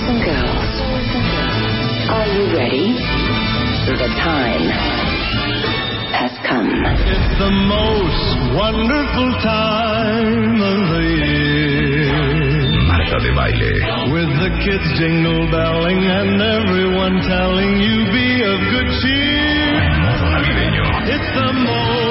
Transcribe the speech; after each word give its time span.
Boys 0.00 0.08
and 0.08 0.24
girls, 0.24 0.80
are 2.08 2.26
you 2.32 2.56
ready? 2.56 2.88
The 3.84 4.08
time 4.24 4.64
has 6.16 6.32
come. 6.48 6.72
It's 7.04 7.32
the 7.36 7.52
most 7.68 8.56
wonderful 8.56 9.28
time 9.44 10.56
of 10.56 10.78
the 10.88 11.04
year. 11.04 12.16
Marta 12.88 13.18
de 13.20 13.32
baile. 13.36 13.76
With 14.16 14.32
the 14.40 14.50
kids 14.64 14.88
jingle 14.96 15.50
belling 15.52 16.00
and 16.00 16.40
everyone 16.40 17.20
telling 17.28 17.76
you 17.84 17.96
be 18.08 18.40
of 18.40 18.58
good 18.72 18.88
cheer. 19.04 19.84
It's 21.12 21.30
the 21.36 21.52
most 21.52 22.09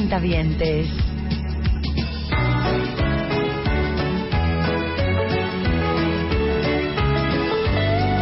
cuentavientes. 0.00 0.86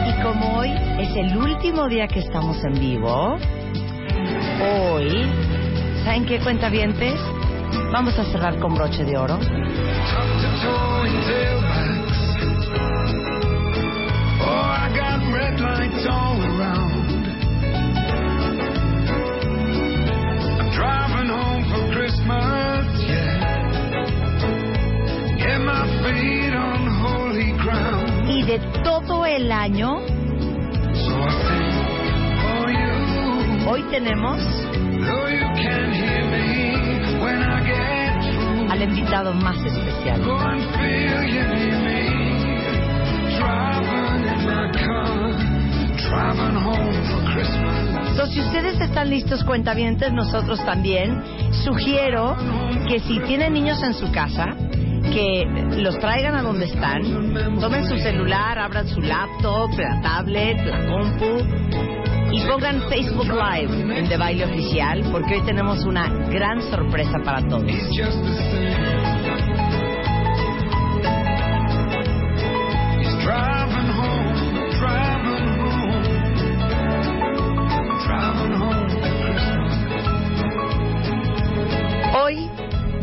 Y 0.09 0.23
como 0.23 0.59
hoy 0.59 0.71
es 0.99 1.15
el 1.15 1.37
último 1.37 1.87
día 1.87 2.09
que 2.09 2.19
estamos 2.19 2.57
en 2.65 2.81
vivo, 2.81 3.39
hoy, 4.61 5.31
¿saben 6.05 6.27
qué 6.27 6.41
cuentavientes? 6.41 7.15
Vamos 7.93 8.19
a 8.19 8.25
cerrar 8.25 8.59
con 8.59 8.75
broche 8.75 9.05
de 9.05 9.17
oro. 9.17 9.39
Oh, 14.41 14.51
I 14.51 14.91
got 14.97 15.21
red 15.33 15.61
lights 15.61 16.07
all 16.11 16.48
Y 28.29 28.43
de 28.43 28.59
todo 28.85 29.25
el 29.25 29.51
año, 29.51 30.01
hoy 33.67 33.83
tenemos 33.91 34.39
al 38.71 38.83
invitado 38.83 39.33
más 39.33 39.57
especial. 39.65 40.21
Entonces, 48.11 48.35
si 48.35 48.41
ustedes 48.41 48.81
están 48.81 49.11
listos, 49.11 49.45
cuentavientes, 49.45 50.13
nosotros 50.13 50.65
también, 50.65 51.23
sugiero 51.65 52.37
que 52.89 53.01
si 53.01 53.21
tienen 53.21 53.53
niños 53.53 53.83
en 53.83 53.95
su 53.95 54.11
casa, 54.11 54.47
que 55.13 55.45
los 55.79 55.99
traigan 55.99 56.35
a 56.35 56.43
donde 56.43 56.67
están, 56.67 57.03
tomen 57.61 57.87
su 57.87 57.97
celular, 57.99 58.59
abran 58.59 58.89
su 58.89 59.01
laptop, 59.01 59.71
la 59.79 60.01
tablet, 60.01 60.59
la 60.67 60.87
compu 60.87 61.43
y 62.33 62.41
pongan 62.47 62.83
Facebook 62.89 63.29
Live 63.29 63.99
en 63.99 64.09
De 64.09 64.17
Baile 64.17 64.45
Oficial, 64.45 65.05
porque 65.11 65.37
hoy 65.37 65.43
tenemos 65.47 65.85
una 65.85 66.09
gran 66.29 66.61
sorpresa 66.63 67.19
para 67.25 67.43
todos. 67.49 67.71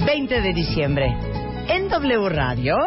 20 0.05 0.41
de 0.41 0.53
diciembre 0.53 1.17
en 1.67 1.89
W 1.89 2.29
Radio. 2.29 2.77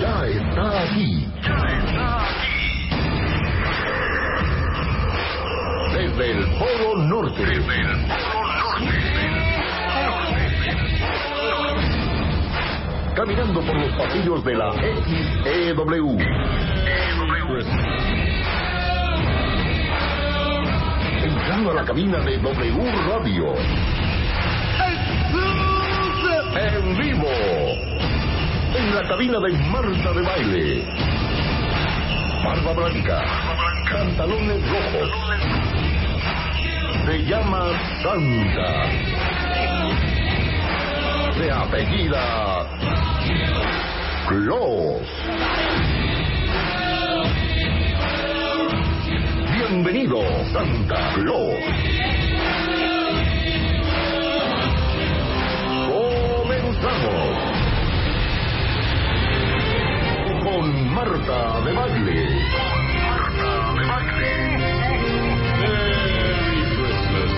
Ya 0.00 0.26
está 0.26 0.82
aquí. 0.82 1.28
Ya 1.42 1.56
está 1.78 2.24
aquí. 2.24 2.48
Desde 5.94 6.30
el 6.30 6.44
Polo 6.58 6.96
Norte. 7.06 7.44
Desde 7.44 7.80
el 7.80 7.86
Polo 8.08 8.48
Norte. 8.48 8.94
Caminando 13.14 13.60
por 13.60 13.78
los 13.78 13.92
pasillos 13.92 14.42
de 14.42 14.54
la 14.54 14.72
XEW. 14.72 16.18
XEW 16.18 18.33
Entrando 21.54 21.72
la 21.72 21.84
cabina 21.84 22.18
de 22.18 22.36
W 22.38 22.92
Radio. 23.08 23.54
En 26.56 26.98
vivo. 26.98 27.28
En 28.76 28.92
la 28.92 29.02
cabina 29.06 29.38
de 29.38 29.52
Marta 29.70 30.12
de 30.14 30.22
Baile. 30.22 30.84
Barba 32.44 32.72
Blanca. 32.72 33.22
Pantalones 33.88 34.68
rojos. 34.68 35.10
Se 37.06 37.24
llama 37.24 37.70
Santa. 38.02 38.86
De 41.38 41.52
apellida 41.52 42.66
Claus. 44.26 45.06
Bienvenido, 49.74 50.22
Santa 50.52 51.14
Claus. 51.14 51.58
Comenzamos 55.90 57.34
con 60.44 60.94
Marta 60.94 61.60
de 61.62 61.72
Baile. 61.72 62.46
Marta 63.02 63.50
de 63.74 63.84
Baile. 63.90 64.32
Merry 65.58 66.62
Christmas. 66.76 67.30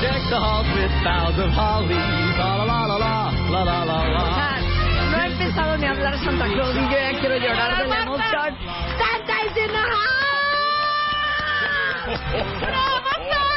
Deck 0.00 0.22
the 0.30 0.38
halls 0.38 0.68
with 0.76 0.94
boughs 1.02 1.38
of 1.40 1.50
holly. 1.50 1.98
La 2.38 2.54
la 2.54 2.64
la 2.64 2.86
la 2.86 3.32
la 3.50 3.64
la 3.64 3.84
la 3.84 3.98
la. 4.14 4.60
No 5.10 5.16
he 5.18 5.26
empezado 5.26 5.76
ni 5.78 5.86
a 5.86 5.90
hablar 5.90 6.16
Santa 6.24 6.46
Claus 6.46 6.76
y 6.76 6.84
yo 6.84 6.98
ya 7.00 7.18
quiero 7.18 7.36
llorar 7.36 7.82
de 7.82 7.88
la 7.88 8.02
emoción. 8.02 8.56
Santa 8.96 9.34
is 9.44 9.56
in 9.56 9.72
the 9.72 9.78
house. 9.78 10.23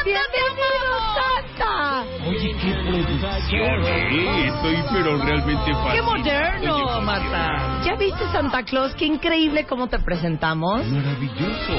¡Bienvenido, 0.04 0.88
Santa! 1.14 2.04
Oye, 2.26 2.56
qué 2.62 2.72
producción, 2.88 3.84
¿eh? 3.84 4.46
Estoy 4.46 4.76
pero 4.92 5.18
realmente 5.18 5.64
¡Qué 5.66 5.74
fascinado. 5.74 6.04
moderno, 6.04 6.74
Oye, 6.76 7.00
Marta! 7.04 7.80
¿Ya 7.84 7.94
viste 7.96 8.24
Santa 8.32 8.62
Claus? 8.62 8.94
¡Qué 8.94 9.04
increíble 9.04 9.64
cómo 9.64 9.88
te 9.88 9.98
presentamos! 9.98 10.86
Maravilloso. 10.86 11.72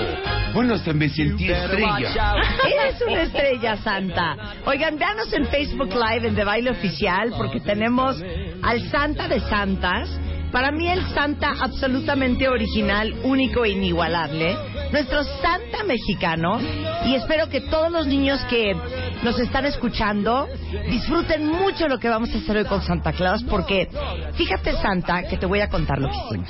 Bueno, 0.53 0.75
hasta 0.75 0.93
me 0.93 1.09
sentí 1.09 1.49
estrella. 1.49 2.35
Eres 2.83 3.01
una 3.01 3.21
estrella, 3.23 3.77
Santa. 3.77 4.35
Oigan, 4.65 4.97
véanos 4.99 5.33
en 5.33 5.47
Facebook 5.47 5.89
Live 5.93 6.27
en 6.27 6.35
De 6.35 6.43
Baile 6.43 6.69
Oficial 6.71 7.33
porque 7.35 7.59
tenemos 7.61 8.21
al 8.61 8.81
Santa 8.91 9.27
de 9.27 9.39
Santas. 9.39 10.09
Para 10.51 10.71
mí 10.71 10.87
el 10.89 11.03
Santa 11.13 11.53
absolutamente 11.61 12.47
original, 12.47 13.13
único 13.23 13.65
e 13.65 13.69
inigualable. 13.69 14.55
Nuestro 14.91 15.23
Santa 15.23 15.83
mexicano. 15.85 16.59
Y 17.05 17.15
espero 17.15 17.47
que 17.49 17.61
todos 17.61 17.91
los 17.91 18.07
niños 18.07 18.39
que 18.49 18.75
nos 19.23 19.39
están 19.39 19.65
escuchando 19.65 20.47
disfruten 20.89 21.47
mucho 21.47 21.87
lo 21.87 21.99
que 21.99 22.09
vamos 22.09 22.33
a 22.33 22.37
hacer 22.39 22.57
hoy 22.57 22.65
con 22.65 22.81
Santa 22.81 23.13
Claus 23.13 23.43
porque 23.43 23.87
fíjate 24.33 24.73
Santa 24.73 25.23
que 25.27 25.37
te 25.37 25.45
voy 25.45 25.61
a 25.61 25.69
contar 25.69 25.99
lo 25.99 26.09
que 26.09 26.15
hicimos. 26.15 26.49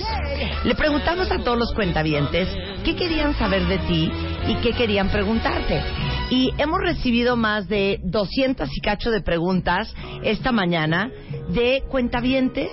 Le 0.63 0.75
preguntamos 0.75 1.31
a 1.31 1.39
todos 1.39 1.57
los 1.57 1.73
cuentavientes 1.73 2.47
qué 2.83 2.95
querían 2.95 3.35
saber 3.35 3.65
de 3.65 3.77
ti 3.79 4.11
y 4.47 4.55
qué 4.55 4.71
querían 4.71 5.09
preguntarte. 5.09 5.81
Y 6.29 6.51
hemos 6.57 6.79
recibido 6.79 7.35
más 7.35 7.67
de 7.67 7.99
200 8.03 8.69
y 8.75 8.81
cacho 8.81 9.11
de 9.11 9.21
preguntas 9.21 9.93
esta 10.23 10.51
mañana 10.51 11.11
de 11.49 11.83
cuentavientes 11.89 12.69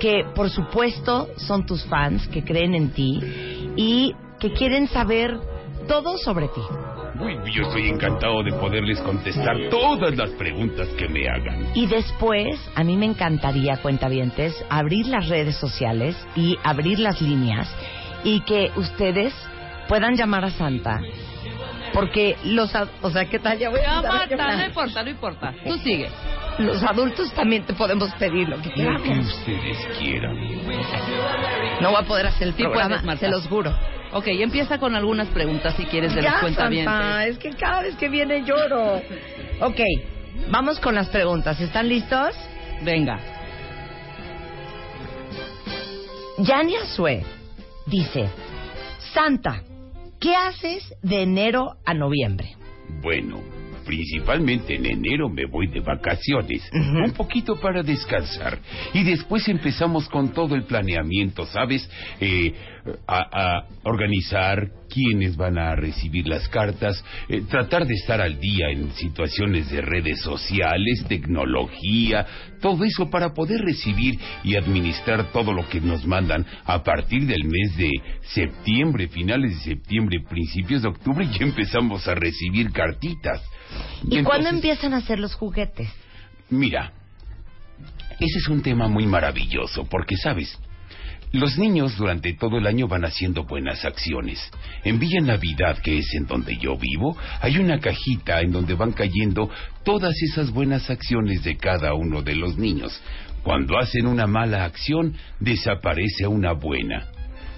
que 0.00 0.24
por 0.34 0.48
supuesto 0.48 1.28
son 1.36 1.66
tus 1.66 1.84
fans, 1.84 2.26
que 2.28 2.44
creen 2.44 2.74
en 2.74 2.90
ti 2.90 3.20
y 3.76 4.14
que 4.40 4.52
quieren 4.52 4.86
saber 4.88 5.36
todo 5.88 6.16
sobre 6.18 6.48
ti. 6.48 6.60
Uy, 7.20 7.36
yo 7.52 7.62
estoy 7.64 7.88
encantado 7.88 8.42
de 8.44 8.52
poderles 8.52 9.00
contestar 9.00 9.56
todas 9.70 10.16
las 10.16 10.30
preguntas 10.30 10.86
que 10.90 11.08
me 11.08 11.28
hagan. 11.28 11.66
Y 11.74 11.86
después, 11.86 12.60
a 12.76 12.84
mí 12.84 12.96
me 12.96 13.06
encantaría, 13.06 13.78
cuentavientes, 13.78 14.54
abrir 14.70 15.06
las 15.06 15.28
redes 15.28 15.56
sociales 15.56 16.14
y 16.36 16.56
abrir 16.62 17.00
las 17.00 17.20
líneas 17.20 17.68
y 18.22 18.40
que 18.42 18.70
ustedes 18.76 19.34
puedan 19.88 20.14
llamar 20.16 20.44
a 20.44 20.50
Santa. 20.50 21.00
Porque 21.92 22.36
los... 22.44 22.72
ad- 22.74 22.88
O 23.02 23.10
sea, 23.10 23.24
¿qué 23.24 23.38
tal? 23.40 23.58
Ya 23.58 23.70
voy 23.70 23.80
a 23.80 24.02
Marta, 24.02 24.56
no 24.56 24.64
importa, 24.66 25.02
no 25.02 25.10
importa. 25.10 25.54
Tú 25.66 25.76
sigue. 25.78 26.08
Los 26.58 26.82
adultos 26.82 27.32
también 27.32 27.62
te 27.64 27.72
podemos 27.72 28.12
pedir 28.14 28.48
lo 28.48 28.60
que 28.60 28.68
Lo 28.68 28.74
que 28.74 29.02
queramos. 29.02 29.26
ustedes 29.26 29.78
quieran. 29.98 30.36
No 31.80 31.90
voy 31.90 32.02
a 32.02 32.06
poder 32.06 32.26
hacer 32.26 32.48
el 32.48 32.54
Sí 32.54 32.62
programa, 32.62 32.88
puedes, 32.88 33.04
Marta. 33.04 33.20
se 33.20 33.28
los 33.28 33.46
juro. 33.48 33.74
Ok, 34.12 34.26
empieza 34.28 34.78
con 34.78 34.94
algunas 34.94 35.28
preguntas 35.28 35.74
si 35.76 35.84
quieres 35.84 36.14
de 36.14 36.22
los 36.22 36.32
ya, 36.32 36.40
cuentavientes. 36.40 36.92
Santa, 36.92 37.26
es 37.26 37.38
que 37.38 37.50
cada 37.50 37.82
vez 37.82 37.94
que 37.96 38.08
viene 38.08 38.44
lloro. 38.44 39.02
Ok, 39.60 39.80
vamos 40.50 40.80
con 40.80 40.94
las 40.94 41.08
preguntas. 41.08 41.60
¿Están 41.60 41.88
listos? 41.88 42.34
Venga. 42.82 43.18
Yania 46.38 46.86
Sue 46.86 47.24
dice, 47.86 48.28
Santa, 49.12 49.62
¿qué 50.20 50.34
haces 50.36 50.94
de 51.02 51.22
enero 51.22 51.74
a 51.84 51.94
noviembre? 51.94 52.56
Bueno, 53.02 53.42
principalmente 53.88 54.74
en 54.74 54.84
enero 54.84 55.30
me 55.30 55.46
voy 55.46 55.66
de 55.66 55.80
vacaciones, 55.80 56.62
un 56.74 57.12
poquito 57.12 57.58
para 57.58 57.82
descansar. 57.82 58.58
Y 58.92 59.02
después 59.02 59.48
empezamos 59.48 60.10
con 60.10 60.34
todo 60.34 60.54
el 60.54 60.64
planeamiento, 60.64 61.46
¿sabes? 61.46 61.88
Eh, 62.20 62.52
a, 63.06 63.56
a 63.56 63.66
organizar 63.84 64.68
quiénes 64.88 65.36
van 65.36 65.58
a 65.58 65.74
recibir 65.74 66.26
las 66.26 66.48
cartas, 66.48 67.02
eh, 67.28 67.42
tratar 67.48 67.86
de 67.86 67.94
estar 67.94 68.20
al 68.20 68.38
día 68.38 68.70
en 68.70 68.90
situaciones 68.92 69.70
de 69.70 69.80
redes 69.80 70.20
sociales, 70.20 71.04
tecnología, 71.08 72.26
todo 72.60 72.84
eso 72.84 73.08
para 73.08 73.32
poder 73.32 73.60
recibir 73.60 74.18
y 74.44 74.56
administrar 74.56 75.32
todo 75.32 75.52
lo 75.52 75.68
que 75.68 75.80
nos 75.80 76.06
mandan 76.06 76.44
a 76.64 76.82
partir 76.82 77.26
del 77.26 77.44
mes 77.44 77.76
de 77.76 77.90
septiembre, 78.22 79.08
finales 79.08 79.56
de 79.56 79.74
septiembre, 79.74 80.20
principios 80.28 80.82
de 80.82 80.88
octubre, 80.88 81.26
ya 81.26 81.46
empezamos 81.46 82.06
a 82.06 82.14
recibir 82.14 82.70
cartitas. 82.70 83.42
¿Y 84.08 84.22
cuándo 84.22 84.48
empiezan 84.48 84.94
a 84.94 84.98
hacer 84.98 85.18
los 85.18 85.34
juguetes? 85.34 85.88
Mira, 86.50 86.92
ese 88.18 88.38
es 88.38 88.48
un 88.48 88.62
tema 88.62 88.88
muy 88.88 89.06
maravilloso 89.06 89.84
porque, 89.84 90.16
¿sabes? 90.16 90.58
Los 91.30 91.58
niños 91.58 91.96
durante 91.98 92.32
todo 92.32 92.56
el 92.56 92.66
año 92.66 92.88
van 92.88 93.04
haciendo 93.04 93.44
buenas 93.44 93.84
acciones. 93.84 94.50
En 94.82 94.98
Villa 94.98 95.20
Navidad, 95.20 95.78
que 95.78 95.98
es 95.98 96.14
en 96.14 96.26
donde 96.26 96.56
yo 96.56 96.78
vivo, 96.78 97.18
hay 97.40 97.58
una 97.58 97.80
cajita 97.80 98.40
en 98.40 98.50
donde 98.50 98.74
van 98.74 98.92
cayendo 98.92 99.50
todas 99.84 100.14
esas 100.22 100.50
buenas 100.50 100.88
acciones 100.88 101.44
de 101.44 101.58
cada 101.58 101.92
uno 101.92 102.22
de 102.22 102.34
los 102.34 102.56
niños. 102.56 102.98
Cuando 103.42 103.78
hacen 103.78 104.06
una 104.06 104.26
mala 104.26 104.64
acción, 104.64 105.14
desaparece 105.38 106.26
una 106.26 106.52
buena. 106.52 107.08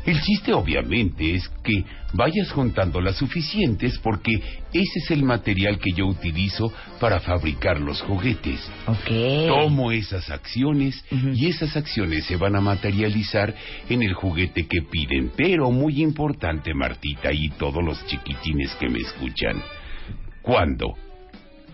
El 0.06 0.20
chiste 0.22 0.52
obviamente 0.52 1.34
es 1.34 1.48
que 1.62 1.84
vayas 2.14 2.50
juntando 2.52 3.00
las 3.00 3.16
suficientes 3.16 3.98
porque 3.98 4.34
ese 4.72 4.98
es 5.04 5.10
el 5.10 5.22
material 5.22 5.78
que 5.78 5.92
yo 5.92 6.06
utilizo 6.06 6.72
para 6.98 7.20
fabricar 7.20 7.80
los 7.80 8.00
juguetes. 8.00 8.60
Ok. 8.86 9.48
Tomo 9.48 9.92
esas 9.92 10.30
acciones 10.30 11.04
y 11.10 11.48
esas 11.48 11.76
acciones 11.76 12.24
se 12.24 12.36
van 12.36 12.56
a 12.56 12.60
materializar 12.60 13.54
en 13.88 14.02
el 14.02 14.14
juguete 14.14 14.66
que 14.66 14.82
piden. 14.82 15.32
Pero 15.36 15.70
muy 15.70 16.02
importante, 16.02 16.72
Martita, 16.74 17.32
y 17.32 17.50
todos 17.50 17.84
los 17.84 18.04
chiquitines 18.06 18.74
que 18.76 18.88
me 18.88 19.00
escuchan. 19.00 19.62
¿Cuándo? 20.42 20.94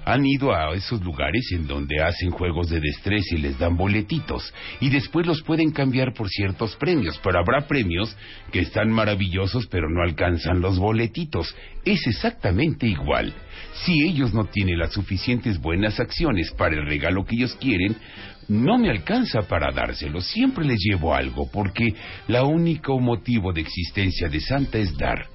Han 0.06 0.24
ido 0.24 0.54
a 0.54 0.72
esos 0.72 1.02
lugares 1.02 1.50
en 1.50 1.66
donde 1.66 2.00
hacen 2.00 2.30
juegos 2.30 2.70
de 2.70 2.78
destreza 2.78 3.34
y 3.34 3.38
les 3.38 3.58
dan 3.58 3.76
boletitos. 3.76 4.54
Y 4.80 4.88
después 4.88 5.26
los 5.26 5.42
pueden 5.42 5.72
cambiar 5.72 6.14
por 6.14 6.28
ciertos 6.28 6.76
premios. 6.76 7.20
Pero 7.24 7.40
habrá 7.40 7.66
premios 7.66 8.16
que 8.52 8.60
están 8.60 8.88
maravillosos 8.88 9.66
pero 9.66 9.90
no 9.90 10.02
alcanzan 10.02 10.60
los 10.60 10.78
boletitos. 10.78 11.56
Es 11.84 12.06
exactamente 12.06 12.86
igual. 12.86 13.34
Si 13.84 14.06
ellos 14.06 14.32
no 14.32 14.44
tienen 14.44 14.78
las 14.78 14.92
suficientes 14.92 15.60
buenas 15.60 15.98
acciones 15.98 16.52
para 16.52 16.76
el 16.76 16.86
regalo 16.86 17.24
que 17.24 17.34
ellos 17.34 17.56
quieren, 17.56 17.96
no 18.46 18.78
me 18.78 18.90
alcanza 18.90 19.42
para 19.42 19.72
dárselo. 19.72 20.20
Siempre 20.20 20.64
les 20.64 20.78
llevo 20.78 21.16
algo 21.16 21.50
porque 21.50 21.94
la 22.28 22.44
único 22.44 23.00
motivo 23.00 23.52
de 23.52 23.62
existencia 23.62 24.28
de 24.28 24.38
Santa 24.38 24.78
es 24.78 24.96
dar. 24.96 25.26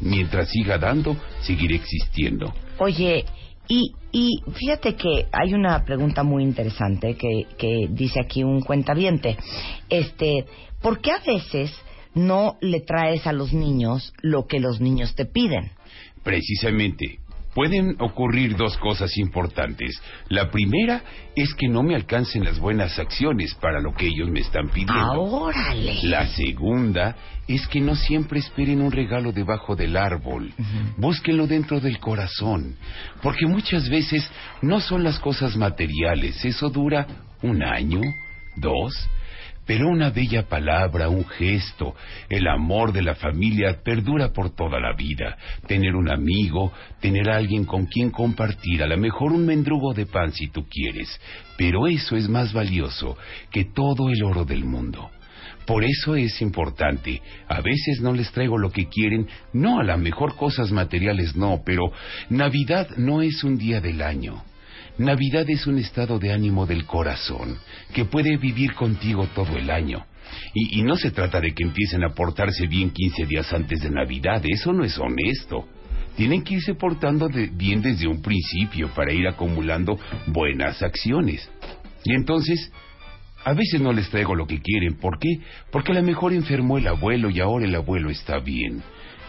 Mientras 0.00 0.50
siga 0.50 0.76
dando, 0.76 1.16
seguiré 1.40 1.76
existiendo. 1.76 2.52
Oye, 2.78 3.24
y, 3.72 3.94
y 4.12 4.42
fíjate 4.52 4.96
que 4.96 5.28
hay 5.32 5.54
una 5.54 5.82
pregunta 5.86 6.22
muy 6.22 6.42
interesante 6.42 7.16
que, 7.16 7.88
dice 7.88 8.20
aquí 8.20 8.44
un 8.44 8.60
cuentaviente. 8.60 9.38
Este, 9.88 10.44
¿por 10.82 11.00
qué 11.00 11.12
a 11.12 11.20
veces 11.20 11.72
no 12.14 12.58
le 12.60 12.80
traes 12.80 13.26
a 13.26 13.32
los 13.32 13.54
niños 13.54 14.12
lo 14.20 14.46
que 14.46 14.60
los 14.60 14.82
niños 14.82 15.14
te 15.14 15.24
piden? 15.24 15.70
Precisamente, 16.22 17.18
Pueden 17.54 17.96
ocurrir 18.00 18.56
dos 18.56 18.78
cosas 18.78 19.16
importantes. 19.18 20.00
La 20.28 20.50
primera 20.50 21.02
es 21.36 21.52
que 21.54 21.68
no 21.68 21.82
me 21.82 21.94
alcancen 21.94 22.44
las 22.44 22.58
buenas 22.58 22.98
acciones 22.98 23.54
para 23.54 23.80
lo 23.80 23.94
que 23.94 24.06
ellos 24.06 24.30
me 24.30 24.40
están 24.40 24.68
pidiendo. 24.68 25.20
¡Órale! 25.20 26.00
La 26.04 26.26
segunda 26.28 27.14
es 27.46 27.66
que 27.66 27.80
no 27.80 27.94
siempre 27.94 28.38
esperen 28.38 28.80
un 28.80 28.90
regalo 28.90 29.32
debajo 29.32 29.76
del 29.76 29.96
árbol. 29.96 30.52
Búsquenlo 30.96 31.46
dentro 31.46 31.80
del 31.80 31.98
corazón. 31.98 32.76
Porque 33.22 33.46
muchas 33.46 33.88
veces 33.88 34.30
no 34.62 34.80
son 34.80 35.04
las 35.04 35.18
cosas 35.18 35.56
materiales. 35.56 36.42
Eso 36.44 36.70
dura 36.70 37.06
un 37.42 37.62
año, 37.62 38.00
dos. 38.56 38.94
Pero 39.66 39.88
una 39.88 40.10
bella 40.10 40.48
palabra, 40.48 41.08
un 41.08 41.24
gesto, 41.24 41.94
el 42.28 42.48
amor 42.48 42.92
de 42.92 43.02
la 43.02 43.14
familia 43.14 43.80
perdura 43.84 44.32
por 44.32 44.54
toda 44.54 44.80
la 44.80 44.94
vida. 44.94 45.36
Tener 45.66 45.94
un 45.94 46.10
amigo, 46.10 46.72
tener 47.00 47.30
a 47.30 47.36
alguien 47.36 47.64
con 47.64 47.86
quien 47.86 48.10
compartir, 48.10 48.82
a 48.82 48.88
lo 48.88 48.96
mejor 48.96 49.32
un 49.32 49.46
mendrugo 49.46 49.94
de 49.94 50.06
pan 50.06 50.32
si 50.32 50.48
tú 50.48 50.66
quieres. 50.68 51.08
Pero 51.56 51.86
eso 51.86 52.16
es 52.16 52.28
más 52.28 52.52
valioso 52.52 53.16
que 53.50 53.66
todo 53.66 54.08
el 54.10 54.22
oro 54.24 54.44
del 54.44 54.64
mundo. 54.64 55.10
Por 55.66 55.84
eso 55.84 56.16
es 56.16 56.40
importante. 56.42 57.22
A 57.46 57.60
veces 57.60 58.00
no 58.00 58.12
les 58.12 58.32
traigo 58.32 58.58
lo 58.58 58.70
que 58.70 58.88
quieren, 58.88 59.28
no 59.52 59.78
a 59.78 59.84
lo 59.84 59.96
mejor 59.96 60.34
cosas 60.36 60.72
materiales 60.72 61.36
no, 61.36 61.62
pero 61.64 61.92
Navidad 62.30 62.88
no 62.96 63.22
es 63.22 63.44
un 63.44 63.58
día 63.58 63.80
del 63.80 64.02
año. 64.02 64.42
Navidad 64.98 65.48
es 65.48 65.66
un 65.66 65.78
estado 65.78 66.18
de 66.18 66.32
ánimo 66.32 66.66
del 66.66 66.84
corazón 66.84 67.58
que 67.94 68.04
puede 68.04 68.36
vivir 68.36 68.74
contigo 68.74 69.26
todo 69.34 69.56
el 69.56 69.70
año. 69.70 70.04
Y, 70.54 70.80
y 70.80 70.82
no 70.82 70.96
se 70.96 71.10
trata 71.10 71.40
de 71.40 71.52
que 71.54 71.64
empiecen 71.64 72.04
a 72.04 72.10
portarse 72.14 72.66
bien 72.66 72.90
15 72.90 73.26
días 73.26 73.52
antes 73.52 73.80
de 73.80 73.90
Navidad, 73.90 74.42
eso 74.44 74.72
no 74.72 74.84
es 74.84 74.98
honesto. 74.98 75.66
Tienen 76.16 76.42
que 76.42 76.54
irse 76.54 76.74
portando 76.74 77.28
bien 77.52 77.80
desde 77.80 78.06
un 78.06 78.20
principio 78.20 78.88
para 78.94 79.12
ir 79.12 79.26
acumulando 79.26 79.98
buenas 80.26 80.82
acciones. 80.82 81.50
Y 82.04 82.14
entonces, 82.14 82.70
a 83.44 83.54
veces 83.54 83.80
no 83.80 83.92
les 83.92 84.10
traigo 84.10 84.34
lo 84.34 84.46
que 84.46 84.60
quieren. 84.60 84.98
¿Por 84.98 85.18
qué? 85.18 85.40
Porque 85.70 85.92
a 85.92 85.94
lo 85.94 86.02
mejor 86.02 86.32
enfermó 86.32 86.78
el 86.78 86.86
abuelo 86.86 87.30
y 87.30 87.40
ahora 87.40 87.64
el 87.64 87.74
abuelo 87.74 88.10
está 88.10 88.38
bien. 88.38 88.82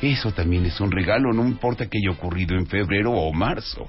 Eso 0.04 0.34
también 0.34 0.66
es 0.66 0.82
un 0.82 0.92
regalo, 0.92 1.32
no 1.32 1.48
importa 1.48 1.88
que 1.88 1.98
haya 1.98 2.12
ocurrido 2.12 2.58
en 2.58 2.68
febrero 2.68 3.14
o 3.14 3.32
marzo. 3.32 3.88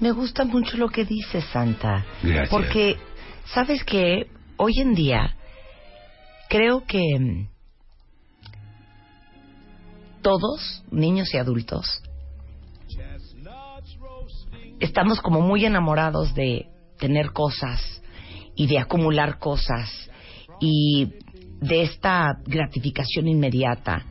Me 0.00 0.10
gusta 0.10 0.44
mucho 0.44 0.76
lo 0.76 0.88
que 0.88 1.04
dices, 1.04 1.44
Santa. 1.52 2.04
Gracias. 2.20 2.48
Porque, 2.48 2.96
¿sabes 3.44 3.84
qué? 3.84 4.26
Hoy 4.56 4.72
en 4.80 4.96
día, 4.96 5.36
creo 6.48 6.84
que 6.84 7.00
mm, 7.20 7.48
todos, 10.20 10.82
niños 10.90 11.32
y 11.32 11.38
adultos, 11.38 12.02
estamos 14.80 15.20
como 15.20 15.40
muy 15.40 15.64
enamorados 15.64 16.34
de 16.34 16.66
tener 16.98 17.30
cosas 17.30 18.02
y 18.56 18.66
de 18.66 18.80
acumular 18.80 19.38
cosas 19.38 20.10
y 20.60 21.12
de 21.60 21.82
esta 21.82 22.32
gratificación 22.46 23.28
inmediata 23.28 24.04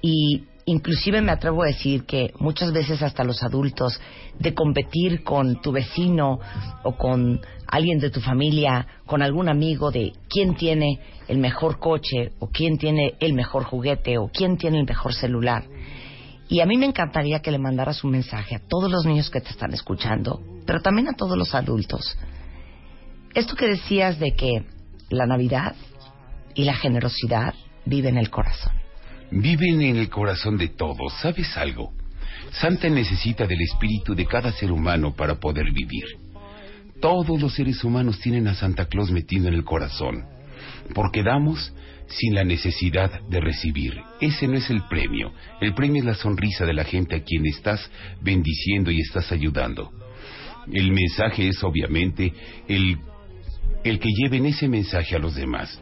y 0.00 0.44
inclusive 0.68 1.22
me 1.22 1.32
atrevo 1.32 1.62
a 1.62 1.68
decir 1.68 2.04
que 2.04 2.32
muchas 2.38 2.72
veces 2.72 3.02
hasta 3.02 3.24
los 3.24 3.42
adultos 3.42 3.98
de 4.38 4.54
competir 4.54 5.24
con 5.24 5.60
tu 5.62 5.72
vecino 5.72 6.38
o 6.82 6.96
con 6.96 7.40
alguien 7.66 7.98
de 7.98 8.10
tu 8.10 8.20
familia, 8.20 8.86
con 9.06 9.22
algún 9.22 9.48
amigo 9.48 9.90
de 9.90 10.12
quién 10.28 10.54
tiene 10.56 11.00
el 11.26 11.38
mejor 11.38 11.78
coche 11.78 12.32
o 12.38 12.48
quién 12.48 12.76
tiene 12.76 13.14
el 13.18 13.32
mejor 13.32 13.64
juguete 13.64 14.18
o 14.18 14.28
quién 14.28 14.58
tiene 14.58 14.78
el 14.78 14.86
mejor 14.86 15.14
celular. 15.14 15.64
Y 16.50 16.60
a 16.60 16.66
mí 16.66 16.76
me 16.76 16.86
encantaría 16.86 17.40
que 17.40 17.50
le 17.50 17.58
mandaras 17.58 18.04
un 18.04 18.10
mensaje 18.10 18.54
a 18.54 18.60
todos 18.60 18.90
los 18.90 19.04
niños 19.06 19.30
que 19.30 19.40
te 19.40 19.50
están 19.50 19.72
escuchando, 19.72 20.40
pero 20.66 20.80
también 20.80 21.08
a 21.08 21.14
todos 21.14 21.36
los 21.36 21.54
adultos. 21.54 22.16
Esto 23.34 23.54
que 23.54 23.68
decías 23.68 24.18
de 24.18 24.32
que 24.32 24.64
la 25.08 25.26
Navidad 25.26 25.74
y 26.54 26.64
la 26.64 26.74
generosidad 26.74 27.54
viven 27.86 28.16
en 28.16 28.20
el 28.20 28.30
corazón. 28.30 28.77
Viven 29.30 29.82
en 29.82 29.96
el 29.96 30.08
corazón 30.08 30.56
de 30.56 30.68
todos. 30.68 31.12
¿Sabes 31.20 31.56
algo? 31.56 31.92
Santa 32.52 32.88
necesita 32.88 33.46
del 33.46 33.60
espíritu 33.60 34.14
de 34.14 34.26
cada 34.26 34.52
ser 34.52 34.72
humano 34.72 35.14
para 35.14 35.38
poder 35.38 35.70
vivir. 35.72 36.04
Todos 37.00 37.40
los 37.40 37.54
seres 37.54 37.84
humanos 37.84 38.18
tienen 38.20 38.48
a 38.48 38.54
Santa 38.54 38.86
Claus 38.86 39.10
metido 39.10 39.48
en 39.48 39.54
el 39.54 39.64
corazón, 39.64 40.24
porque 40.94 41.22
damos 41.22 41.72
sin 42.08 42.34
la 42.34 42.42
necesidad 42.42 43.20
de 43.28 43.40
recibir. 43.40 43.94
Ese 44.20 44.48
no 44.48 44.56
es 44.56 44.70
el 44.70 44.82
premio. 44.88 45.32
El 45.60 45.74
premio 45.74 46.00
es 46.00 46.06
la 46.06 46.14
sonrisa 46.14 46.64
de 46.64 46.72
la 46.72 46.84
gente 46.84 47.16
a 47.16 47.22
quien 47.22 47.46
estás 47.46 47.88
bendiciendo 48.22 48.90
y 48.90 49.00
estás 49.00 49.30
ayudando. 49.30 49.92
El 50.72 50.90
mensaje 50.92 51.48
es 51.48 51.62
obviamente 51.62 52.32
el, 52.66 52.98
el 53.84 53.98
que 53.98 54.08
lleven 54.08 54.46
ese 54.46 54.68
mensaje 54.68 55.14
a 55.14 55.18
los 55.18 55.34
demás. 55.34 55.80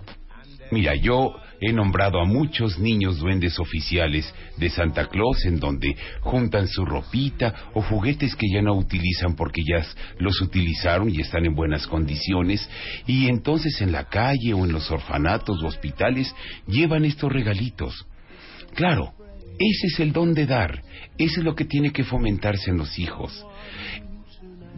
Mira, 0.71 0.97
yo 0.97 1.37
he 1.61 1.73
nombrado 1.73 2.21
a 2.21 2.25
muchos 2.25 2.79
niños 2.79 3.19
duendes 3.19 3.59
oficiales 3.59 4.33
de 4.57 4.71
Santa 4.71 5.07
Claus 5.09 5.45
en 5.45 5.59
donde 5.59 5.97
juntan 6.21 6.69
su 6.69 6.85
ropita 6.85 7.71
o 7.75 7.83
juguetes 7.83 8.35
que 8.37 8.47
ya 8.53 8.63
no 8.63 8.75
utilizan 8.75 9.37
porque 9.37 9.63
ya 9.67 9.85
los 10.19 10.41
utilizaron 10.41 11.11
y 11.11 11.21
están 11.21 11.45
en 11.47 11.55
buenas 11.55 11.87
condiciones 11.87 12.69
y 13.07 13.29
entonces 13.29 13.81
en 13.81 13.93
la 13.93 14.05
calle 14.05 14.55
o 14.55 14.65
en 14.65 14.73
los 14.73 14.91
orfanatos 14.91 15.63
o 15.63 15.67
hospitales 15.67 16.35
llevan 16.67 17.05
estos 17.05 17.33
regalitos. 17.33 18.07
Claro, 18.75 19.13
ese 19.59 19.87
es 19.87 20.01
el 20.01 20.13
don 20.13 20.35
de 20.35 20.47
dar, 20.47 20.83
ese 21.17 21.41
es 21.41 21.45
lo 21.45 21.55
que 21.55 21.65
tiene 21.65 21.93
que 21.93 22.05
fomentarse 22.05 22.71
en 22.71 22.77
los 22.77 22.99
hijos 22.99 23.47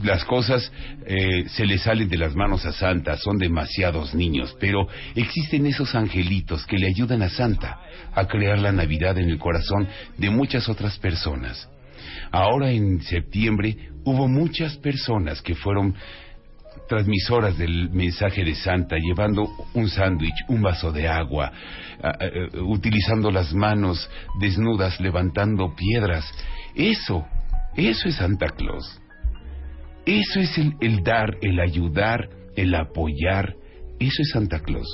las 0.02 0.24
cosas 0.24 0.70
eh, 1.06 1.44
se 1.48 1.66
le 1.66 1.78
salen 1.78 2.08
de 2.08 2.18
las 2.18 2.34
manos 2.34 2.64
a 2.66 2.72
Santa, 2.72 3.16
son 3.16 3.38
demasiados 3.38 4.14
niños, 4.14 4.56
pero 4.60 4.86
existen 5.14 5.66
esos 5.66 5.94
angelitos 5.94 6.64
que 6.66 6.78
le 6.78 6.88
ayudan 6.88 7.22
a 7.22 7.28
Santa 7.28 7.80
a 8.14 8.26
crear 8.26 8.58
la 8.58 8.72
Navidad 8.72 9.18
en 9.18 9.28
el 9.30 9.38
corazón 9.38 9.88
de 10.16 10.30
muchas 10.30 10.68
otras 10.68 10.98
personas. 10.98 11.68
Ahora 12.30 12.70
en 12.70 13.00
septiembre 13.02 13.76
hubo 14.04 14.28
muchas 14.28 14.76
personas 14.76 15.42
que 15.42 15.54
fueron 15.54 15.94
transmisoras 16.88 17.58
del 17.58 17.90
mensaje 17.90 18.44
de 18.44 18.54
Santa, 18.54 18.96
llevando 18.96 19.48
un 19.74 19.88
sándwich, 19.88 20.34
un 20.48 20.62
vaso 20.62 20.92
de 20.92 21.08
agua, 21.08 21.52
a- 22.02 22.60
utilizando 22.62 23.30
las 23.30 23.52
manos 23.52 24.08
desnudas, 24.40 25.00
levantando 25.00 25.74
piedras. 25.74 26.24
Eso, 26.74 27.26
eso 27.76 28.08
es 28.08 28.14
Santa 28.14 28.46
Claus. 28.48 29.00
Eso 30.08 30.40
es 30.40 30.56
el, 30.56 31.02
dar, 31.02 31.36
el 31.42 31.60
ayudar, 31.60 32.30
el 32.56 32.74
apoyar. 32.74 33.54
Eso 34.00 34.22
es 34.22 34.30
Santa 34.32 34.60
Claus. 34.60 34.88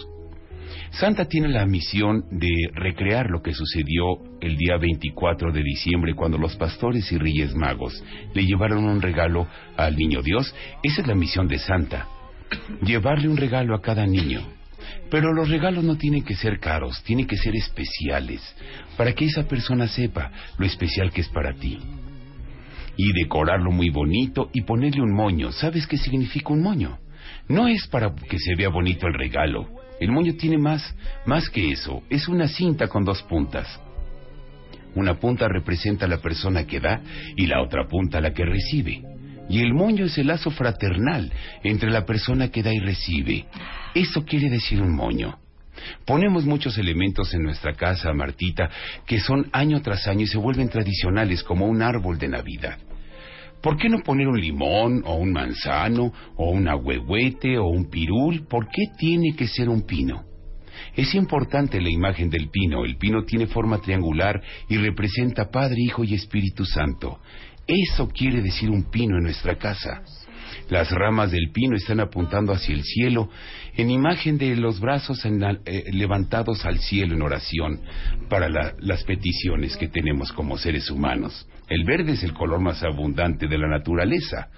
Santa 0.90 1.26
tiene 1.26 1.50
la 1.50 1.66
misión 1.66 2.24
de 2.32 2.50
recrear 2.72 3.30
lo 3.30 3.40
que 3.40 3.54
sucedió 3.54 4.18
el 4.40 4.56
día 4.56 4.76
24 4.76 5.52
de 5.52 5.62
diciembre 5.62 6.16
cuando 6.16 6.36
los 6.36 6.56
pastores 6.56 7.12
y 7.12 7.18
reyes 7.18 7.54
magos 7.54 8.02
le 8.34 8.44
llevaron 8.44 8.86
un 8.86 9.00
regalo 9.00 9.46
al 9.76 9.94
niño 9.94 10.20
Dios. 10.20 10.52
Esa 10.82 11.02
es 11.02 11.06
la 11.06 11.14
misión 11.14 11.46
de 11.46 11.58
Santa. 11.58 12.08
Llevarle 12.82 13.28
un 13.28 13.36
regalo 13.36 13.76
a 13.76 13.80
cada 13.80 14.08
niño. 14.08 14.40
Pero 15.12 15.32
los 15.32 15.48
regalos 15.48 15.84
no 15.84 15.96
tienen 15.96 16.24
que 16.24 16.34
ser 16.34 16.58
caros, 16.58 17.04
tienen 17.04 17.28
que 17.28 17.36
ser 17.36 17.54
especiales, 17.54 18.42
para 18.96 19.12
que 19.12 19.26
esa 19.26 19.46
persona 19.46 19.86
sepa 19.86 20.32
lo 20.58 20.66
especial 20.66 21.12
que 21.12 21.20
es 21.20 21.28
para 21.28 21.54
ti 21.54 21.78
y 22.96 23.12
decorarlo 23.12 23.70
muy 23.70 23.90
bonito 23.90 24.50
y 24.52 24.62
ponerle 24.62 25.02
un 25.02 25.12
moño. 25.12 25.52
¿Sabes 25.52 25.86
qué 25.86 25.96
significa 25.96 26.52
un 26.52 26.62
moño? 26.62 26.98
No 27.48 27.68
es 27.68 27.86
para 27.86 28.14
que 28.14 28.38
se 28.38 28.54
vea 28.54 28.68
bonito 28.68 29.06
el 29.06 29.14
regalo. 29.14 29.68
El 30.00 30.12
moño 30.12 30.34
tiene 30.34 30.58
más, 30.58 30.94
más 31.26 31.48
que 31.48 31.70
eso. 31.70 32.02
Es 32.10 32.28
una 32.28 32.48
cinta 32.48 32.88
con 32.88 33.04
dos 33.04 33.22
puntas. 33.22 33.80
Una 34.94 35.14
punta 35.18 35.48
representa 35.48 36.06
a 36.06 36.08
la 36.08 36.18
persona 36.18 36.66
que 36.66 36.80
da 36.80 37.00
y 37.36 37.46
la 37.46 37.62
otra 37.62 37.86
punta 37.88 38.18
a 38.18 38.20
la 38.20 38.32
que 38.32 38.44
recibe. 38.44 39.02
Y 39.48 39.60
el 39.60 39.74
moño 39.74 40.06
es 40.06 40.16
el 40.18 40.28
lazo 40.28 40.50
fraternal 40.50 41.32
entre 41.62 41.90
la 41.90 42.06
persona 42.06 42.48
que 42.48 42.62
da 42.62 42.72
y 42.72 42.78
recibe. 42.78 43.46
Eso 43.94 44.24
quiere 44.24 44.48
decir 44.48 44.80
un 44.80 44.94
moño. 44.94 45.38
Ponemos 46.04 46.44
muchos 46.44 46.76
elementos 46.78 47.32
en 47.34 47.42
nuestra 47.42 47.74
casa, 47.74 48.12
Martita, 48.12 48.70
que 49.06 49.20
son 49.20 49.48
año 49.52 49.80
tras 49.82 50.06
año 50.06 50.22
y 50.22 50.26
se 50.26 50.38
vuelven 50.38 50.68
tradicionales 50.68 51.42
como 51.42 51.66
un 51.66 51.82
árbol 51.82 52.18
de 52.18 52.28
Navidad. 52.28 52.78
¿Por 53.62 53.78
qué 53.78 53.88
no 53.88 54.00
poner 54.00 54.28
un 54.28 54.38
limón 54.38 55.02
o 55.06 55.14
un 55.14 55.32
manzano 55.32 56.12
o 56.36 56.50
un 56.50 56.68
agüehuete 56.68 57.56
o 57.58 57.66
un 57.68 57.88
pirul? 57.88 58.46
¿Por 58.46 58.68
qué 58.68 58.82
tiene 58.98 59.34
que 59.34 59.48
ser 59.48 59.70
un 59.70 59.86
pino? 59.86 60.24
Es 60.94 61.14
importante 61.14 61.80
la 61.80 61.88
imagen 61.88 62.28
del 62.28 62.50
pino. 62.50 62.84
El 62.84 62.96
pino 62.96 63.24
tiene 63.24 63.46
forma 63.46 63.80
triangular 63.80 64.40
y 64.68 64.76
representa 64.76 65.50
Padre, 65.50 65.76
Hijo 65.78 66.04
y 66.04 66.14
Espíritu 66.14 66.66
Santo. 66.66 67.20
Eso 67.66 68.08
quiere 68.08 68.42
decir 68.42 68.68
un 68.68 68.90
pino 68.90 69.16
en 69.16 69.24
nuestra 69.24 69.56
casa. 69.56 70.02
Las 70.70 70.90
ramas 70.90 71.30
del 71.30 71.50
pino 71.52 71.76
están 71.76 72.00
apuntando 72.00 72.52
hacia 72.52 72.74
el 72.74 72.82
cielo 72.84 73.28
en 73.76 73.90
imagen 73.90 74.38
de 74.38 74.56
los 74.56 74.80
brazos 74.80 75.24
eh, 75.24 75.84
levantados 75.92 76.64
al 76.64 76.78
cielo 76.78 77.14
en 77.14 77.22
oración 77.22 77.80
para 78.28 78.48
la- 78.48 78.72
las 78.78 79.04
peticiones 79.04 79.76
que 79.76 79.88
tenemos 79.88 80.32
como 80.32 80.56
seres 80.56 80.90
humanos. 80.90 81.46
El 81.68 81.84
verde 81.84 82.12
es 82.12 82.22
el 82.22 82.32
color 82.32 82.60
más 82.60 82.82
abundante 82.82 83.46
de 83.46 83.58
la 83.58 83.68
naturaleza. 83.68 84.48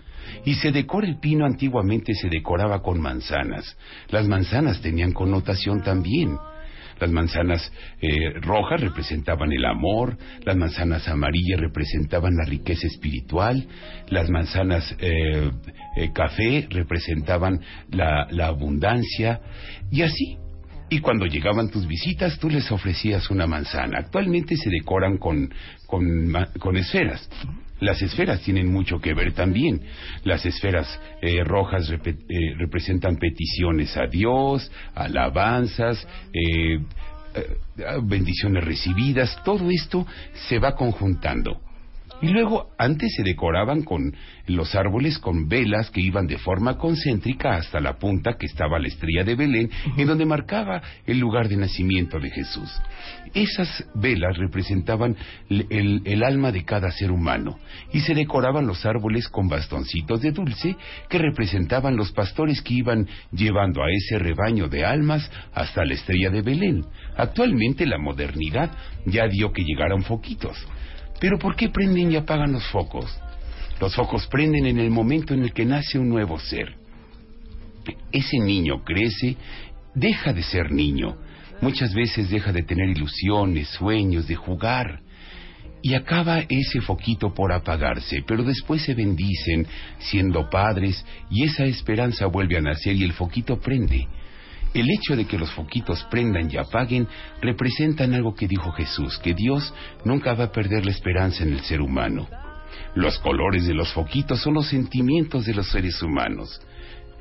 Y 0.45 0.55
se 0.55 0.73
decora 0.73 1.07
el 1.07 1.19
pino 1.21 1.45
antiguamente 1.47 2.13
se 2.15 2.29
decoraba 2.29 2.83
con 2.83 3.01
manzanas. 3.01 3.77
Las 4.09 4.27
manzanas 4.27 4.81
tenían 4.81 5.13
connotación 5.13 5.83
también. 5.83 6.37
Las 6.99 7.11
manzanas 7.11 7.73
eh, 8.01 8.33
rojas 8.41 8.81
representaban 8.81 9.53
el 9.53 9.65
amor, 9.65 10.17
las 10.45 10.57
manzanas 10.57 11.07
amarillas 11.09 11.61
representaban 11.61 12.35
la 12.37 12.45
riqueza 12.45 12.87
espiritual, 12.87 13.67
las 14.09 14.31
manzanas 14.31 14.97
eh, 14.99 15.51
eh, 15.97 16.11
café 16.13 16.67
representaban 16.71 17.61
la, 17.91 18.27
la 18.31 18.47
abundancia, 18.47 19.41
y 19.91 20.03
así. 20.03 20.39
Y 20.89 21.01
cuando 21.01 21.27
llegaban 21.27 21.69
tus 21.69 21.87
visitas, 21.87 22.39
tú 22.39 22.49
les 22.49 22.71
ofrecías 22.71 23.29
una 23.31 23.47
manzana. 23.49 23.99
Actualmente 23.99 24.57
se 24.57 24.71
decoran 24.71 25.19
con, 25.19 25.53
con, 25.87 26.33
con 26.61 26.77
esferas. 26.77 27.29
Las 27.81 28.01
esferas 28.01 28.41
tienen 28.41 28.73
mucho 28.73 29.01
que 29.01 29.15
ver 29.15 29.33
también. 29.33 29.83
Las 30.25 30.47
esferas 30.47 30.99
eh, 31.21 31.45
rojas 31.45 31.91
eh, 31.91 32.55
representan 32.57 33.17
peticiones 33.17 33.97
a 33.97 34.07
Dios, 34.07 34.71
alabanzas, 34.95 36.07
eh, 36.33 36.79
eh, 37.35 37.57
bendiciones 38.03 38.65
recibidas. 38.65 39.39
Todo 39.45 39.71
esto 39.71 40.07
se 40.49 40.59
va 40.59 40.75
conjuntando. 40.75 41.61
Y 42.23 42.29
luego, 42.29 42.71
antes 42.79 43.13
se 43.15 43.23
decoraban 43.23 43.83
con 43.83 44.15
los 44.47 44.75
árboles 44.75 45.19
con 45.19 45.49
velas 45.49 45.91
que 45.91 46.01
iban 46.01 46.27
de 46.27 46.39
forma 46.39 46.79
concéntrica 46.79 47.57
hasta 47.57 47.79
la 47.79 47.99
punta 47.99 48.37
que 48.39 48.47
estaba 48.47 48.79
la 48.79 48.89
estrella 48.89 49.23
de 49.23 49.35
Belén, 49.35 49.71
en 49.99 50.07
donde 50.07 50.25
marcaba 50.25 50.81
el 51.05 51.19
lugar 51.19 51.49
de 51.49 51.57
nacimiento 51.57 52.19
de 52.19 52.31
Jesús. 52.31 52.71
Esas 53.35 53.85
velas 53.95 54.37
representaban 54.39 55.15
el, 55.51 55.67
el- 55.69 56.03
el 56.07 56.23
alma 56.25 56.53
de 56.53 56.65
cada 56.65 56.91
ser 56.91 57.11
humano 57.11 57.59
y 57.93 58.01
se 58.01 58.15
decoraban 58.15 58.67
los 58.67 58.87
árboles 58.87 59.29
con 59.29 59.49
bastoncitos 59.49 60.23
de 60.23 60.33
dulce 60.33 60.75
que 61.11 61.19
representaban 61.19 61.97
los 61.97 62.13
pastores 62.13 62.63
que 62.63 62.75
iban 62.75 63.07
llevando 63.33 63.83
a 63.83 63.91
ese 63.91 64.19
rebaño 64.19 64.69
de 64.69 64.85
almas 64.87 65.31
hasta 65.53 65.85
la 65.85 65.95
estrella 65.95 66.31
de 66.31 66.41
Belén. 66.43 66.85
Actualmente 67.17 67.85
la 67.85 67.99
modernidad 67.99 68.71
ya 69.05 69.27
dio 69.29 69.53
que 69.53 69.65
llegaran 69.65 70.03
foquitos. 70.03 70.57
Pero 71.21 71.39
¿por 71.39 71.57
qué 71.57 71.69
prenden 71.69 72.13
y 72.13 72.17
apagan 72.17 72.53
los 72.53 72.67
focos? 72.69 73.07
Los 73.81 73.95
focos 73.95 74.27
prenden 74.27 74.67
en 74.67 74.79
el 74.79 74.91
momento 74.91 75.35
en 75.35 75.43
el 75.43 75.53
que 75.53 75.65
nace 75.65 75.99
un 75.99 76.09
nuevo 76.09 76.39
ser. 76.39 76.75
Ese 78.11 78.39
niño 78.39 78.83
crece, 78.85 79.37
deja 79.95 80.33
de 80.33 80.43
ser 80.43 80.73
niño, 80.73 81.17
muchas 81.61 81.95
veces 81.95 82.31
deja 82.31 82.53
de 82.53 82.63
tener 82.63 82.89
ilusiones, 82.91 83.69
sueños, 83.69 84.27
de 84.27 84.35
jugar. 84.35 85.01
Y 85.83 85.95
acaba 85.95 86.41
ese 86.49 86.81
foquito 86.81 87.33
por 87.33 87.53
apagarse, 87.53 88.25
pero 88.27 88.43
después 88.43 88.83
se 88.83 88.95
bendicen 88.95 89.67
siendo 89.99 90.51
padres 90.51 91.05
y 91.31 91.45
esa 91.45 91.65
esperanza 91.65 92.27
vuelve 92.27 92.57
a 92.57 92.63
nacer 92.63 92.97
y 92.97 93.05
el 93.05 93.13
foquito 93.13 93.61
prende. 93.61 94.09
El 94.77 94.91
hecho 94.91 95.17
de 95.17 95.25
que 95.25 95.39
los 95.39 95.51
foquitos 95.53 96.05
prendan 96.11 96.51
y 96.53 96.59
apaguen 96.59 97.09
representan 97.41 98.13
algo 98.13 98.35
que 98.35 98.47
dijo 98.47 98.71
Jesús, 98.73 99.19
que 99.21 99.33
Dios 99.33 99.73
nunca 100.05 100.35
va 100.35 100.45
a 100.45 100.53
perder 100.53 100.85
la 100.85 100.91
esperanza 100.91 101.45
en 101.45 101.55
el 101.55 101.61
ser 101.61 101.81
humano. 101.81 102.29
Los 102.95 103.19
colores 103.21 103.67
de 103.67 103.73
los 103.73 103.91
foquitos 103.95 104.43
son 104.43 104.53
los 104.53 104.69
sentimientos 104.69 105.47
de 105.47 105.55
los 105.55 105.71
seres 105.71 106.03
humanos. 106.03 106.61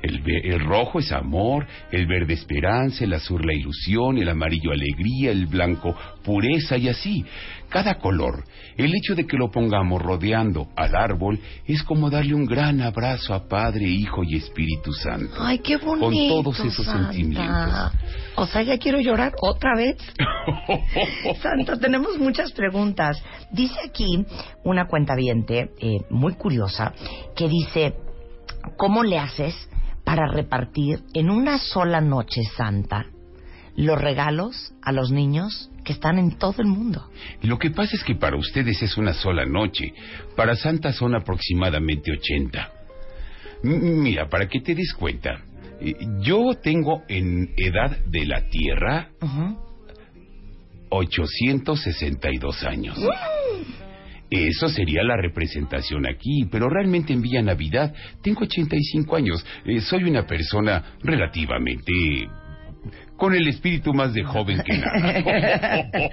El, 0.02 0.22
el 0.26 0.60
rojo 0.60 0.98
es 0.98 1.10
amor, 1.12 1.66
el 1.90 2.06
verde 2.06 2.34
esperanza, 2.34 3.04
el 3.04 3.14
azul 3.14 3.42
la 3.44 3.54
ilusión, 3.54 4.18
el 4.18 4.28
amarillo 4.28 4.72
alegría, 4.72 5.30
el 5.30 5.46
blanco 5.46 5.94
pureza 6.22 6.76
y 6.76 6.88
así. 6.88 7.24
Cada 7.68 7.98
color, 7.98 8.44
el 8.76 8.94
hecho 8.94 9.14
de 9.14 9.26
que 9.26 9.36
lo 9.36 9.50
pongamos 9.50 10.00
rodeando 10.00 10.68
al 10.76 10.94
árbol 10.94 11.40
es 11.66 11.82
como 11.82 12.10
darle 12.10 12.34
un 12.34 12.46
gran 12.46 12.80
abrazo 12.80 13.34
a 13.34 13.48
Padre, 13.48 13.86
Hijo 13.88 14.22
y 14.22 14.36
Espíritu 14.36 14.92
Santo. 14.92 15.34
Ay, 15.40 15.58
qué 15.58 15.76
bonito. 15.76 16.34
Con 16.34 16.44
todos 16.44 16.60
esos 16.60 16.86
Santa. 16.86 17.12
sentimientos. 17.12 17.92
O 18.36 18.46
sea, 18.46 18.62
ya 18.62 18.78
quiero 18.78 19.00
llorar 19.00 19.32
otra 19.40 19.74
vez. 19.76 19.96
Santa, 21.42 21.76
tenemos 21.78 22.18
muchas 22.18 22.52
preguntas. 22.52 23.20
Dice 23.50 23.76
aquí 23.84 24.24
una 24.62 24.86
cuentaviente 24.86 25.70
eh, 25.80 25.98
muy 26.10 26.34
curiosa 26.34 26.92
que 27.34 27.48
dice, 27.48 27.94
¿cómo 28.76 29.02
le 29.02 29.18
haces 29.18 29.54
para 30.06 30.26
repartir 30.28 31.00
en 31.14 31.28
una 31.30 31.58
sola 31.58 32.00
noche 32.00 32.40
santa 32.56 33.06
los 33.76 34.00
regalos 34.00 34.72
a 34.80 34.92
los 34.92 35.10
niños 35.10 35.70
que 35.84 35.92
están 35.92 36.18
en 36.18 36.38
todo 36.38 36.54
el 36.62 36.68
mundo? 36.68 37.10
Lo 37.42 37.58
que 37.58 37.70
pasa 37.70 37.96
es 37.96 38.04
que 38.04 38.14
para 38.14 38.36
ustedes 38.38 38.80
es 38.82 38.96
una 38.96 39.12
sola 39.12 39.44
noche. 39.44 39.92
Para 40.36 40.54
Santa 40.56 40.92
son 40.92 41.14
aproximadamente 41.14 42.10
80. 42.12 42.70
M- 43.64 43.78
Mira, 44.00 44.28
para 44.28 44.48
que 44.48 44.60
te 44.60 44.74
des 44.74 44.94
cuenta, 44.94 45.42
eh, 45.80 45.94
yo 46.20 46.54
tengo 46.62 47.02
en 47.08 47.52
edad 47.56 47.98
de 48.06 48.24
la 48.26 48.48
Tierra 48.48 49.10
Ujú. 49.20 49.58
862 50.88 52.62
años. 52.64 52.96
Eso 54.30 54.68
sería 54.68 55.02
la 55.04 55.16
representación 55.16 56.06
aquí, 56.06 56.46
pero 56.50 56.68
realmente 56.68 57.12
en 57.12 57.22
Villa 57.22 57.42
Navidad 57.42 57.94
tengo 58.22 58.40
85 58.42 59.16
años. 59.16 59.44
Eh, 59.64 59.80
soy 59.80 60.04
una 60.04 60.26
persona 60.26 60.96
relativamente 61.02 62.28
con 63.16 63.34
el 63.34 63.48
espíritu 63.48 63.94
más 63.94 64.12
de 64.12 64.24
joven 64.24 64.62
que 64.64 64.78
nada. 64.78 65.88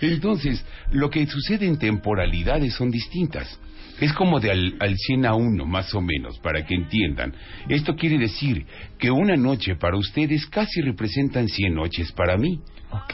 Entonces, 0.00 0.64
lo 0.92 1.10
que 1.10 1.26
sucede 1.26 1.66
en 1.66 1.78
temporalidades 1.78 2.74
son 2.74 2.90
distintas. 2.90 3.58
Es 4.00 4.12
como 4.12 4.38
de 4.38 4.50
al, 4.50 4.76
al 4.78 4.96
100 4.96 5.26
a 5.26 5.34
1, 5.34 5.64
más 5.66 5.92
o 5.94 6.00
menos, 6.00 6.38
para 6.38 6.64
que 6.64 6.74
entiendan. 6.74 7.34
Esto 7.68 7.96
quiere 7.96 8.18
decir 8.18 8.64
que 8.98 9.10
una 9.10 9.36
noche 9.36 9.74
para 9.74 9.96
ustedes 9.96 10.46
casi 10.46 10.80
representan 10.82 11.48
100 11.48 11.74
noches 11.74 12.12
para 12.12 12.36
mí. 12.36 12.60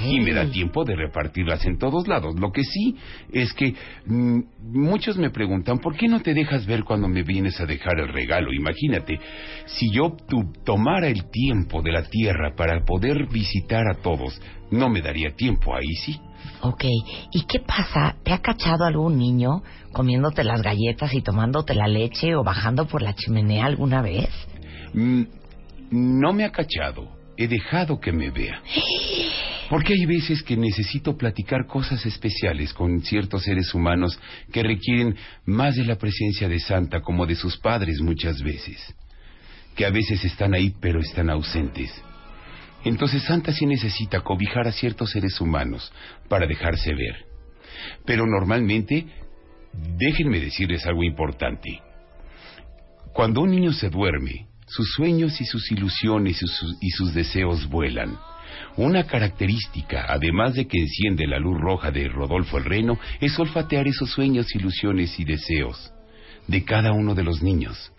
Y 0.01 0.21
me 0.21 0.33
da 0.33 0.47
tiempo 0.51 0.85
de 0.85 0.95
repartirlas 0.95 1.65
en 1.67 1.79
todos 1.79 2.07
lados. 2.07 2.39
Lo 2.39 2.53
que 2.53 2.63
sí 2.63 2.97
es 3.33 3.53
que 3.53 3.75
mm, 4.07 4.41
muchos 4.73 5.17
me 5.17 5.31
preguntan, 5.31 5.79
¿por 5.79 5.97
qué 5.97 6.07
no 6.09 6.21
te 6.21 6.33
dejas 6.35 6.67
ver 6.67 6.85
cuando 6.85 7.09
me 7.09 7.23
vienes 7.23 7.61
a 7.61 7.67
dejar 7.67 7.99
el 7.99 8.09
regalo? 8.09 8.53
Imagínate, 8.53 9.19
si 9.67 9.91
yo 9.91 10.17
tu- 10.29 10.53
tomara 10.65 11.09
el 11.09 11.29
tiempo 11.31 11.83
de 11.83 11.93
la 11.93 12.03
tierra 12.05 12.55
para 12.55 12.85
poder 12.85 13.27
visitar 13.29 13.87
a 13.89 13.95
todos, 14.03 14.41
no 14.71 14.89
me 14.89 15.01
daría 15.01 15.31
tiempo 15.35 15.75
ahí, 15.75 15.95
sí. 16.05 16.21
Ok, 16.61 16.85
¿y 17.33 17.43
qué 17.47 17.61
pasa? 17.61 18.17
¿Te 18.23 18.33
ha 18.33 18.39
cachado 18.39 18.85
algún 18.85 19.19
niño 19.19 19.63
comiéndote 19.93 20.45
las 20.45 20.63
galletas 20.63 21.13
y 21.15 21.23
tomándote 21.23 21.75
la 21.75 21.89
leche 21.89 22.35
o 22.37 22.45
bajando 22.45 22.87
por 22.87 23.03
la 23.03 23.15
chimenea 23.15 23.67
alguna 23.67 24.03
vez? 24.03 24.29
Mm, 24.93 25.23
no 25.91 26.33
me 26.33 26.45
ha 26.45 26.53
cachado. 26.53 27.09
He 27.37 27.49
dejado 27.49 27.99
que 27.99 28.13
me 28.13 28.31
vea. 28.31 28.63
Porque 29.71 29.95
hay 29.95 30.07
veces 30.07 30.43
que 30.43 30.57
necesito 30.57 31.17
platicar 31.17 31.67
cosas 31.67 32.05
especiales 32.07 32.73
con 32.75 33.01
ciertos 33.03 33.45
seres 33.45 33.75
humanos 33.75 34.19
que 34.53 34.63
requieren 34.63 35.17
más 35.47 35.77
de 35.77 35.85
la 35.85 35.97
presencia 35.97 36.49
de 36.49 36.59
Santa 36.59 37.01
como 37.01 37.27
de 37.27 37.35
sus 37.35 37.57
padres 37.59 38.01
muchas 38.01 38.43
veces. 38.43 38.95
Que 39.75 39.87
a 39.87 39.91
veces 39.91 40.25
están 40.25 40.55
ahí 40.55 40.75
pero 40.81 41.01
están 41.01 41.31
ausentes. 41.31 41.91
Entonces 42.85 43.23
Santa 43.23 43.53
sí 43.53 43.65
necesita 43.67 44.21
cobijar 44.21 44.69
a 44.69 44.73
ciertos 44.73 45.11
seres 45.11 45.41
humanos 45.41 45.91
para 46.29 46.47
dejarse 46.47 46.91
ver. 46.95 47.25
Pero 48.05 48.27
normalmente, 48.27 49.07
déjenme 49.97 50.41
decirles 50.41 50.87
algo 50.87 51.03
importante. 51.03 51.81
Cuando 53.15 53.41
un 53.41 53.51
niño 53.51 53.73
se 53.73 53.89
duerme, 53.89 54.49
sus 54.67 54.93
sueños 54.93 55.41
y 55.41 55.45
sus 55.45 55.71
ilusiones 55.71 56.43
y 56.81 56.91
sus, 56.91 57.15
deseos 57.15 57.69
vuelan. 57.69 58.19
Una 58.77 59.07
característica, 59.07 60.07
además 60.09 60.55
de 60.55 60.67
que 60.67 60.81
enciende 60.81 61.27
la 61.29 61.39
luz 61.39 61.61
roja 61.61 61.93
de 61.93 62.09
Rodolfo 62.09 62.59
el 62.59 62.65
Reno, 62.65 62.99
es 63.21 63.39
olfatear 63.39 63.87
esos 63.87 64.11
sueños, 64.11 64.53
ilusiones 64.55 65.19
y 65.21 65.25
deseos 65.25 65.93
de 66.49 66.65
cada 66.65 66.93
uno 66.93 67.15
de 67.15 67.23
los 67.23 67.43
niños. 67.43 67.94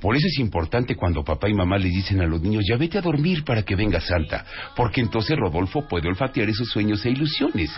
Por 0.00 0.16
eso 0.16 0.26
es 0.26 0.38
importante 0.38 0.94
cuando 0.94 1.24
papá 1.24 1.48
y 1.48 1.54
mamá 1.54 1.78
les 1.78 1.92
dicen 1.92 2.20
a 2.20 2.26
los 2.26 2.40
niños, 2.42 2.64
ya 2.68 2.76
vete 2.76 2.98
a 2.98 3.00
dormir 3.00 3.44
para 3.44 3.62
que 3.62 3.74
venga 3.76 4.00
Santa, 4.00 4.44
porque 4.76 5.00
entonces 5.00 5.36
Rodolfo 5.36 5.86
puede 5.88 6.08
olfatear 6.08 6.48
esos 6.48 6.68
sueños 6.68 7.04
e 7.06 7.10
ilusiones. 7.10 7.70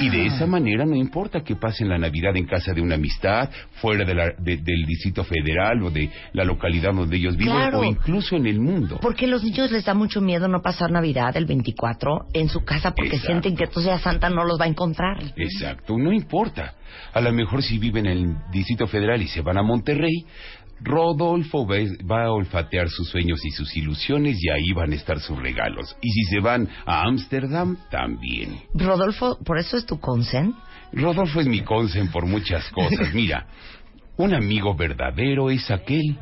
Y 0.00 0.08
de 0.08 0.26
esa 0.26 0.46
manera 0.46 0.84
no 0.84 0.96
importa 0.96 1.42
que 1.42 1.56
pasen 1.56 1.88
la 1.88 1.98
Navidad 1.98 2.36
en 2.36 2.46
casa 2.46 2.72
de 2.72 2.80
una 2.80 2.94
amistad, 2.96 3.50
fuera 3.80 4.04
de 4.04 4.14
la- 4.14 4.32
de- 4.38 4.56
del 4.58 4.84
Distrito 4.86 5.24
Federal 5.24 5.82
o 5.82 5.90
de 5.90 6.10
la 6.32 6.44
localidad 6.44 6.92
donde 6.94 7.16
ellos 7.16 7.36
viven, 7.36 7.54
Claro. 7.54 7.80
o 7.80 7.84
incluso 7.84 8.36
en 8.36 8.46
el 8.46 8.60
mundo. 8.60 8.98
Porque 9.00 9.24
a 9.26 9.28
los 9.28 9.42
niños 9.42 9.70
les 9.70 9.84
da 9.84 9.94
mucho 9.94 10.20
miedo 10.20 10.48
no 10.48 10.60
pasar 10.62 10.90
Navidad 10.90 11.36
el 11.36 11.46
24 11.46 12.26
en 12.32 12.48
su 12.48 12.64
casa 12.64 12.90
porque 12.92 13.16
Exacto. 13.16 13.26
sienten 13.26 13.56
que 13.56 13.64
entonces 13.64 14.00
Santa 14.00 14.30
no 14.30 14.44
los 14.44 14.60
va 14.60 14.64
a 14.64 14.68
encontrar. 14.68 15.18
Exacto, 15.36 15.96
no 15.98 16.12
importa. 16.12 16.74
A 17.12 17.20
lo 17.20 17.32
mejor 17.32 17.62
si 17.62 17.78
viven 17.78 18.06
en 18.06 18.18
el 18.18 18.36
Distrito 18.52 18.86
Federal 18.86 19.20
y 19.20 19.26
se 19.28 19.40
van 19.40 19.58
a 19.58 19.62
Monterrey, 19.62 20.24
Rodolfo 20.80 21.66
va, 21.66 22.24
a 22.24 22.32
olfatear 22.32 22.88
sus 22.88 23.08
sueños 23.08 23.44
y 23.44 23.50
sus 23.50 23.76
ilusiones 23.76 24.36
y 24.42 24.50
ahí 24.50 24.72
van 24.74 24.92
a 24.92 24.96
estar 24.96 25.20
sus 25.20 25.38
regalos. 25.38 25.96
Y 26.02 26.10
si 26.10 26.24
se 26.24 26.40
van 26.40 26.68
a 26.84 27.02
Ámsterdam, 27.02 27.76
también. 27.90 28.60
Rodolfo, 28.74 29.38
¿por 29.44 29.58
eso 29.58 29.76
es 29.76 29.86
tu 29.86 29.98
consen? 29.98 30.54
Rodolfo 30.92 31.40
es 31.40 31.46
mi 31.46 31.62
consen 31.62 32.10
por 32.10 32.26
muchas 32.26 32.68
cosas. 32.70 33.12
Mira, 33.14 33.46
un 34.16 34.34
amigo 34.34 34.74
verdadero 34.74 35.50
es 35.50 35.70
aquel 35.70 36.18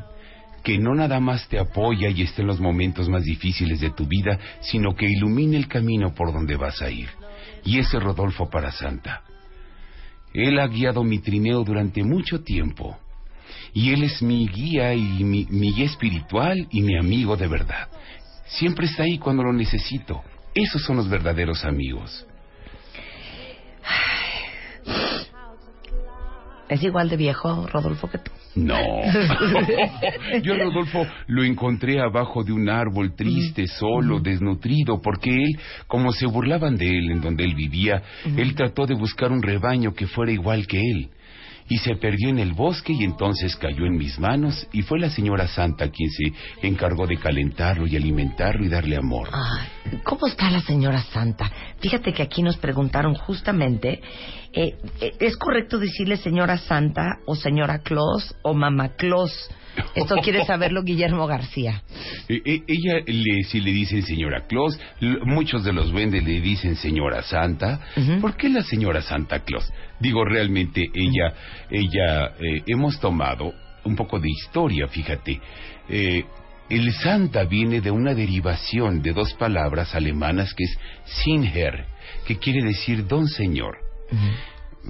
que 0.63 0.77
no 0.77 0.95
nada 0.95 1.19
más 1.19 1.47
te 1.49 1.59
apoya 1.59 2.09
y 2.09 2.21
está 2.21 2.41
en 2.41 2.47
los 2.47 2.59
momentos 2.59 3.09
más 3.09 3.23
difíciles 3.23 3.81
de 3.81 3.91
tu 3.91 4.07
vida, 4.07 4.39
sino 4.61 4.95
que 4.95 5.05
ilumina 5.05 5.57
el 5.57 5.67
camino 5.67 6.13
por 6.13 6.31
donde 6.31 6.55
vas 6.55 6.81
a 6.81 6.89
ir. 6.89 7.09
Y 7.65 7.79
ese 7.79 7.97
es 7.97 8.03
Rodolfo 8.03 8.49
para 8.49 8.71
Santa. 8.71 9.23
Él 10.33 10.57
ha 10.59 10.67
guiado 10.67 11.03
mi 11.03 11.19
trineo 11.19 11.63
durante 11.63 12.03
mucho 12.03 12.41
tiempo. 12.43 12.97
Y 13.73 13.93
él 13.93 14.03
es 14.03 14.21
mi 14.21 14.47
guía 14.47 14.93
y 14.93 15.23
mi, 15.23 15.45
mi 15.49 15.73
guía 15.73 15.85
espiritual 15.85 16.67
y 16.71 16.81
mi 16.81 16.97
amigo 16.97 17.35
de 17.35 17.47
verdad. 17.47 17.87
Siempre 18.45 18.85
está 18.85 19.03
ahí 19.03 19.17
cuando 19.17 19.43
lo 19.43 19.53
necesito. 19.53 20.21
Esos 20.53 20.83
son 20.83 20.97
los 20.97 21.09
verdaderos 21.09 21.65
amigos. 21.65 22.25
¿Es 26.69 26.81
igual 26.81 27.09
de 27.09 27.17
viejo, 27.17 27.67
Rodolfo, 27.67 28.09
que 28.09 28.17
tú? 28.17 28.31
No. 28.55 28.75
Yo 30.43 30.55
Rodolfo 30.55 31.05
lo 31.27 31.43
encontré 31.43 31.99
abajo 31.99 32.43
de 32.43 32.51
un 32.51 32.69
árbol 32.69 33.15
triste, 33.15 33.67
solo, 33.67 34.19
desnutrido, 34.19 35.01
porque 35.01 35.29
él, 35.29 35.59
como 35.87 36.11
se 36.11 36.25
burlaban 36.25 36.75
de 36.75 36.87
él 36.87 37.11
en 37.11 37.21
donde 37.21 37.43
él 37.43 37.53
vivía, 37.55 38.01
él 38.25 38.55
trató 38.55 38.85
de 38.85 38.95
buscar 38.95 39.31
un 39.31 39.41
rebaño 39.41 39.93
que 39.93 40.07
fuera 40.07 40.31
igual 40.31 40.65
que 40.65 40.79
él. 40.79 41.09
Y 41.73 41.79
se 41.79 41.95
perdió 41.95 42.29
en 42.29 42.37
el 42.37 42.53
bosque 42.53 42.93
y 42.93 43.03
entonces 43.03 43.55
cayó 43.55 43.87
en 43.87 43.97
mis 43.97 44.19
manos 44.19 44.67
y 44.71 44.83
fue 44.83 44.99
la 44.99 45.09
señora 45.09 45.47
Santa 45.47 45.89
quien 45.89 46.11
se 46.11 46.31
encargó 46.67 47.07
de 47.07 47.17
calentarlo 47.17 47.87
y 47.87 47.95
alimentarlo 47.95 48.63
y 48.63 48.69
darle 48.69 48.95
amor. 48.95 49.29
Ay, 49.31 49.99
¿Cómo 50.03 50.27
está 50.27 50.51
la 50.51 50.61
señora 50.61 51.01
Santa? 51.01 51.51
Fíjate 51.79 52.13
que 52.13 52.21
aquí 52.21 52.43
nos 52.43 52.57
preguntaron 52.57 53.15
justamente, 53.15 54.03
eh, 54.53 54.77
eh, 55.01 55.11
¿es 55.19 55.35
correcto 55.35 55.79
decirle 55.79 56.17
señora 56.17 56.59
Santa 56.59 57.17
o 57.25 57.33
señora 57.33 57.79
Claus 57.79 58.35
o 58.43 58.53
mamá 58.53 58.89
Claus? 58.89 59.49
Esto 59.95 60.15
quiere 60.17 60.45
saberlo 60.45 60.83
Guillermo 60.83 61.27
García. 61.27 61.83
Eh, 62.27 62.61
ella 62.67 63.03
le, 63.05 63.43
si 63.43 63.59
le 63.59 63.71
dicen 63.71 64.03
señora 64.03 64.45
Claus, 64.47 64.79
muchos 65.25 65.63
de 65.63 65.73
los 65.73 65.91
duendes 65.91 66.23
le 66.23 66.41
dicen 66.41 66.75
señora 66.75 67.21
Santa. 67.23 67.79
¿Por 68.21 68.35
qué 68.35 68.49
la 68.49 68.63
señora 68.63 69.01
Santa 69.01 69.39
Claus? 69.39 69.71
Digo, 69.99 70.25
realmente 70.25 70.89
ella, 70.93 71.33
ella, 71.69 72.33
eh, 72.39 72.63
hemos 72.67 72.99
tomado 72.99 73.53
un 73.85 73.95
poco 73.95 74.19
de 74.19 74.29
historia, 74.29 74.87
fíjate. 74.87 75.39
Eh, 75.89 76.23
el 76.69 76.91
Santa 76.93 77.43
viene 77.43 77.81
de 77.81 77.91
una 77.91 78.13
derivación 78.13 79.01
de 79.01 79.13
dos 79.13 79.33
palabras 79.33 79.93
alemanas 79.95 80.53
que 80.53 80.63
es 80.63 80.77
Sinher, 81.05 81.85
que 82.25 82.37
quiere 82.37 82.63
decir 82.63 83.05
don 83.05 83.27
señor. 83.27 83.77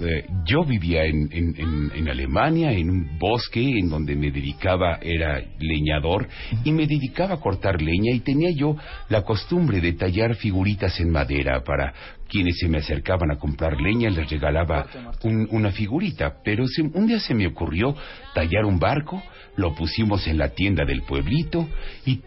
Eh, 0.02 0.26
yo 0.44 0.64
vivía 0.64 1.04
en, 1.04 1.28
en- 1.30 1.54
en- 1.56 1.92
en 1.94 2.08
Alemania, 2.08 2.72
en 2.72 2.90
un 2.90 3.16
bosque 3.18 3.60
en 3.78 3.88
donde 3.88 4.16
me 4.16 4.32
dedicaba, 4.32 4.98
era 5.00 5.40
leñador, 5.60 6.26
y 6.64 6.72
me 6.72 6.86
dedicaba 6.88 7.34
a 7.34 7.40
cortar 7.40 7.80
leña 7.80 8.12
y 8.12 8.18
tenía 8.20 8.50
yo 8.50 8.76
la 9.08 9.22
costumbre 9.22 9.80
de 9.80 9.92
tallar 9.92 10.34
figuritas 10.34 10.98
en 10.98 11.10
madera 11.10 11.62
para 11.62 11.94
quienes 12.28 12.56
se 12.58 12.68
me 12.68 12.78
acercaban 12.78 13.30
a 13.30 13.36
comprar 13.38 13.80
leña, 13.80 14.10
les 14.10 14.28
regalaba 14.28 14.86
un- 15.22 15.46
una 15.52 15.70
figurita, 15.70 16.38
pero 16.44 16.66
se- 16.66 16.82
un 16.82 17.06
día 17.06 17.20
se 17.20 17.34
me 17.34 17.46
ocurrió 17.46 17.94
tallar 18.34 18.64
un 18.64 18.80
barco, 18.80 19.22
lo 19.56 19.76
pusimos 19.76 20.26
en 20.26 20.38
la 20.38 20.48
tienda 20.48 20.84
del 20.84 21.02
pueblito 21.02 21.68
y 22.04 22.20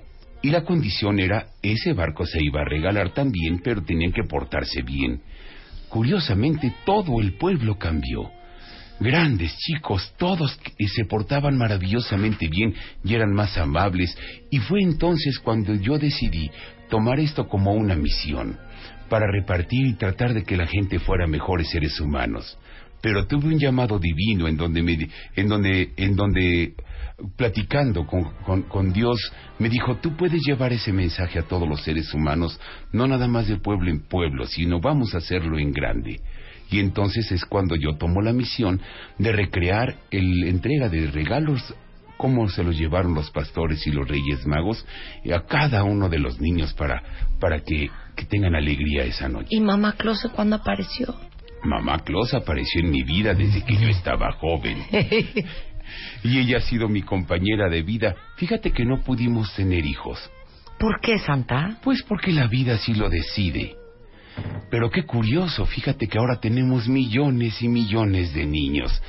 y 0.44 0.52
la 0.52 0.64
condición 0.64 1.20
era, 1.20 1.48
ese 1.64 1.94
barco 1.94 2.24
se 2.24 2.38
iba 2.42 2.62
a 2.62 2.64
regalar 2.64 3.10
también, 3.12 3.60
pero 3.64 3.82
tenían 3.84 4.12
que 4.14 4.24
portarse 4.24 4.84
bien. 4.84 5.20
Curiosamente, 5.90 6.74
todo 6.86 7.22
el 7.22 7.38
pueblo 7.38 7.78
cambió. 7.78 8.32
Grandes, 9.00 9.56
chicos, 9.58 10.14
todos 10.18 10.58
se 10.96 11.06
portaban 11.06 11.58
maravillosamente 11.58 12.48
bien 12.48 12.74
y 13.04 13.14
eran 13.14 13.32
más 13.32 13.58
amables. 13.58 14.18
Y 14.50 14.58
fue 14.60 14.82
entonces 14.82 15.40
cuando 15.40 15.76
yo 15.76 16.00
decidí 16.00 16.50
tomar 16.90 17.20
esto 17.20 17.48
como 17.48 17.74
una 17.74 17.96
misión, 17.96 18.58
para 19.10 19.32
repartir 19.32 19.86
y 19.86 19.94
tratar 19.94 20.34
de 20.34 20.44
que 20.44 20.58
la 20.58 20.68
gente 20.68 21.00
fuera 21.00 21.28
mejores 21.28 21.70
seres 21.70 22.00
humanos. 22.00 22.58
Pero 23.02 23.28
tuve 23.28 23.48
un 23.48 23.60
llamado 23.60 24.00
divino 24.00 24.48
en 24.48 24.58
donde, 24.58 24.82
me, 24.82 25.10
en 25.36 25.48
donde, 25.48 25.92
en 25.96 26.16
donde 26.16 26.74
platicando 27.36 28.06
con, 28.06 28.26
con, 28.46 28.64
con 28.64 28.94
Dios, 28.94 29.18
me 29.60 29.70
dijo, 29.70 29.98
tú 29.98 30.16
puedes 30.16 30.42
llevar 30.46 30.74
ese 30.74 30.94
mensaje 30.94 31.40
a 31.40 31.44
todos 31.44 31.68
los 31.68 31.84
seres 31.84 32.14
humanos, 32.14 32.60
no 32.92 33.08
nada 33.08 33.28
más 33.28 33.48
de 33.48 33.58
pueblo 33.58 33.90
en 33.90 34.02
pueblo, 34.08 34.46
sino 34.46 34.80
vamos 34.80 35.16
a 35.16 35.18
hacerlo 35.18 35.58
en 35.58 35.72
grande. 35.72 36.20
Y 36.70 36.80
entonces 36.80 37.32
es 37.32 37.46
cuando 37.46 37.76
yo 37.76 37.98
tomo 37.98 38.22
la 38.22 38.34
misión 38.34 38.82
de 39.18 39.32
recrear 39.32 39.96
la 40.12 40.48
entrega 40.48 40.90
de 40.90 41.08
regalos 41.08 41.74
como 42.18 42.50
se 42.50 42.64
los 42.64 42.76
llevaron 42.76 43.14
los 43.14 43.30
pastores 43.30 43.86
y 43.86 43.92
los 43.92 44.08
reyes 44.08 44.46
magos 44.48 44.84
eh, 45.24 45.34
a 45.34 45.46
cada 45.46 45.84
uno 45.84 46.10
de 46.10 46.18
los 46.18 46.42
niños 46.42 46.74
para, 46.74 47.04
para 47.40 47.60
que, 47.60 47.92
que 48.16 48.26
tengan 48.26 48.56
alegría 48.56 49.04
esa 49.04 49.30
noche. 49.30 49.50
¿Y 49.52 49.62
mamá 49.62 49.94
Close 49.94 50.30
cuándo 50.30 50.56
apareció? 50.56 51.16
Mamá 51.64 52.00
Claus 52.00 52.34
apareció 52.34 52.82
en 52.82 52.92
mi 52.92 53.04
vida 53.04 53.34
desde 53.34 53.64
que 53.64 53.76
yo 53.76 53.88
estaba 53.88 54.32
joven. 54.34 54.78
Y 56.24 56.40
ella 56.40 56.58
ha 56.58 56.62
sido 56.62 56.88
mi 56.88 57.02
compañera 57.02 57.70
de 57.70 57.82
vida. 57.82 58.16
Fíjate 58.36 58.72
que 58.72 58.86
no 58.86 59.02
pudimos 59.02 59.54
tener 59.56 59.86
hijos. 59.86 60.20
¿Por 60.80 61.00
qué, 61.02 61.18
Santa? 61.20 61.80
Pues 61.84 62.04
porque 62.04 62.32
la 62.32 62.48
vida 62.48 62.76
así 62.76 62.94
lo 62.94 63.10
decide. 63.10 63.76
Pero 64.70 64.92
qué 64.92 65.04
curioso, 65.04 65.66
fíjate 65.66 66.08
que 66.08 66.20
ahora 66.20 66.40
tenemos 66.40 66.88
millones 66.88 67.62
y 67.62 67.68
millones 67.68 68.34
de 68.34 68.46
niños 68.46 69.02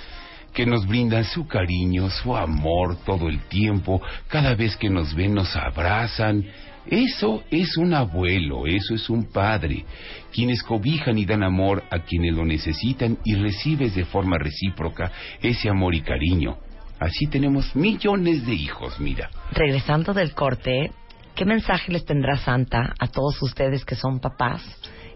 que 0.55 0.67
nos 0.67 0.87
brindan 0.87 1.25
su 1.25 1.47
cariño, 1.47 2.11
su 2.11 2.37
amor 2.37 2.97
todo 3.05 3.29
el 3.29 3.41
tiempo, 3.43 4.01
cada 4.29 4.55
vez 4.55 4.77
que 4.77 4.91
nos 4.91 5.15
ven 5.15 5.35
nos 5.35 5.55
abrazan. 5.55 6.45
Eso 6.87 7.45
es 7.51 7.77
un 7.77 7.93
abuelo, 7.93 8.67
eso 8.67 8.95
es 8.95 9.11
un 9.11 9.31
padre, 9.31 9.85
quienes 10.33 10.63
cobijan 10.63 11.19
y 11.19 11.27
dan 11.27 11.43
amor 11.43 11.85
a 11.91 11.99
quienes 12.01 12.35
lo 12.35 12.47
necesitan 12.47 13.19
y 13.25 13.35
recibes 13.35 13.95
de 13.95 14.07
forma 14.07 14.39
recíproca 14.39 15.13
ese 15.43 15.69
amor 15.69 15.95
y 15.95 16.01
cariño. 16.01 16.57
Así 16.99 17.27
tenemos 17.27 17.75
millones 17.77 18.45
de 18.47 18.55
hijos, 18.55 18.99
mira. 18.99 19.31
Regresando 19.53 20.15
del 20.15 20.35
corte, 20.35 20.91
¿qué 21.35 21.45
mensaje 21.45 21.93
les 21.93 22.05
tendrá 22.05 22.37
Santa 22.37 22.95
a 22.99 23.09
todos 23.09 23.41
ustedes 23.43 23.85
que 23.85 23.95
son 23.95 24.21
papás? 24.21 24.63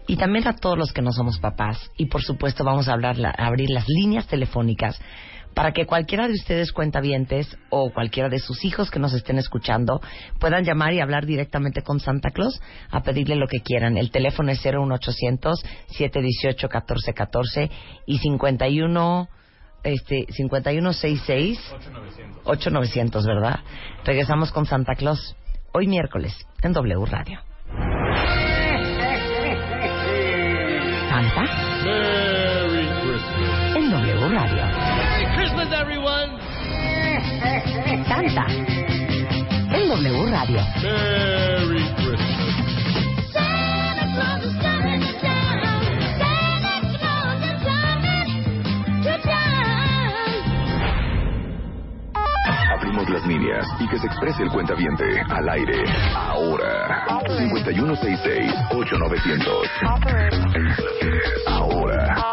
Y 0.07 0.17
también 0.17 0.47
a 0.47 0.55
todos 0.55 0.77
los 0.77 0.91
que 0.91 1.01
no 1.01 1.11
somos 1.11 1.39
papás. 1.39 1.91
Y 1.97 2.07
por 2.07 2.23
supuesto 2.23 2.63
vamos 2.63 2.87
a, 2.87 2.93
hablar, 2.93 3.15
abrir 3.37 3.69
las 3.69 3.87
líneas 3.87 4.27
telefónicas 4.27 4.99
para 5.53 5.71
que 5.71 5.85
cualquiera 5.85 6.27
de 6.27 6.33
ustedes 6.33 6.71
cuentavientes 6.71 7.57
o 7.69 7.91
cualquiera 7.91 8.29
de 8.29 8.39
sus 8.39 8.65
hijos 8.65 8.89
que 8.89 8.99
nos 8.99 9.13
estén 9.13 9.37
escuchando 9.37 10.01
puedan 10.39 10.63
llamar 10.63 10.93
y 10.93 10.99
hablar 10.99 11.25
directamente 11.25 11.83
con 11.83 11.99
Santa 11.99 12.31
Claus 12.31 12.59
a 12.89 13.01
pedirle 13.01 13.35
lo 13.35 13.47
que 13.47 13.59
quieran. 13.59 13.97
El 13.97 14.11
teléfono 14.11 14.51
es 14.51 14.63
01800 14.65 15.63
718 15.87 16.67
1414 16.67 17.71
y 18.07 18.17
51 18.17 19.29
este 19.83 20.25
5166 20.31 21.59
8900, 22.45 23.25
¿verdad? 23.25 23.59
Regresamos 24.05 24.51
con 24.51 24.65
Santa 24.65 24.95
Claus 24.95 25.35
hoy 25.73 25.87
miércoles 25.87 26.33
en 26.61 26.73
W 26.73 27.05
Radio. 27.05 27.39
Santa 31.09 31.43
Merry 31.83 32.87
Christmas. 33.01 33.75
en 33.75 33.91
W 33.91 34.29
Radio. 34.29 34.65
Merry 34.65 35.25
Christmas, 35.35 35.67
everyone. 35.71 36.39
Santa 38.07 38.45
en 39.71 39.89
W 39.89 40.31
Radio. 40.31 40.61
Merry 40.81 41.82
Abrimos 52.93 53.09
las 53.09 53.25
líneas 53.25 53.65
y 53.79 53.87
que 53.87 53.97
se 53.97 54.05
exprese 54.05 54.43
el 54.43 54.51
cuentaviente 54.51 55.19
al 55.27 55.49
aire. 55.49 55.83
Ahora. 56.15 57.07
5166-8900. 57.07 59.67
Ahora. 61.47 62.32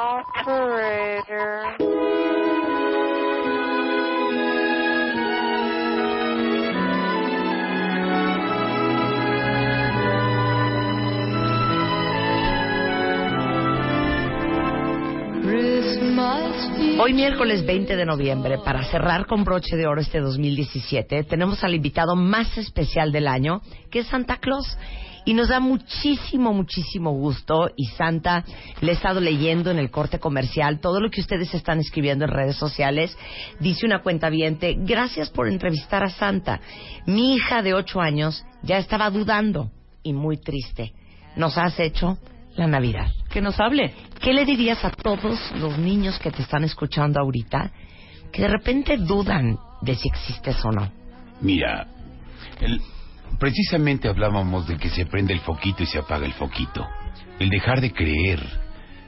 Hoy 17.02 17.14
miércoles 17.14 17.64
20 17.64 17.96
de 17.96 18.04
noviembre, 18.04 18.58
para 18.58 18.84
cerrar 18.84 19.24
con 19.24 19.42
broche 19.42 19.74
de 19.74 19.86
oro 19.86 20.02
este 20.02 20.20
2017, 20.20 21.24
tenemos 21.24 21.64
al 21.64 21.74
invitado 21.74 22.14
más 22.14 22.58
especial 22.58 23.10
del 23.10 23.26
año, 23.26 23.62
que 23.90 24.00
es 24.00 24.06
Santa 24.08 24.36
Claus. 24.36 24.76
Y 25.24 25.32
nos 25.32 25.48
da 25.48 25.60
muchísimo, 25.60 26.52
muchísimo 26.52 27.12
gusto. 27.12 27.70
Y 27.74 27.86
Santa, 27.86 28.44
le 28.82 28.92
he 28.92 28.94
estado 28.94 29.18
leyendo 29.18 29.70
en 29.70 29.78
el 29.78 29.90
corte 29.90 30.18
comercial 30.18 30.80
todo 30.80 31.00
lo 31.00 31.10
que 31.10 31.22
ustedes 31.22 31.54
están 31.54 31.78
escribiendo 31.78 32.26
en 32.26 32.32
redes 32.32 32.56
sociales. 32.56 33.16
Dice 33.60 33.86
una 33.86 34.02
cuenta 34.02 34.28
viente, 34.28 34.76
gracias 34.78 35.30
por 35.30 35.48
entrevistar 35.48 36.04
a 36.04 36.10
Santa. 36.10 36.60
Mi 37.06 37.32
hija 37.32 37.62
de 37.62 37.72
8 37.72 37.98
años 37.98 38.44
ya 38.62 38.76
estaba 38.76 39.08
dudando 39.08 39.70
y 40.02 40.12
muy 40.12 40.36
triste. 40.36 40.92
Nos 41.34 41.56
has 41.56 41.80
hecho 41.80 42.18
la 42.56 42.66
Navidad. 42.66 43.10
Que 43.30 43.40
nos 43.40 43.58
hable. 43.60 43.94
¿Qué 44.20 44.32
le 44.32 44.44
dirías 44.44 44.84
a 44.84 44.90
todos 44.90 45.38
los 45.56 45.78
niños 45.78 46.18
que 46.18 46.30
te 46.30 46.42
están 46.42 46.64
escuchando 46.64 47.20
ahorita 47.20 47.70
que 48.32 48.42
de 48.42 48.48
repente 48.48 48.96
dudan 48.96 49.56
de 49.82 49.94
si 49.94 50.08
existes 50.08 50.56
o 50.64 50.70
no? 50.70 50.92
Mira, 51.40 51.86
precisamente 53.38 54.08
hablábamos 54.08 54.66
de 54.66 54.76
que 54.76 54.88
se 54.90 55.06
prende 55.06 55.32
el 55.32 55.40
foquito 55.40 55.82
y 55.82 55.86
se 55.86 55.98
apaga 55.98 56.26
el 56.26 56.32
foquito. 56.34 56.86
El 57.38 57.48
dejar 57.48 57.80
de 57.80 57.92
creer 57.92 58.40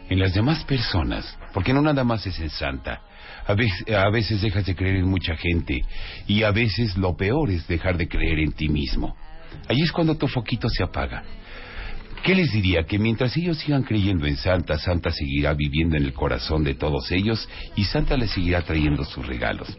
en 0.09 0.19
las 0.19 0.35
demás 0.35 0.65
personas, 0.65 1.39
porque 1.53 1.73
no 1.73 1.83
nada 1.83 2.05
más 2.05 2.27
es 2.27 2.39
en 2.39 2.51
Santa. 2.51 3.03
A 3.47 3.55
veces, 3.55 3.89
a 3.91 4.09
veces 4.11 4.41
dejas 4.41 4.65
de 4.67 4.77
creer 4.77 4.97
en 4.97 5.09
mucha 5.09 5.37
gente 5.37 5.81
y 6.27 6.45
a 6.45 6.53
veces 6.53 6.97
lo 6.97 7.17
peor 7.17 7.51
es 7.51 7.67
dejar 7.67 7.97
de 7.97 8.09
creer 8.09 8.39
en 8.39 8.53
ti 8.53 8.69
mismo. 8.69 9.17
Ahí 9.69 9.83
es 9.83 9.93
cuando 9.93 10.17
tu 10.17 10.29
foquito 10.29 10.69
se 10.69 10.83
apaga. 10.83 11.23
¿Qué 12.23 12.37
les 12.37 12.53
diría? 12.53 12.85
Que 12.85 13.01
mientras 13.01 13.37
ellos 13.37 13.59
sigan 13.59 13.83
creyendo 13.83 14.27
en 14.27 14.37
Santa, 14.37 14.79
Santa 14.79 15.11
seguirá 15.11 15.55
viviendo 15.55 15.97
en 15.97 16.05
el 16.05 16.13
corazón 16.13 16.63
de 16.63 16.75
todos 16.75 17.11
ellos 17.11 17.49
y 17.75 17.85
Santa 17.85 18.17
les 18.17 18.31
seguirá 18.31 18.63
trayendo 18.63 19.05
sus 19.05 19.27
regalos. 19.27 19.77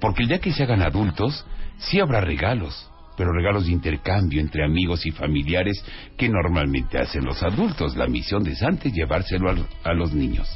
Porque 0.00 0.22
el 0.22 0.28
día 0.28 0.38
que 0.38 0.52
se 0.52 0.62
hagan 0.62 0.82
adultos, 0.82 1.44
sí 1.78 1.98
habrá 1.98 2.20
regalos, 2.20 2.88
pero 3.16 3.32
regalos 3.32 3.66
de 3.66 3.72
intercambio 3.72 4.40
entre 4.40 4.64
amigos 4.64 5.04
y 5.04 5.10
familiares 5.10 5.84
que 6.16 6.28
normalmente 6.28 6.96
hacen 6.96 7.24
los 7.24 7.42
adultos. 7.42 7.96
La 7.96 8.06
misión 8.06 8.44
de 8.44 8.54
Santa 8.54 8.86
es 8.88 8.94
llevárselo 8.94 9.50
a, 9.82 9.92
los 9.92 10.12
niños. 10.12 10.48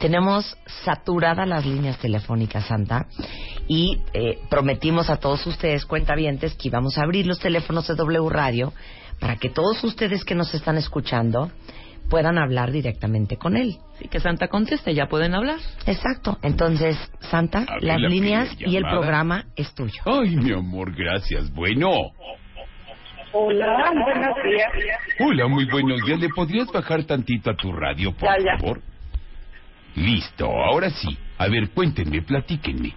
Tenemos 0.00 0.56
saturadas 0.84 1.46
las 1.46 1.64
líneas 1.64 1.98
telefónicas, 1.98 2.66
Santa, 2.66 3.06
y 3.68 4.00
eh, 4.12 4.40
prometimos 4.50 5.08
a 5.08 5.16
todos 5.18 5.46
ustedes, 5.46 5.86
cuentavientes, 5.86 6.54
que 6.54 6.68
íbamos 6.68 6.98
a 6.98 7.02
abrir 7.02 7.26
los 7.26 7.38
teléfonos 7.38 7.86
de 7.86 7.94
W 7.94 8.28
Radio 8.28 8.72
para 9.20 9.36
que 9.36 9.48
todos 9.50 9.82
ustedes 9.84 10.24
que 10.24 10.34
nos 10.34 10.52
están 10.54 10.76
escuchando 10.76 11.50
puedan 12.08 12.38
hablar 12.38 12.70
directamente 12.70 13.36
con 13.36 13.56
él. 13.56 13.76
Sí, 13.98 14.08
que 14.08 14.20
Santa 14.20 14.48
conteste, 14.48 14.94
ya 14.94 15.06
pueden 15.06 15.34
hablar. 15.34 15.58
Exacto. 15.86 16.38
Entonces, 16.42 16.96
Santa, 17.20 17.66
las 17.80 18.00
la 18.00 18.08
líneas 18.08 18.54
y 18.60 18.76
el 18.76 18.84
programa 18.84 19.46
es 19.56 19.74
tuyo. 19.74 20.00
Ay, 20.04 20.36
mi 20.36 20.52
amor, 20.52 20.94
gracias. 20.94 21.52
Bueno. 21.52 21.90
Hola, 23.32 23.92
buenos 23.92 24.34
días. 24.44 24.72
Hola, 25.20 25.46
muy 25.48 25.64
buenos 25.66 26.00
días. 26.06 26.20
¿Le 26.20 26.28
podrías 26.28 26.68
bajar 26.72 27.04
tantito 27.04 27.50
a 27.50 27.56
tu 27.56 27.72
radio, 27.72 28.12
por 28.12 28.28
Ya, 28.28 28.36
ya. 28.52 28.58
favor? 28.58 28.80
Listo, 29.96 30.46
ahora 30.46 30.90
sí. 30.90 31.18
A 31.38 31.48
ver, 31.48 31.70
cuéntenme, 31.70 32.22
platíquenme. 32.22 32.94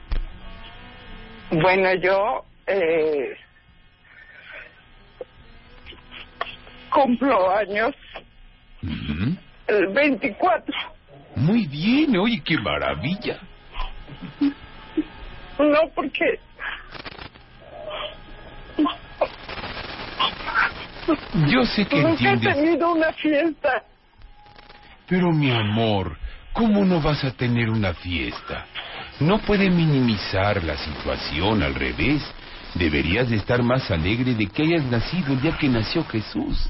Bueno, 1.52 1.90
yo 1.96 2.46
eh, 2.68 3.36
cumplo 6.90 7.50
años 7.56 7.96
el 9.68 9.88
24. 9.94 10.74
Muy 11.36 11.66
bien, 11.68 12.18
oye, 12.18 12.42
qué 12.44 12.58
maravilla. 12.58 13.40
No, 15.60 15.80
porque 15.94 16.40
Yo 21.48 21.66
sé 21.66 21.86
que 21.86 22.02
nunca 22.02 22.30
he 22.30 22.34
entiendes, 22.34 22.56
tenido 22.56 22.92
una 22.94 23.12
fiesta. 23.14 23.84
pero 25.08 25.32
mi 25.32 25.52
amor, 25.52 26.18
¿cómo 26.54 26.86
no 26.86 27.02
vas 27.02 27.24
a 27.24 27.32
tener 27.32 27.70
una 27.70 27.94
fiesta? 27.94 28.66
No 29.20 29.40
puede 29.40 29.70
minimizar 29.70 30.64
la 30.64 30.78
situación, 30.78 31.64
al 31.64 31.76
revés. 31.76 32.22
Deberías 32.76 33.28
de 33.30 33.38
estar 33.38 33.64
más 33.64 33.90
alegre 33.90 34.36
de 34.36 34.46
que 34.48 34.62
hayas 34.64 34.84
nacido 34.86 35.34
el 35.34 35.42
día 35.42 35.58
que 35.58 35.68
nació 35.68 36.06
Jesús. 36.06 36.70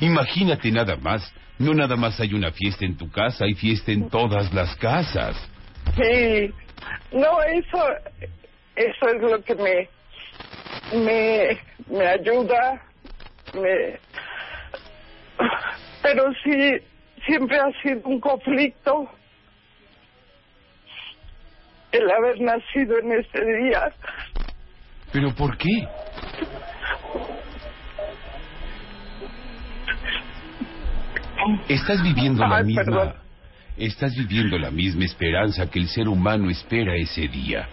Imagínate 0.00 0.70
nada 0.70 0.96
más, 0.96 1.32
no 1.58 1.74
nada 1.74 1.96
más 1.96 2.20
hay 2.20 2.34
una 2.34 2.50
fiesta 2.52 2.84
en 2.84 2.96
tu 2.96 3.10
casa, 3.10 3.44
hay 3.44 3.54
fiesta 3.54 3.92
en 3.92 4.08
todas 4.08 4.52
las 4.52 4.74
casas. 4.76 5.36
Sí, 5.96 6.52
no, 7.12 7.42
eso, 7.42 7.86
eso 8.74 9.08
es 9.08 9.22
lo 9.22 9.42
que 9.42 9.54
me, 9.54 9.88
me, 10.98 11.58
me 11.88 12.06
ayuda, 12.06 12.82
me, 13.54 13.98
pero 16.02 16.32
sí, 16.44 16.76
siempre 17.26 17.58
ha 17.58 17.70
sido 17.82 18.00
un 18.04 18.20
conflicto 18.20 19.08
el 21.92 22.10
haber 22.10 22.40
nacido 22.40 22.98
en 22.98 23.12
ese 23.12 23.44
día. 23.44 23.92
¿Pero 25.12 25.34
por 25.34 25.56
qué? 25.56 25.88
Estás 31.68 32.02
viviendo 32.02 32.46
la 32.46 32.62
misma. 32.62 32.84
perdón. 32.84 33.14
Estás 33.76 34.14
viviendo 34.16 34.58
la 34.58 34.70
misma 34.70 35.04
esperanza 35.04 35.70
que 35.70 35.78
el 35.78 35.88
ser 35.88 36.08
humano 36.08 36.48
espera 36.50 36.96
ese 36.96 37.28
día. 37.28 37.68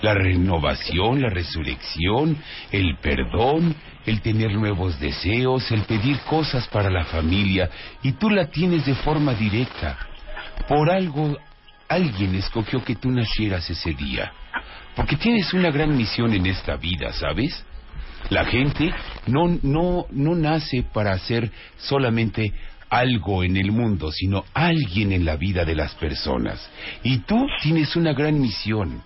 La 0.00 0.14
renovación, 0.14 1.20
la 1.20 1.28
resurrección, 1.28 2.36
el 2.70 2.96
perdón, 2.98 3.74
el 4.06 4.20
tener 4.22 4.54
nuevos 4.54 4.98
deseos, 4.98 5.70
el 5.70 5.82
pedir 5.82 6.18
cosas 6.20 6.66
para 6.68 6.88
la 6.88 7.04
familia, 7.04 7.68
y 8.02 8.12
tú 8.12 8.30
la 8.30 8.46
tienes 8.46 8.86
de 8.86 8.94
forma 8.94 9.34
directa. 9.34 9.98
Por 10.66 10.90
algo, 10.90 11.36
alguien 11.88 12.34
escogió 12.36 12.82
que 12.84 12.94
tú 12.94 13.10
nacieras 13.10 13.68
ese 13.68 13.92
día. 13.92 14.32
Porque 14.94 15.16
tienes 15.16 15.52
una 15.52 15.70
gran 15.70 15.96
misión 15.96 16.32
en 16.32 16.46
esta 16.46 16.76
vida, 16.76 17.12
¿sabes? 17.12 17.64
La 18.30 18.44
gente 18.44 18.92
no, 19.26 19.58
no, 19.62 20.06
no 20.10 20.34
nace 20.34 20.84
para 20.92 21.12
hacer 21.12 21.50
solamente 21.76 22.52
algo 22.90 23.44
en 23.44 23.56
el 23.56 23.72
mundo, 23.72 24.10
sino 24.12 24.44
alguien 24.54 25.12
en 25.12 25.24
la 25.24 25.36
vida 25.36 25.64
de 25.64 25.74
las 25.74 25.94
personas. 25.94 26.68
Y 27.02 27.18
tú 27.18 27.46
tienes 27.62 27.96
una 27.96 28.12
gran 28.12 28.40
misión. 28.40 29.02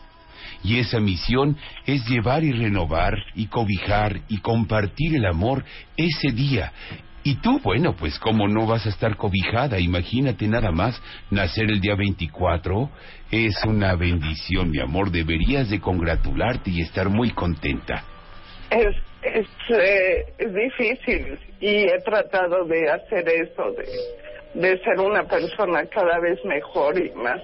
Y 0.64 0.79
esa 0.79 1.01
misión 1.01 1.57
es 1.87 2.07
llevar 2.09 2.45
y 2.45 2.53
renovar 2.53 3.14
y 3.35 3.47
cobijar 3.47 4.21
y 4.29 4.38
compartir 4.38 5.16
el 5.16 5.27
amor 5.27 5.64
ese 5.97 6.31
día. 6.31 6.73
Y 7.25 7.37
tú, 7.37 7.61
bueno, 7.62 7.95
pues 7.95 8.18
cómo 8.18 8.49
no 8.49 8.66
vas 8.66 8.85
a 8.87 8.88
estar 8.88 9.16
cobijada, 9.16 9.79
imagínate 9.79 10.49
nada 10.49 10.73
más, 10.73 11.01
nacer 11.31 11.71
el 11.71 11.81
día 11.81 11.95
24 11.95 12.90
es 13.31 13.55
una 13.64 13.95
bendición, 13.95 14.71
mi 14.71 14.81
amor, 14.81 15.11
deberías 15.11 15.71
de 15.71 15.81
congratularte 15.81 16.71
y 16.71 16.81
estar 16.81 17.09
muy 17.09 17.31
contenta. 17.31 18.05
Es, 18.71 18.97
es, 19.35 19.47
eh, 19.71 20.25
es 20.38 20.55
difícil 20.55 21.38
y 21.61 21.85
he 21.85 21.99
tratado 22.05 22.64
de 22.66 22.90
hacer 22.90 23.29
eso, 23.29 23.73
de, 23.73 24.61
de 24.61 24.79
ser 24.83 25.01
una 25.01 25.25
persona 25.25 25.85
cada 25.87 26.18
vez 26.21 26.38
mejor 26.45 26.99
y 26.99 27.11
más 27.12 27.40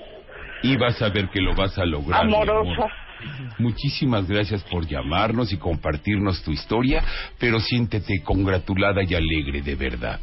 Y 0.63 0.77
vas 0.77 1.01
a 1.03 1.09
ver 1.09 1.29
que 1.31 1.41
lo 1.41 1.55
vas 1.55 1.77
a 1.79 1.85
lograr. 1.85 2.23
amorosa. 2.23 2.87
Muchísimas 3.59 4.29
gracias 4.29 4.63
por 4.65 4.87
llamarnos 4.87 5.53
y 5.53 5.57
compartirnos 5.57 6.43
tu 6.45 6.53
historia, 6.53 7.03
pero 7.41 7.59
siéntete 7.59 8.23
congratulada 8.23 9.03
y 9.03 9.15
alegre 9.15 9.61
de 9.63 9.75
verdad. 9.75 10.21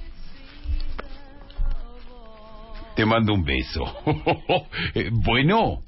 Te 2.96 3.06
mando 3.06 3.34
un 3.34 3.44
beso. 3.44 3.84
Eh, 4.94 5.10
bueno, 5.12 5.82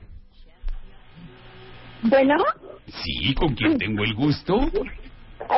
Bueno, 2.02 2.36
sí, 2.88 3.34
¿con 3.36 3.56
quién 3.56 3.78
tengo 3.78 4.04
el 4.04 4.14
gusto? 4.14 4.70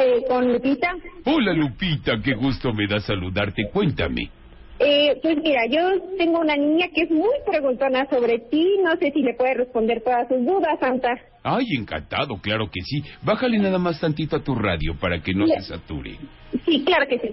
Eh, 0.02 0.24
con 0.28 0.52
Lupita. 0.52 0.96
Hola 1.26 1.54
Lupita, 1.54 2.20
qué 2.24 2.34
gusto 2.36 2.74
me 2.74 2.88
da 2.88 3.00
saludarte. 3.00 3.70
Cuéntame. 3.72 4.30
Eh, 4.82 5.20
pues 5.22 5.36
mira, 5.44 5.62
yo 5.70 5.82
tengo 6.18 6.40
una 6.40 6.56
niña 6.56 6.88
que 6.96 7.02
es 7.02 7.12
muy 7.12 7.34
preguntona 7.46 8.08
sobre 8.10 8.40
ti. 8.40 8.66
No 8.82 8.96
sé 8.96 9.12
si 9.12 9.22
le 9.22 9.34
puede 9.34 9.56
responder 9.56 10.02
todas 10.02 10.28
sus 10.30 10.46
dudas, 10.46 10.80
Santa. 10.80 11.10
Ay, 11.44 11.66
encantado, 11.78 12.38
claro 12.42 12.70
que 12.72 12.82
sí. 12.82 13.04
Bájale 13.22 13.58
nada 13.58 13.78
más 13.78 14.00
tantito 14.00 14.38
a 14.38 14.44
tu 14.44 14.56
radio 14.56 14.96
para 14.98 15.22
que 15.22 15.34
no 15.34 15.48
se 15.48 15.62
sature. 15.62 16.18
Sí, 16.66 16.84
claro 16.86 17.08
que 17.10 17.20
sí. 17.20 17.30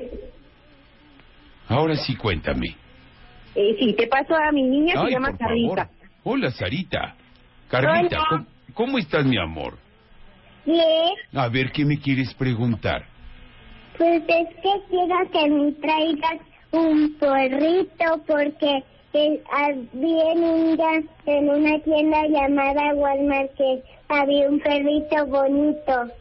Ahora 1.68 1.96
sí, 1.96 2.16
cuéntame. 2.16 2.74
Eh, 3.54 3.76
sí, 3.78 3.94
te 3.94 4.06
paso 4.08 4.34
a 4.34 4.50
mi 4.52 4.62
niña, 4.62 4.94
se 4.94 4.98
Ay, 5.06 5.12
llama 5.12 5.30
por 5.30 5.38
Carlita. 5.38 5.74
favor. 5.86 5.88
Hola, 6.24 6.50
Sarita. 6.50 7.14
Carlita. 7.68 8.18
¿cómo, 8.28 8.46
cómo 8.74 8.98
estás, 8.98 9.24
mi 9.24 9.38
amor? 9.38 9.78
A 11.34 11.48
ver, 11.48 11.70
¿qué 11.72 11.84
me 11.84 11.98
quieres 11.98 12.32
preguntar? 12.34 13.04
pues 13.98 14.22
es 14.28 14.48
que 14.56 14.72
quiero 14.90 15.30
que 15.32 15.48
me 15.48 15.72
traigas 15.72 16.36
un 16.72 17.14
porrito 17.18 18.22
porque 18.26 18.82
que 19.12 19.42
había 19.50 20.32
en, 20.32 20.44
una, 20.44 21.02
en 21.24 21.48
una 21.48 21.78
tienda 21.80 22.26
llamada 22.28 22.92
Walmart 22.94 23.54
que 23.56 23.82
había 24.08 24.50
un 24.50 24.60
perrito 24.60 25.26
bonito, 25.26 26.12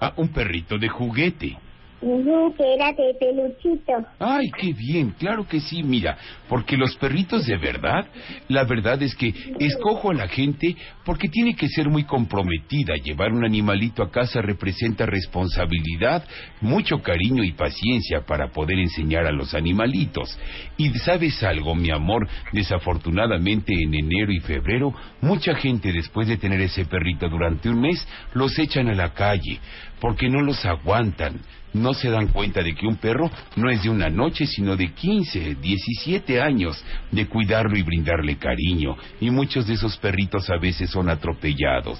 Ah, 0.00 0.12
un 0.16 0.28
perrito 0.28 0.78
de 0.78 0.88
juguete. 0.88 1.56
Que 2.00 2.74
era 2.74 2.92
de 2.92 3.14
peluchito. 3.18 3.92
Ay, 4.18 4.50
qué 4.58 4.72
bien, 4.72 5.10
claro 5.18 5.46
que 5.46 5.60
sí, 5.60 5.82
mira, 5.82 6.16
porque 6.48 6.76
los 6.76 6.96
perritos 6.96 7.46
de 7.46 7.58
verdad, 7.58 8.06
la 8.48 8.64
verdad 8.64 9.02
es 9.02 9.14
que 9.14 9.34
escojo 9.58 10.10
a 10.10 10.14
la 10.14 10.28
gente 10.28 10.76
porque 11.04 11.28
tiene 11.28 11.54
que 11.54 11.68
ser 11.68 11.90
muy 11.90 12.04
comprometida. 12.04 12.94
Llevar 12.96 13.32
un 13.32 13.44
animalito 13.44 14.02
a 14.02 14.10
casa 14.10 14.40
representa 14.40 15.04
responsabilidad, 15.04 16.24
mucho 16.62 17.02
cariño 17.02 17.44
y 17.44 17.52
paciencia 17.52 18.22
para 18.22 18.48
poder 18.48 18.78
enseñar 18.78 19.26
a 19.26 19.32
los 19.32 19.54
animalitos. 19.54 20.38
Y 20.78 20.88
sabes 21.00 21.42
algo, 21.42 21.74
mi 21.74 21.90
amor, 21.90 22.26
desafortunadamente 22.52 23.74
en 23.74 23.94
enero 23.94 24.32
y 24.32 24.40
febrero, 24.40 24.94
mucha 25.20 25.54
gente 25.54 25.92
después 25.92 26.28
de 26.28 26.38
tener 26.38 26.60
ese 26.62 26.86
perrito 26.86 27.28
durante 27.28 27.68
un 27.68 27.80
mes, 27.80 28.06
los 28.32 28.58
echan 28.58 28.88
a 28.88 28.94
la 28.94 29.12
calle, 29.12 29.60
porque 30.00 30.30
no 30.30 30.40
los 30.40 30.64
aguantan 30.64 31.40
no 31.72 31.94
se 31.94 32.10
dan 32.10 32.28
cuenta 32.28 32.62
de 32.62 32.74
que 32.74 32.86
un 32.86 32.96
perro 32.96 33.30
no 33.56 33.70
es 33.70 33.82
de 33.82 33.90
una 33.90 34.08
noche, 34.08 34.46
sino 34.46 34.76
de 34.76 34.92
15, 34.92 35.56
17 35.56 36.40
años 36.40 36.82
de 37.10 37.26
cuidarlo 37.26 37.76
y 37.76 37.82
brindarle 37.82 38.36
cariño. 38.36 38.96
Y 39.20 39.30
muchos 39.30 39.66
de 39.66 39.74
esos 39.74 39.96
perritos 39.98 40.48
a 40.50 40.58
veces 40.58 40.90
son 40.90 41.08
atropellados. 41.08 41.98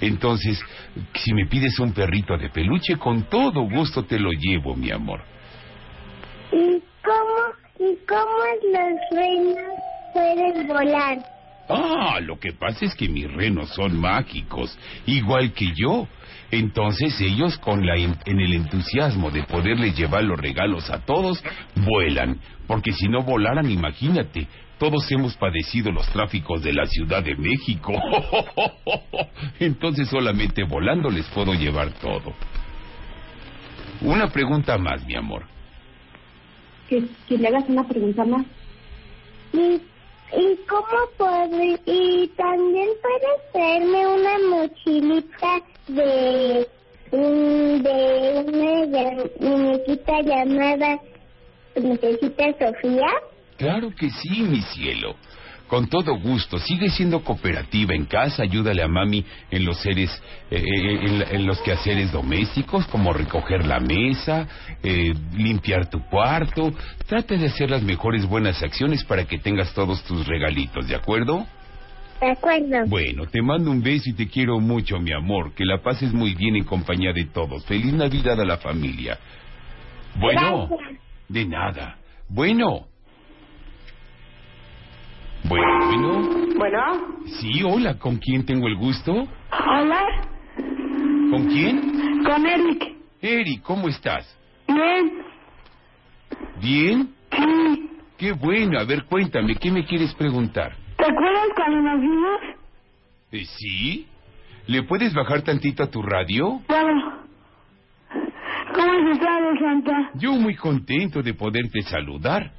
Entonces, 0.00 0.60
si 1.14 1.34
me 1.34 1.46
pides 1.46 1.78
un 1.78 1.92
perrito 1.92 2.36
de 2.36 2.50
peluche, 2.50 2.96
con 2.96 3.24
todo 3.24 3.62
gusto 3.68 4.04
te 4.04 4.18
lo 4.18 4.30
llevo, 4.30 4.74
mi 4.74 4.90
amor. 4.90 5.22
¿Y 6.52 6.82
cómo, 7.04 7.90
y 7.92 7.96
cómo 8.06 8.44
los 8.72 9.18
reinos 9.18 9.74
pueden 10.12 10.66
volar? 10.66 11.18
Ah, 11.68 12.18
lo 12.20 12.38
que 12.38 12.52
pasa 12.52 12.84
es 12.84 12.94
que 12.96 13.08
mis 13.08 13.30
renos 13.30 13.68
son 13.70 13.96
mágicos, 14.00 14.76
igual 15.06 15.52
que 15.52 15.72
yo. 15.76 16.08
Entonces 16.50 17.20
ellos, 17.20 17.58
con 17.58 17.86
la 17.86 17.96
en, 17.96 18.16
el 18.26 18.52
entusiasmo 18.54 19.30
de 19.30 19.44
poderles 19.44 19.96
llevar 19.96 20.24
los 20.24 20.38
regalos 20.38 20.90
a 20.90 21.04
todos, 21.04 21.42
vuelan. 21.76 22.40
Porque 22.66 22.92
si 22.92 23.08
no 23.08 23.22
volaran, 23.22 23.70
imagínate, 23.70 24.48
todos 24.78 25.10
hemos 25.12 25.36
padecido 25.36 25.92
los 25.92 26.08
tráficos 26.10 26.62
de 26.62 26.72
la 26.72 26.86
Ciudad 26.86 27.22
de 27.22 27.36
México. 27.36 27.92
Entonces 29.60 30.08
solamente 30.08 30.64
volando 30.64 31.10
les 31.10 31.26
puedo 31.28 31.54
llevar 31.54 31.92
todo. 32.00 32.34
Una 34.00 34.28
pregunta 34.28 34.78
más, 34.78 35.04
mi 35.04 35.14
amor. 35.14 35.44
Que, 36.88 37.04
que 37.28 37.38
le 37.38 37.48
hagas 37.48 37.68
una 37.68 37.86
pregunta 37.86 38.24
más. 38.24 38.44
¿Y, 39.52 39.80
y 40.36 40.56
cómo 40.66 41.06
puede? 41.16 41.78
Y 41.86 42.28
también 42.36 42.88
puedes 43.02 43.52
traerme 43.52 44.06
una 44.06 44.38
mochilita 44.50 45.60
de, 45.88 46.68
un- 47.12 47.82
de 47.82 48.44
una 48.46 49.24
muñequita 49.40 50.20
llamada 50.22 50.98
Muñequita 51.76 52.44
Sofía. 52.58 53.08
Claro 53.56 53.90
que 53.98 54.08
sí, 54.10 54.42
mi 54.42 54.60
cielo. 54.62 55.14
Con 55.70 55.86
todo 55.86 56.16
gusto. 56.18 56.58
Sigue 56.58 56.90
siendo 56.90 57.22
cooperativa 57.22 57.94
en 57.94 58.04
casa. 58.06 58.42
Ayúdale 58.42 58.82
a 58.82 58.88
mami 58.88 59.24
en 59.52 59.64
los 59.64 59.78
seres, 59.80 60.10
eh, 60.50 60.56
eh, 60.56 61.06
en, 61.06 61.18
la- 61.20 61.24
en 61.30 61.46
los 61.46 61.60
quehaceres 61.60 62.10
domésticos, 62.10 62.86
como 62.88 63.12
recoger 63.12 63.64
la 63.64 63.78
mesa, 63.78 64.48
eh, 64.82 65.14
limpiar 65.36 65.88
tu 65.88 66.00
cuarto. 66.06 66.72
Trata 67.06 67.36
de 67.36 67.46
hacer 67.46 67.70
las 67.70 67.82
mejores 67.84 68.26
buenas 68.26 68.60
acciones 68.64 69.04
para 69.04 69.24
que 69.26 69.38
tengas 69.38 69.72
todos 69.72 70.02
tus 70.02 70.26
regalitos, 70.26 70.88
¿de 70.88 70.96
acuerdo? 70.96 71.46
De 72.20 72.32
acuerdo. 72.32 72.86
Bueno, 72.88 73.26
te 73.26 73.40
mando 73.40 73.70
un 73.70 73.80
beso 73.80 74.10
y 74.10 74.14
te 74.14 74.26
quiero 74.28 74.58
mucho, 74.58 74.98
mi 74.98 75.12
amor. 75.12 75.54
Que 75.54 75.64
la 75.64 75.78
pases 75.80 76.12
muy 76.12 76.34
bien 76.34 76.56
en 76.56 76.64
compañía 76.64 77.12
de 77.12 77.26
todos. 77.26 77.64
Feliz 77.64 77.92
Navidad 77.94 78.40
a 78.40 78.44
la 78.44 78.58
familia. 78.58 79.16
Bueno, 80.16 80.66
Gracias. 80.68 80.98
de 81.28 81.44
nada. 81.46 81.96
Bueno. 82.28 82.89
Bueno, 85.44 85.86
bueno. 85.86 86.56
Bueno, 86.56 86.80
Sí, 87.40 87.62
hola, 87.64 87.98
¿con 87.98 88.16
quién 88.18 88.44
tengo 88.44 88.66
el 88.68 88.76
gusto? 88.76 89.12
hola, 89.12 90.02
¿Con 91.30 91.46
quién? 91.46 92.22
con 92.24 92.46
Eric. 92.46 92.96
Eric, 93.22 93.62
¿cómo 93.62 93.88
estás? 93.88 94.36
Bien, 94.68 95.12
¿Bien? 96.60 97.14
sí. 97.32 97.86
Qué 98.18 98.32
bueno, 98.32 98.78
a 98.78 98.84
ver, 98.84 99.04
cuéntame, 99.04 99.54
¿qué 99.56 99.70
me 99.70 99.84
quieres 99.86 100.14
preguntar? 100.14 100.76
¿Te 100.98 101.04
acuerdas 101.04 101.46
cuando 101.56 101.80
nos 101.80 102.00
vimos? 102.00 102.40
Eh, 103.32 103.44
¿Sí? 103.46 104.06
¿Le 104.66 104.82
puedes 104.82 105.14
bajar 105.14 105.40
tantito 105.42 105.82
a 105.82 105.86
tu 105.90 106.02
radio? 106.02 106.60
Claro. 106.66 107.18
¿Cómo 108.74 109.10
estado, 109.12 109.50
Santa? 109.58 110.10
Yo 110.14 110.32
muy 110.34 110.54
contento 110.54 111.22
de 111.22 111.32
poderte 111.34 111.80
saludar. 111.82 112.52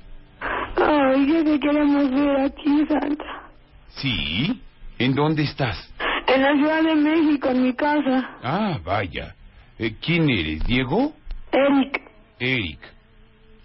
Ay, 0.78 1.28
ya 1.32 1.44
te 1.44 1.60
queremos 1.60 2.10
ver 2.12 2.40
aquí, 2.42 2.86
Santa. 2.88 3.50
¿Sí? 3.90 4.62
¿En 4.98 5.14
dónde 5.14 5.44
estás? 5.44 5.92
En 6.28 6.42
la 6.42 6.54
Ciudad 6.54 6.84
de 6.84 6.96
México, 6.96 7.50
en 7.50 7.64
mi 7.64 7.74
casa. 7.74 8.38
Ah, 8.44 8.80
vaya. 8.84 9.36
Eh, 9.78 9.96
¿Quién 10.02 10.30
eres, 10.30 10.64
Diego? 10.66 11.14
Eric. 11.52 12.02
Eric. 12.40 12.80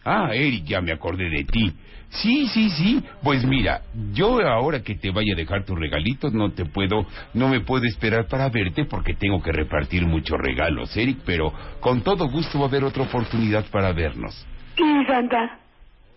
Ah, 0.04 0.30
Eric, 0.32 0.64
ya 0.64 0.80
me 0.80 0.92
acordé 0.92 1.28
de 1.28 1.44
ti. 1.44 1.72
Sí, 2.10 2.46
sí, 2.48 2.70
sí. 2.70 3.02
Pues 3.22 3.44
mira, 3.44 3.82
yo 4.12 4.40
ahora 4.40 4.82
que 4.82 4.94
te 4.94 5.10
vaya 5.10 5.34
a 5.34 5.36
dejar 5.36 5.64
tus 5.64 5.78
regalitos 5.78 6.32
no 6.32 6.52
te 6.52 6.64
puedo, 6.64 7.06
no 7.34 7.48
me 7.48 7.60
puedo 7.60 7.84
esperar 7.84 8.26
para 8.28 8.48
verte 8.48 8.84
porque 8.84 9.14
tengo 9.14 9.42
que 9.42 9.52
repartir 9.52 10.06
muchos 10.06 10.38
regalos, 10.38 10.96
Eric, 10.96 11.18
pero 11.26 11.52
con 11.80 12.02
todo 12.02 12.28
gusto 12.28 12.58
va 12.58 12.66
a 12.66 12.68
haber 12.68 12.84
otra 12.84 13.02
oportunidad 13.02 13.64
para 13.70 13.92
vernos. 13.92 14.46
Sí, 14.76 15.04
Santa. 15.06 15.58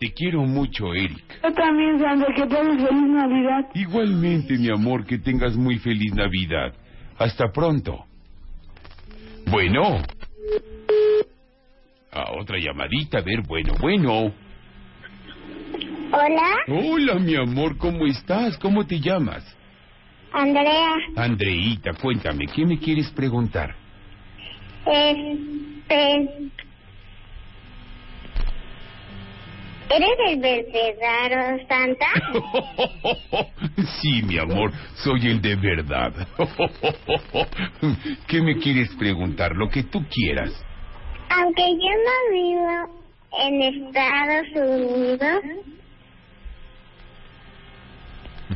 Te 0.00 0.14
quiero 0.14 0.44
mucho, 0.44 0.94
Eric. 0.94 1.22
Yo 1.42 1.52
también, 1.52 2.00
Santa, 2.00 2.32
que 2.34 2.46
pases 2.46 2.88
feliz 2.88 3.10
Navidad. 3.10 3.66
Igualmente, 3.74 4.56
mi 4.56 4.70
amor, 4.70 5.04
que 5.04 5.18
tengas 5.18 5.54
muy 5.54 5.78
feliz 5.78 6.14
Navidad. 6.14 6.72
Hasta 7.18 7.52
pronto. 7.52 8.06
Bueno. 9.50 10.02
A 12.12 12.32
otra 12.40 12.56
llamadita, 12.58 13.18
a 13.18 13.20
ver, 13.20 13.42
bueno, 13.46 13.74
bueno. 13.78 14.32
Hola, 16.12 16.48
Hola, 16.66 17.14
mi 17.16 17.36
amor, 17.36 17.76
¿cómo 17.76 18.06
estás? 18.06 18.56
¿Cómo 18.56 18.86
te 18.86 18.98
llamas? 19.00 19.44
Andrea. 20.32 20.94
Andreita, 21.14 21.90
cuéntame, 22.00 22.46
¿qué 22.46 22.64
me 22.64 22.78
quieres 22.78 23.10
preguntar? 23.10 23.76
Este. 24.86 26.50
¿Eres 29.90 30.08
el 30.28 30.40
verdadero 30.40 31.66
Santa? 31.68 32.06
Sí, 34.00 34.22
mi 34.22 34.38
amor, 34.38 34.72
soy 34.94 35.26
el 35.26 35.40
de 35.40 35.56
verdad. 35.56 36.12
¿Qué 38.26 38.40
me 38.40 38.56
quieres 38.58 38.94
preguntar? 38.96 39.54
Lo 39.54 39.68
que 39.68 39.82
tú 39.82 40.04
quieras. 40.08 40.52
Aunque 41.28 41.62
yo 41.62 41.90
no 42.06 42.32
vivo 42.32 43.02
en 43.38 43.62
Estados 43.62 44.46
Unidos, 44.54 45.42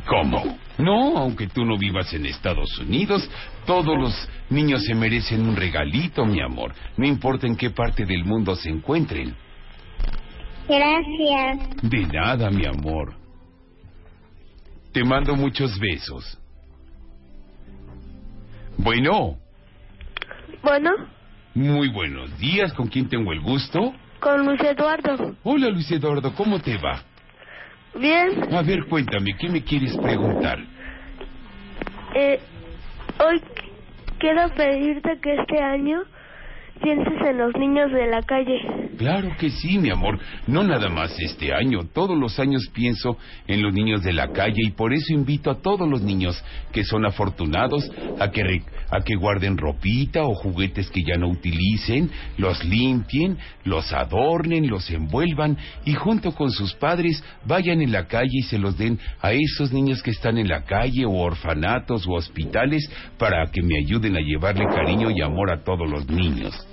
¿Cómo? 0.05 0.57
No, 0.77 1.17
aunque 1.17 1.47
tú 1.47 1.63
no 1.63 1.77
vivas 1.77 2.13
en 2.13 2.25
Estados 2.25 2.77
Unidos, 2.79 3.29
todos 3.65 3.97
los 3.97 4.29
niños 4.49 4.83
se 4.83 4.93
merecen 4.93 5.47
un 5.47 5.55
regalito, 5.55 6.25
mi 6.25 6.41
amor. 6.41 6.73
No 6.97 7.05
importa 7.05 7.47
en 7.47 7.55
qué 7.55 7.69
parte 7.69 8.05
del 8.05 8.25
mundo 8.25 8.55
se 8.55 8.69
encuentren. 8.69 9.35
Gracias. 10.67 11.81
De 11.81 12.05
nada, 12.07 12.49
mi 12.49 12.65
amor. 12.65 13.13
Te 14.91 15.03
mando 15.03 15.35
muchos 15.35 15.77
besos. 15.79 16.37
Bueno, 18.77 19.37
Bueno, 20.63 20.91
muy 21.53 21.89
buenos 21.89 22.37
días. 22.39 22.73
¿Con 22.73 22.87
quién 22.87 23.07
tengo 23.09 23.31
el 23.31 23.41
gusto? 23.41 23.93
con 24.19 24.43
Luis 24.45 24.59
Eduardo. 24.61 25.35
Hola, 25.43 25.69
Luis 25.69 25.91
Eduardo, 25.91 26.33
¿cómo 26.33 26.59
te 26.59 26.77
va? 26.77 27.03
Bien, 27.99 28.53
A 28.53 28.61
ver, 28.63 28.85
cuéntame, 28.85 29.35
¿qué 29.37 29.47
me 29.49 29.63
quieres 29.63 29.95
preguntar? 29.97 30.57
eh, 32.15 32.39
hoy 33.23 33.41
quiero 34.17 34.49
pedirte 34.55 35.19
que 35.21 35.35
este 35.35 35.61
año 35.61 36.01
pienses 36.81 37.21
en 37.25 37.37
los 37.37 37.53
niños 37.55 37.91
de 37.91 38.07
la 38.07 38.21
calle. 38.21 38.59
Claro 38.97 39.29
que 39.37 39.49
sí, 39.49 39.77
mi 39.77 39.89
amor. 39.89 40.19
No 40.47 40.63
nada 40.63 40.89
más 40.89 41.19
este 41.19 41.53
año. 41.53 41.81
Todos 41.93 42.17
los 42.17 42.39
años 42.39 42.69
pienso 42.73 43.17
en 43.47 43.61
los 43.61 43.73
niños 43.73 44.03
de 44.03 44.13
la 44.13 44.31
calle 44.31 44.61
y 44.65 44.71
por 44.71 44.93
eso 44.93 45.13
invito 45.13 45.51
a 45.51 45.61
todos 45.61 45.89
los 45.89 46.01
niños 46.01 46.41
que 46.71 46.83
son 46.83 47.05
afortunados 47.05 47.89
a 48.19 48.31
que, 48.31 48.41
a 48.89 49.01
que 49.01 49.15
guarden 49.15 49.57
ropita 49.57 50.23
o 50.23 50.33
juguetes 50.35 50.89
que 50.89 51.03
ya 51.03 51.17
no 51.17 51.29
utilicen, 51.29 52.09
los 52.37 52.63
limpien, 52.63 53.37
los 53.63 53.91
adornen, 53.91 54.69
los 54.69 54.89
envuelvan 54.89 55.57
y 55.83 55.93
junto 55.93 56.31
con 56.33 56.51
sus 56.51 56.73
padres 56.75 57.23
vayan 57.45 57.81
en 57.81 57.91
la 57.91 58.07
calle 58.07 58.29
y 58.31 58.43
se 58.43 58.57
los 58.57 58.77
den 58.77 58.99
a 59.21 59.33
esos 59.33 59.73
niños 59.73 60.01
que 60.01 60.11
están 60.11 60.37
en 60.37 60.47
la 60.47 60.63
calle 60.63 61.05
o 61.05 61.11
orfanatos 61.11 62.07
o 62.07 62.13
hospitales 62.13 62.89
para 63.17 63.45
que 63.51 63.61
me 63.61 63.77
ayuden 63.77 64.15
a 64.15 64.21
llevarle 64.21 64.65
cariño 64.67 65.09
y 65.11 65.21
amor 65.21 65.51
a 65.51 65.63
todos 65.63 65.89
los 65.89 66.07
niños. 66.07 66.64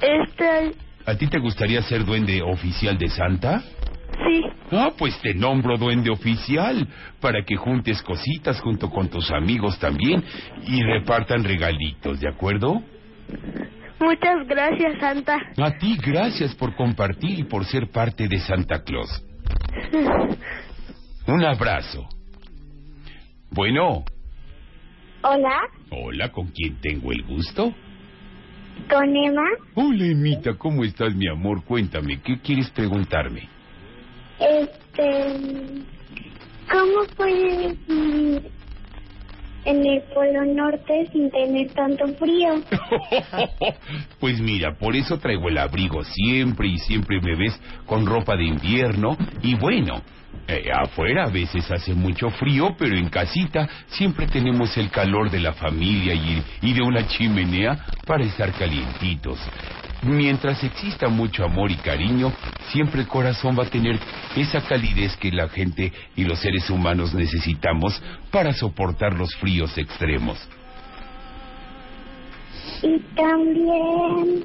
Este, 0.00 0.72
¿A 1.06 1.14
ti 1.14 1.26
te 1.28 1.38
gustaría 1.38 1.82
ser 1.82 2.04
duende 2.04 2.42
oficial 2.42 2.96
de 2.98 3.08
Santa? 3.08 3.62
sí, 4.26 4.42
Ah, 4.72 4.90
pues 4.96 5.18
te 5.20 5.34
nombro 5.34 5.76
duende 5.76 6.10
oficial 6.10 6.86
para 7.20 7.44
que 7.44 7.56
juntes 7.56 8.00
cositas 8.02 8.60
junto 8.60 8.88
con 8.88 9.08
tus 9.08 9.30
amigos 9.32 9.78
también 9.78 10.22
y 10.66 10.82
repartan 10.82 11.42
regalitos, 11.44 12.20
¿de 12.20 12.28
acuerdo? 12.28 12.82
muchas 13.98 14.46
gracias, 14.46 14.98
Santa. 15.00 15.36
A 15.58 15.70
ti 15.78 15.96
gracias 16.04 16.54
por 16.54 16.74
compartir 16.76 17.38
y 17.40 17.44
por 17.44 17.64
ser 17.64 17.90
parte 17.90 18.28
de 18.28 18.38
Santa 18.38 18.82
Claus. 18.82 19.22
Un 21.26 21.44
abrazo. 21.44 22.08
Bueno, 23.50 24.04
Hola, 25.22 25.60
hola, 25.90 26.32
¿con 26.32 26.46
quién 26.48 26.76
tengo 26.80 27.12
el 27.12 27.22
gusto? 27.24 27.74
con 28.88 29.14
Emma. 29.14 29.44
Hola, 29.74 30.06
Emita, 30.06 30.54
¿cómo 30.54 30.82
estás, 30.84 31.14
mi 31.14 31.28
amor? 31.28 31.62
Cuéntame, 31.64 32.20
¿qué 32.22 32.40
quieres 32.40 32.70
preguntarme? 32.70 33.48
Este, 34.38 35.34
¿cómo 36.70 37.04
puedes 37.16 37.86
vivir 37.86 38.50
en 39.66 39.86
el 39.86 40.02
Polo 40.14 40.44
Norte 40.46 41.08
sin 41.12 41.30
tener 41.30 41.70
tanto 41.72 42.06
frío? 42.14 42.62
Pues 44.18 44.40
mira, 44.40 44.74
por 44.76 44.96
eso 44.96 45.18
traigo 45.18 45.48
el 45.48 45.58
abrigo 45.58 46.04
siempre 46.04 46.68
y 46.68 46.78
siempre 46.78 47.20
me 47.20 47.36
ves 47.36 47.58
con 47.86 48.04
ropa 48.06 48.36
de 48.36 48.44
invierno 48.44 49.16
y 49.42 49.54
bueno, 49.54 50.02
eh, 50.48 50.70
afuera 50.72 51.24
a 51.24 51.30
veces 51.30 51.70
hace 51.70 51.94
mucho 51.94 52.30
frío, 52.30 52.74
pero 52.78 52.96
en 52.96 53.08
casita 53.08 53.68
siempre 53.88 54.26
tenemos 54.26 54.76
el 54.76 54.90
calor 54.90 55.30
de 55.30 55.38
la 55.38 55.52
familia 55.52 56.14
y, 56.14 56.42
y 56.62 56.72
de 56.72 56.82
una 56.82 57.06
chimenea 57.06 57.84
para 58.04 58.24
estar 58.24 58.52
calientitos. 58.52 59.38
Mientras 60.02 60.64
exista 60.64 61.08
mucho 61.08 61.44
amor 61.44 61.70
y 61.70 61.76
cariño, 61.76 62.32
siempre 62.72 63.02
el 63.02 63.06
corazón 63.06 63.56
va 63.58 63.64
a 63.64 63.70
tener 63.70 63.98
esa 64.34 64.62
calidez 64.62 65.16
que 65.18 65.30
la 65.30 65.48
gente 65.48 65.92
y 66.16 66.24
los 66.24 66.40
seres 66.40 66.70
humanos 66.70 67.12
necesitamos 67.14 68.02
para 68.30 68.52
soportar 68.52 69.12
los 69.14 69.34
fríos 69.36 69.76
extremos. 69.76 70.38
Y 72.82 72.98
también, 73.14 74.44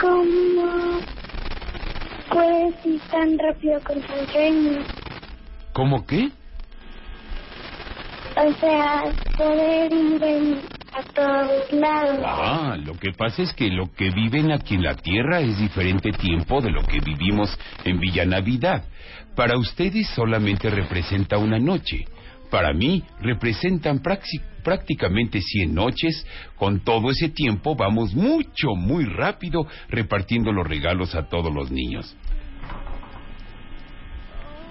¿cómo 0.00 1.00
puedes 2.30 2.74
ir 2.86 3.00
tan 3.10 3.38
rápido 3.38 3.80
con 3.82 4.00
tus 4.02 4.30
sueños? 4.32 4.86
¿Cómo 5.72 6.06
qué? 6.06 6.30
O 8.36 8.52
sea, 8.60 9.04
poder 9.36 9.92
ir 9.92 10.22
en- 10.22 10.60
a 10.92 11.02
todos 11.14 11.72
lados. 11.72 12.20
Ah, 12.24 12.76
lo 12.82 12.94
que 12.94 13.12
pasa 13.12 13.42
es 13.42 13.52
que 13.52 13.68
lo 13.68 13.92
que 13.92 14.10
viven 14.10 14.50
aquí 14.50 14.74
en 14.76 14.82
la 14.82 14.94
Tierra 14.94 15.40
es 15.40 15.58
diferente 15.58 16.10
tiempo 16.12 16.60
de 16.60 16.70
lo 16.70 16.82
que 16.82 17.00
vivimos 17.00 17.58
en 17.84 17.98
Villa 18.00 18.24
Navidad. 18.24 18.84
Para 19.34 19.58
ustedes 19.58 20.08
solamente 20.08 20.70
representa 20.70 21.36
una 21.36 21.58
noche. 21.58 22.04
Para 22.50 22.72
mí 22.72 23.02
representan 23.20 24.00
prácticamente 24.62 25.40
100 25.40 25.74
noches. 25.74 26.26
Con 26.56 26.80
todo 26.80 27.10
ese 27.10 27.28
tiempo 27.28 27.74
vamos 27.74 28.14
mucho, 28.14 28.74
muy 28.76 29.04
rápido 29.04 29.66
repartiendo 29.88 30.52
los 30.52 30.66
regalos 30.66 31.14
a 31.14 31.28
todos 31.28 31.52
los 31.52 31.70
niños. 31.70 32.16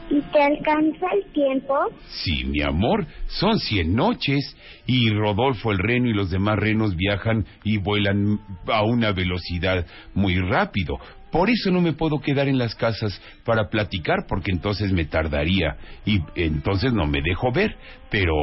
¿Y 0.09 0.21
te 0.21 0.39
alcanza 0.39 1.07
el 1.13 1.31
tiempo? 1.33 1.75
Sí, 2.07 2.45
mi 2.45 2.61
amor, 2.61 3.07
son 3.27 3.57
100 3.57 3.95
noches 3.95 4.55
y 4.85 5.09
Rodolfo 5.09 5.71
el 5.71 5.79
reno 5.79 6.07
y 6.07 6.13
los 6.13 6.29
demás 6.29 6.59
renos 6.59 6.95
viajan 6.95 7.45
y 7.63 7.77
vuelan 7.77 8.39
a 8.67 8.83
una 8.83 9.11
velocidad 9.13 9.85
muy 10.13 10.39
rápido. 10.39 10.99
Por 11.35 11.49
eso 11.49 11.69
no 11.69 11.81
me 11.81 11.91
puedo 11.91 12.21
quedar 12.21 12.47
en 12.47 12.57
las 12.57 12.75
casas 12.75 13.21
para 13.43 13.67
platicar 13.67 14.25
porque 14.25 14.51
entonces 14.51 14.93
me 14.93 15.03
tardaría 15.03 15.75
y 16.05 16.21
entonces 16.35 16.93
no 16.93 17.07
me 17.07 17.19
dejo 17.21 17.51
ver. 17.51 17.75
Pero 18.09 18.33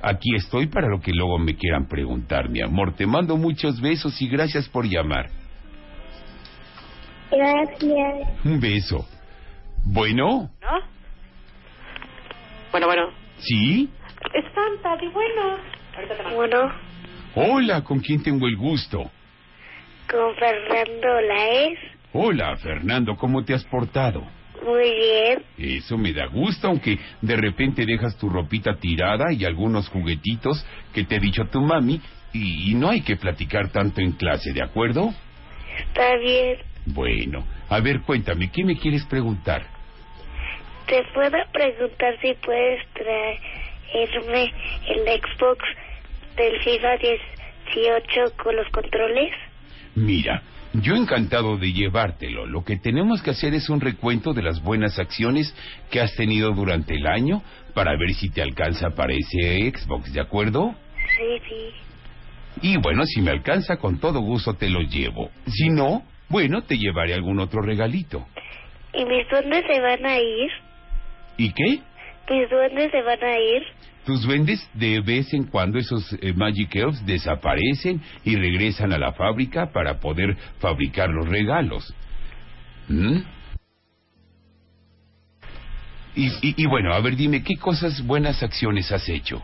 aquí 0.00 0.36
estoy 0.36 0.68
para 0.68 0.86
lo 0.86 1.00
que 1.00 1.10
luego 1.10 1.40
me 1.40 1.56
quieran 1.56 1.88
preguntar, 1.88 2.48
mi 2.48 2.62
amor. 2.62 2.94
Te 2.94 3.08
mando 3.08 3.36
muchos 3.36 3.80
besos 3.80 4.22
y 4.22 4.28
gracias 4.28 4.68
por 4.68 4.86
llamar. 4.86 5.30
Gracias. 7.32 8.44
Un 8.44 8.60
beso. 8.60 9.04
Bueno, 9.84 10.48
¿No? 10.62 10.78
Bueno, 12.70 12.86
bueno. 12.86 13.08
¿sí? 13.38 13.90
Es 14.32 14.44
Santa, 14.54 14.96
di 15.00 15.08
bueno. 15.08 15.56
Bueno, 16.36 16.72
Hola, 17.34 17.82
¿con 17.82 17.98
quién 17.98 18.22
tengo 18.22 18.46
el 18.46 18.56
gusto? 18.56 19.10
Con 20.08 20.36
Fernando 20.36 21.20
Laes. 21.22 21.97
Hola, 22.12 22.56
Fernando, 22.56 23.16
¿cómo 23.16 23.44
te 23.44 23.52
has 23.52 23.64
portado? 23.64 24.24
Muy 24.64 24.90
bien. 24.94 25.42
Eso 25.58 25.98
me 25.98 26.12
da 26.12 26.26
gusto, 26.26 26.68
aunque 26.68 26.98
de 27.20 27.36
repente 27.36 27.84
dejas 27.84 28.16
tu 28.16 28.28
ropita 28.30 28.76
tirada 28.76 29.32
y 29.32 29.44
algunos 29.44 29.88
juguetitos 29.88 30.64
que 30.94 31.04
te 31.04 31.16
ha 31.16 31.18
dicho 31.18 31.44
tu 31.50 31.60
mami, 31.60 32.00
y, 32.32 32.70
y 32.70 32.74
no 32.74 32.88
hay 32.88 33.02
que 33.02 33.16
platicar 33.16 33.70
tanto 33.70 34.00
en 34.00 34.12
clase, 34.12 34.52
¿de 34.52 34.62
acuerdo? 34.62 35.12
Está 35.78 36.16
bien. 36.16 36.58
Bueno, 36.86 37.44
a 37.68 37.80
ver, 37.80 38.00
cuéntame, 38.00 38.50
¿qué 38.50 38.64
me 38.64 38.76
quieres 38.78 39.04
preguntar? 39.04 39.66
¿Te 40.86 41.04
puedo 41.12 41.36
preguntar 41.52 42.18
si 42.22 42.32
puedes 42.34 42.82
traerme 42.94 44.52
el 44.88 45.20
Xbox 45.20 45.58
del 46.36 46.58
FIFA 46.60 46.96
18 46.96 48.36
con 48.42 48.56
los 48.56 48.66
controles? 48.70 49.32
Mira, 49.94 50.42
yo 50.74 50.94
encantado 50.96 51.56
de 51.56 51.72
llevártelo. 51.72 52.46
Lo 52.46 52.64
que 52.64 52.76
tenemos 52.76 53.22
que 53.22 53.30
hacer 53.30 53.54
es 53.54 53.68
un 53.68 53.80
recuento 53.80 54.32
de 54.32 54.42
las 54.42 54.62
buenas 54.62 54.98
acciones 54.98 55.54
que 55.90 56.00
has 56.00 56.14
tenido 56.14 56.52
durante 56.52 56.94
el 56.94 57.06
año 57.06 57.42
para 57.74 57.96
ver 57.96 58.14
si 58.14 58.30
te 58.30 58.42
alcanza 58.42 58.90
para 58.90 59.14
ese 59.14 59.70
Xbox, 59.70 60.12
¿de 60.12 60.20
acuerdo? 60.20 60.74
Sí, 61.16 61.40
sí. 61.48 61.70
Y 62.60 62.76
bueno, 62.78 63.04
si 63.04 63.20
me 63.20 63.30
alcanza, 63.30 63.76
con 63.76 63.98
todo 63.98 64.20
gusto 64.20 64.54
te 64.54 64.68
lo 64.68 64.80
llevo. 64.80 65.30
Si 65.46 65.68
no, 65.70 66.02
bueno, 66.28 66.62
te 66.62 66.76
llevaré 66.76 67.14
algún 67.14 67.38
otro 67.40 67.62
regalito. 67.62 68.26
¿Y 68.92 69.04
mis 69.04 69.28
duendes 69.28 69.64
se 69.66 69.80
van 69.80 70.04
a 70.04 70.18
ir? 70.18 70.50
¿Y 71.36 71.52
qué? 71.52 71.80
¿Mis 72.30 72.50
duendes 72.50 72.90
se 72.90 73.02
van 73.02 73.22
a 73.22 73.38
ir? 73.38 73.62
Tus 74.08 74.22
duendes 74.22 74.66
de 74.72 75.00
vez 75.00 75.34
en 75.34 75.44
cuando 75.44 75.78
esos 75.78 76.10
eh, 76.22 76.32
Magic 76.32 76.74
Elves 76.76 77.04
desaparecen 77.04 78.00
y 78.24 78.36
regresan 78.36 78.90
a 78.94 78.96
la 78.96 79.12
fábrica 79.12 79.70
para 79.70 80.00
poder 80.00 80.34
fabricar 80.60 81.10
los 81.10 81.28
regalos. 81.28 81.94
¿Mm? 82.88 83.18
Y, 86.14 86.26
y, 86.26 86.54
y 86.56 86.66
bueno, 86.66 86.94
a 86.94 87.00
ver, 87.00 87.16
dime, 87.16 87.42
¿qué 87.44 87.58
cosas, 87.58 88.00
buenas 88.00 88.42
acciones 88.42 88.90
has 88.92 89.06
hecho? 89.10 89.42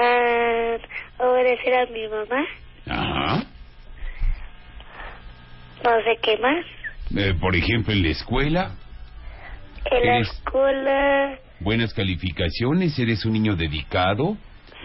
Ah, 0.00 0.76
obedecer 1.18 1.74
a 1.74 1.86
mi 1.86 2.06
mamá. 2.06 2.46
Ajá. 2.86 3.44
No 5.82 5.90
sé 6.04 6.16
qué 6.22 6.38
más. 6.38 6.64
Eh, 7.16 7.34
por 7.40 7.56
ejemplo, 7.56 7.92
en 7.92 8.04
la 8.04 8.10
escuela, 8.10 8.76
En 9.90 10.06
la 10.06 10.18
escuela. 10.20 11.38
Buenas 11.60 11.92
calificaciones, 11.94 12.98
eres 12.98 13.24
un 13.24 13.32
niño 13.32 13.56
dedicado. 13.56 14.36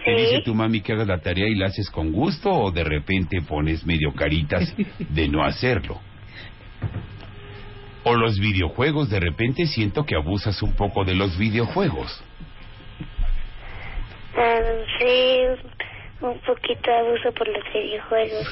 ¿Te 0.04 0.16
Sí. 0.16 0.22
dice 0.22 0.42
tu 0.44 0.54
mami 0.54 0.80
que 0.82 0.92
hagas 0.92 1.06
la 1.08 1.18
tarea 1.18 1.48
y 1.48 1.54
la 1.54 1.66
haces 1.66 1.88
con 1.90 2.12
gusto 2.12 2.50
o 2.50 2.70
de 2.70 2.84
repente 2.84 3.40
pones 3.40 3.86
medio 3.86 4.12
caritas 4.12 4.74
de 4.98 5.28
no 5.28 5.42
hacerlo? 5.44 5.98
O 8.04 8.14
los 8.14 8.38
videojuegos, 8.38 9.08
de 9.08 9.18
repente 9.18 9.64
siento 9.66 10.04
que 10.04 10.14
abusas 10.14 10.62
un 10.62 10.72
poco 10.74 11.04
de 11.04 11.14
los 11.14 11.38
videojuegos. 11.38 12.22
Ah, 14.36 14.60
sí, 14.98 15.38
un 16.20 16.38
poquito 16.40 16.90
abuso 16.92 17.32
por 17.32 17.48
los 17.48 17.64
videojuegos. 17.72 18.46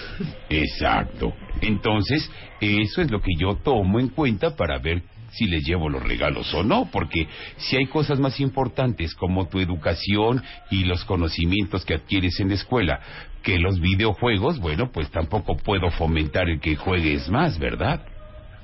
Exacto. 0.48 1.34
Entonces, 1.60 2.30
eso 2.60 3.02
es 3.02 3.10
lo 3.10 3.20
que 3.20 3.32
yo 3.38 3.56
tomo 3.56 4.00
en 4.00 4.08
cuenta 4.08 4.56
para 4.56 4.78
ver 4.78 5.02
si 5.32 5.46
les 5.46 5.64
llevo 5.64 5.88
los 5.88 6.02
regalos 6.02 6.52
o 6.54 6.62
no, 6.62 6.88
porque 6.90 7.26
si 7.56 7.76
hay 7.76 7.86
cosas 7.86 8.18
más 8.18 8.40
importantes 8.40 9.14
como 9.14 9.48
tu 9.48 9.58
educación 9.58 10.42
y 10.70 10.84
los 10.84 11.04
conocimientos 11.04 11.84
que 11.84 11.94
adquieres 11.94 12.38
en 12.40 12.48
la 12.48 12.54
escuela 12.54 13.00
que 13.42 13.58
los 13.58 13.80
videojuegos, 13.80 14.60
bueno, 14.60 14.90
pues 14.92 15.10
tampoco 15.10 15.56
puedo 15.56 15.90
fomentar 15.90 16.48
el 16.48 16.60
que 16.60 16.76
juegues 16.76 17.28
más, 17.28 17.58
¿verdad? 17.58 18.02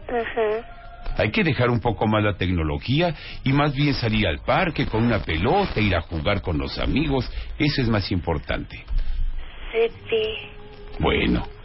Ajá. 0.08 0.74
Hay 1.16 1.30
que 1.30 1.42
dejar 1.42 1.70
un 1.70 1.80
poco 1.80 2.06
más 2.06 2.22
la 2.22 2.36
tecnología 2.36 3.14
y 3.42 3.52
más 3.52 3.74
bien 3.74 3.94
salir 3.94 4.26
al 4.26 4.38
parque 4.40 4.86
con 4.86 5.04
una 5.04 5.20
pelota, 5.20 5.80
ir 5.80 5.96
a 5.96 6.02
jugar 6.02 6.42
con 6.42 6.58
los 6.58 6.78
amigos, 6.78 7.30
eso 7.58 7.82
es 7.82 7.88
más 7.88 8.10
importante. 8.12 8.84
Sí, 9.72 9.88
sí. 10.08 10.98
Bueno. 11.00 11.57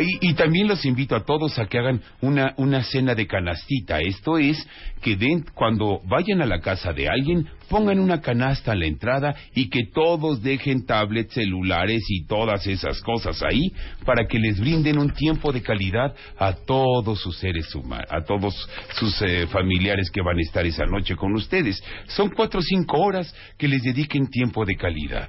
Y, 0.00 0.30
y 0.30 0.34
también 0.34 0.68
los 0.68 0.84
invito 0.86 1.14
a 1.14 1.24
todos 1.24 1.58
a 1.58 1.66
que 1.66 1.78
hagan 1.78 2.00
una, 2.20 2.54
una 2.56 2.82
cena 2.82 3.14
de 3.14 3.26
canastita. 3.26 4.00
Esto 4.00 4.38
es 4.38 4.66
que 5.02 5.16
den, 5.16 5.44
cuando 5.54 6.00
vayan 6.08 6.40
a 6.40 6.46
la 6.46 6.60
casa 6.60 6.92
de 6.92 7.08
alguien, 7.08 7.46
pongan 7.68 7.98
una 7.98 8.20
canasta 8.20 8.72
a 8.72 8.74
la 8.74 8.86
entrada 8.86 9.34
y 9.54 9.68
que 9.68 9.86
todos 9.92 10.42
dejen 10.42 10.86
tablets, 10.86 11.34
celulares 11.34 12.02
y 12.08 12.26
todas 12.26 12.66
esas 12.66 13.00
cosas 13.02 13.42
ahí 13.42 13.72
para 14.04 14.26
que 14.26 14.38
les 14.38 14.60
brinden 14.60 14.98
un 14.98 15.12
tiempo 15.12 15.52
de 15.52 15.62
calidad 15.62 16.14
a 16.38 16.54
todos 16.54 17.20
sus 17.20 17.36
seres 17.38 17.74
humanos, 17.74 18.06
a 18.10 18.22
todos 18.24 18.54
sus 18.94 19.20
eh, 19.22 19.46
familiares 19.48 20.10
que 20.10 20.22
van 20.22 20.38
a 20.38 20.42
estar 20.42 20.64
esa 20.64 20.86
noche 20.86 21.16
con 21.16 21.34
ustedes. 21.34 21.82
Son 22.06 22.30
cuatro 22.30 22.60
o 22.60 22.62
cinco 22.62 22.98
horas 22.98 23.34
que 23.58 23.68
les 23.68 23.82
dediquen 23.82 24.28
tiempo 24.28 24.64
de 24.64 24.76
calidad. 24.76 25.28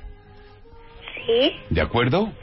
Sí, 1.26 1.52
¿De 1.70 1.82
acuerdo? 1.82 2.34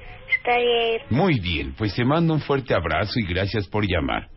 Está 0.42 0.56
bien. 0.58 1.00
Muy 1.10 1.38
bien, 1.40 1.74
pues 1.76 1.94
te 1.94 2.04
mando 2.04 2.34
un 2.34 2.40
fuerte 2.40 2.74
abrazo 2.74 3.18
y 3.20 3.24
gracias 3.26 3.66
por 3.68 3.84
llamar. 3.86 4.28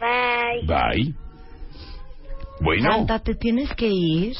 Bye. 0.00 0.66
Bye. 0.66 1.14
Bueno, 2.60 2.90
Santa, 2.90 3.18
¿te 3.20 3.34
tienes 3.34 3.72
que 3.74 3.88
ir? 3.88 4.34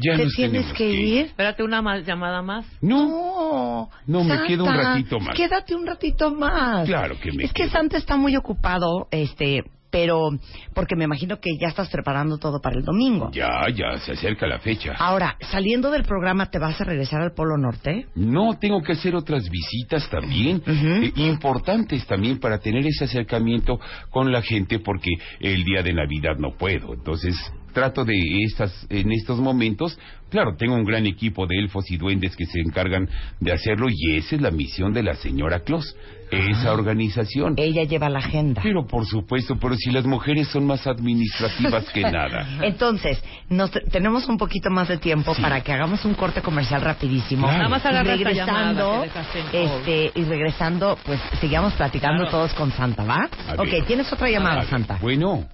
ya 0.00 0.16
¿Te 0.16 0.24
nos 0.24 0.34
tienes 0.34 0.52
tenemos 0.52 0.72
que 0.78 0.90
ir? 0.90 1.26
Espérate 1.26 1.62
una 1.62 1.80
más, 1.82 2.04
llamada 2.06 2.42
más. 2.42 2.66
No, 2.82 3.88
No, 4.06 4.24
me 4.24 4.30
Santa, 4.30 4.46
quedo 4.46 4.64
un 4.64 4.74
ratito 4.76 5.18
más. 5.20 5.34
Quédate 5.36 5.74
un 5.74 5.86
ratito 5.86 6.30
más. 6.34 6.86
Claro 6.86 7.18
que 7.20 7.32
me 7.32 7.44
Es 7.44 7.52
que 7.52 7.64
quedo. 7.64 7.72
Santa 7.72 7.96
está 7.96 8.16
muy 8.16 8.36
ocupado, 8.36 9.08
este, 9.10 9.62
pero 9.96 10.28
porque 10.74 10.94
me 10.94 11.04
imagino 11.04 11.40
que 11.40 11.56
ya 11.58 11.68
estás 11.68 11.88
preparando 11.88 12.36
todo 12.36 12.60
para 12.60 12.76
el 12.76 12.84
domingo. 12.84 13.30
Ya, 13.32 13.64
ya, 13.74 13.96
se 13.96 14.12
acerca 14.12 14.46
la 14.46 14.58
fecha. 14.58 14.92
Ahora, 14.98 15.38
saliendo 15.50 15.90
del 15.90 16.02
programa, 16.02 16.50
¿te 16.50 16.58
vas 16.58 16.78
a 16.78 16.84
regresar 16.84 17.22
al 17.22 17.32
Polo 17.32 17.56
Norte? 17.56 18.04
No, 18.14 18.58
tengo 18.58 18.82
que 18.82 18.92
hacer 18.92 19.14
otras 19.14 19.48
visitas 19.48 20.06
también, 20.10 20.62
eh, 20.66 21.12
importantes 21.16 22.06
también 22.06 22.38
para 22.38 22.58
tener 22.58 22.86
ese 22.86 23.06
acercamiento 23.06 23.80
con 24.10 24.30
la 24.30 24.42
gente 24.42 24.80
porque 24.80 25.12
el 25.40 25.64
día 25.64 25.82
de 25.82 25.94
Navidad 25.94 26.36
no 26.38 26.50
puedo. 26.58 26.92
Entonces, 26.92 27.34
trato 27.76 28.06
de 28.06 28.14
estas, 28.42 28.86
en 28.88 29.12
estos 29.12 29.38
momentos, 29.38 29.98
claro, 30.30 30.56
tengo 30.56 30.74
un 30.76 30.84
gran 30.86 31.04
equipo 31.04 31.46
de 31.46 31.58
elfos 31.58 31.90
y 31.90 31.98
duendes 31.98 32.34
que 32.34 32.46
se 32.46 32.58
encargan 32.60 33.06
de 33.38 33.52
hacerlo 33.52 33.88
y 33.90 34.16
esa 34.16 34.34
es 34.36 34.40
la 34.40 34.50
misión 34.50 34.94
de 34.94 35.02
la 35.02 35.14
señora 35.14 35.60
Claus, 35.60 35.94
esa 36.30 36.72
organización. 36.72 37.52
Ella 37.58 37.84
lleva 37.84 38.08
la 38.08 38.20
agenda. 38.20 38.62
Pero 38.62 38.86
por 38.86 39.04
supuesto, 39.04 39.56
pero 39.60 39.74
si 39.76 39.90
las 39.90 40.06
mujeres 40.06 40.48
son 40.48 40.64
más 40.66 40.86
administrativas 40.86 41.84
que 41.90 42.00
nada. 42.10 42.48
Entonces, 42.62 43.22
nos 43.50 43.70
tenemos 43.92 44.26
un 44.26 44.38
poquito 44.38 44.70
más 44.70 44.88
de 44.88 44.96
tiempo 44.96 45.34
para 45.34 45.60
que 45.60 45.70
hagamos 45.72 46.02
un 46.06 46.14
corte 46.14 46.40
comercial 46.40 46.80
rapidísimo. 46.80 47.46
Claro. 47.46 47.68
Nada 47.68 47.68
más 47.68 47.84
Y 47.84 48.06
regresando, 48.24 49.04
este, 49.52 50.12
y 50.14 50.24
regresando, 50.24 50.98
pues 51.04 51.20
sigamos 51.42 51.74
platicando 51.74 52.22
Claro. 52.22 52.30
todos 52.30 52.54
con 52.54 52.72
Santa, 52.72 53.04
¿va? 53.04 53.28
Ok, 53.58 53.86
tienes 53.86 54.10
otra 54.10 54.30
llamada, 54.30 54.56
A 54.56 54.60
ver, 54.60 54.70
Santa. 54.70 54.98
Bueno, 55.02 55.44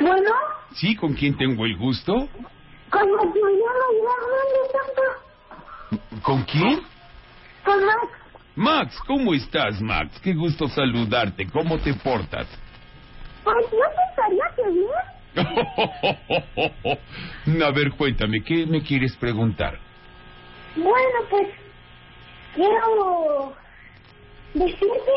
Bueno, 0.00 0.30
¿sí? 0.74 0.96
¿Con 0.96 1.12
quién 1.14 1.36
tengo 1.36 1.64
el 1.66 1.76
gusto? 1.76 2.28
como 2.90 3.34
yo 3.34 3.46
llamo 3.46 3.84
Santa, 4.72 5.02
¿Con 6.22 6.42
quién? 6.44 6.80
con 7.64 7.84
Max, 7.86 8.08
Max, 8.54 8.98
¿cómo 9.06 9.32
estás, 9.34 9.80
Max? 9.80 10.20
Qué 10.22 10.34
gusto 10.34 10.68
saludarte. 10.68 11.46
¿Cómo 11.50 11.78
te 11.78 11.94
portas? 11.94 12.46
pues 13.44 13.66
yo 13.70 13.78
pensaría 13.96 14.44
que 14.56 14.62
bien. 14.70 14.88
A 17.62 17.70
ver, 17.70 17.90
cuéntame, 17.92 18.42
¿qué 18.44 18.66
me 18.66 18.82
quieres 18.82 19.16
preguntar? 19.16 19.78
Bueno, 20.76 21.18
pues 21.30 21.48
quiero 22.54 23.54
decirte 24.54 25.12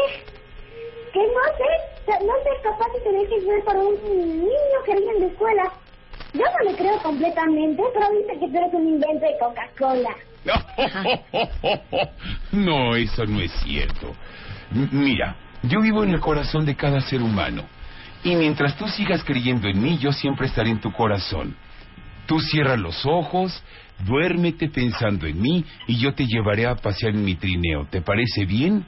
que 1.15 1.21
no 1.31 1.43
sé, 1.57 2.25
no 2.27 2.33
sé 2.43 2.49
capaz 2.61 2.91
de 2.93 2.99
tener 2.99 3.27
que 3.29 3.39
ser 3.41 3.63
para 3.63 3.79
un 3.79 3.95
niño 4.43 4.77
que 4.85 4.93
viene 4.95 5.11
en 5.15 5.19
la 5.21 5.27
escuela. 5.27 5.63
Yo 6.33 6.43
no 6.43 6.69
le 6.69 6.75
creo 6.75 6.97
completamente, 7.01 7.81
pero 7.93 8.05
dice 8.11 8.33
que 8.39 8.47
tú 8.51 8.57
eres 8.57 8.73
un 8.73 8.87
invento 8.89 9.25
de 9.25 9.37
Coca-Cola. 9.39 10.15
No, 12.51 12.95
eso 12.95 13.25
no 13.25 13.39
es 13.41 13.51
cierto. 13.63 14.13
M- 14.73 14.89
Mira, 14.91 15.35
yo 15.63 15.81
vivo 15.81 16.03
en 16.03 16.11
el 16.11 16.19
corazón 16.19 16.65
de 16.65 16.75
cada 16.75 16.99
ser 17.01 17.21
humano. 17.21 17.63
Y 18.23 18.35
mientras 18.35 18.75
tú 18.77 18.87
sigas 18.87 19.23
creyendo 19.23 19.67
en 19.67 19.81
mí, 19.81 19.97
yo 19.97 20.11
siempre 20.11 20.47
estaré 20.47 20.69
en 20.69 20.79
tu 20.79 20.91
corazón. 20.91 21.55
Tú 22.25 22.39
cierra 22.39 22.75
los 22.75 23.05
ojos, 23.05 23.61
duérmete 24.05 24.67
pensando 24.69 25.27
en 25.27 25.41
mí 25.41 25.63
y 25.87 25.97
yo 25.99 26.13
te 26.13 26.25
llevaré 26.25 26.65
a 26.65 26.75
pasear 26.75 27.13
en 27.13 27.23
mi 27.23 27.35
trineo. 27.35 27.85
¿Te 27.89 28.01
parece 28.01 28.45
bien? 28.45 28.85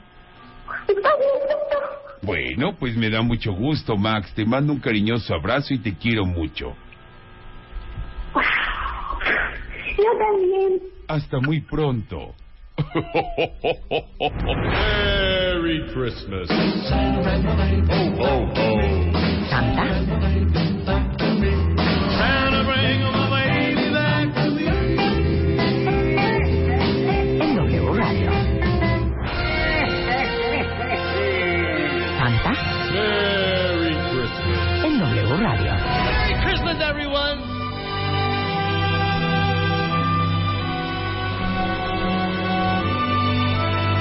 Está 0.88 1.16
bien, 1.16 1.30
doctor. 1.48 1.97
Bueno, 2.22 2.76
pues 2.78 2.96
me 2.96 3.10
da 3.10 3.22
mucho 3.22 3.52
gusto, 3.52 3.96
Max. 3.96 4.32
Te 4.34 4.44
mando 4.44 4.72
un 4.72 4.80
cariñoso 4.80 5.34
abrazo 5.34 5.74
y 5.74 5.78
te 5.78 5.94
quiero 5.94 6.24
mucho. 6.24 6.74
Yo 9.96 10.04
también. 10.18 10.80
Hasta 11.08 11.40
muy 11.40 11.60
pronto. 11.60 12.34
Merry 14.56 15.86
Christmas. 15.92 16.48
Ho, 16.50 16.64
ho, 18.18 18.52
ho. 18.54 18.78
Santa. 19.48 20.04
Santa, 20.04 20.77
everyone. 36.88 37.38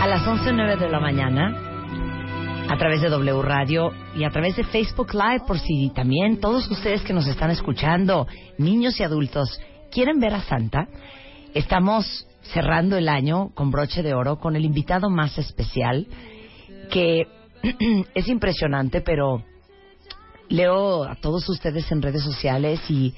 A 0.02 0.08
las 0.08 0.26
11.09 0.26 0.78
de 0.78 0.90
la 0.90 1.00
mañana, 1.02 1.54
a 2.70 2.78
través 2.78 3.02
de 3.02 3.10
W 3.10 3.42
Radio 3.42 3.92
y 4.16 4.24
a 4.24 4.30
través 4.30 4.56
de 4.56 4.64
Facebook 4.64 5.14
Live, 5.14 5.44
por 5.46 5.60
si 5.60 5.92
también 5.94 6.40
todos 6.40 6.70
ustedes 6.72 7.02
que 7.02 7.14
nos 7.14 7.28
están 7.28 7.52
escuchando, 7.52 8.26
niños 8.58 9.00
y 9.00 9.04
adultos, 9.04 9.60
quieren 9.92 10.20
ver 10.20 10.34
a 10.34 10.42
Santa, 10.42 10.88
estamos 11.54 12.26
cerrando 12.54 12.98
el 12.98 13.10
año 13.10 13.50
con 13.54 13.70
broche 13.70 14.02
de 14.02 14.14
oro 14.14 14.38
con 14.40 14.56
el 14.56 14.64
invitado 14.64 15.10
más 15.10 15.38
especial, 15.38 16.08
que 16.90 17.28
es 18.16 18.28
impresionante, 18.30 19.02
pero 19.02 19.44
leo 20.50 21.04
a 21.04 21.16
todos 21.16 21.48
ustedes 21.50 21.92
en 21.92 22.02
redes 22.02 22.24
sociales 22.24 22.80
y 22.90 23.14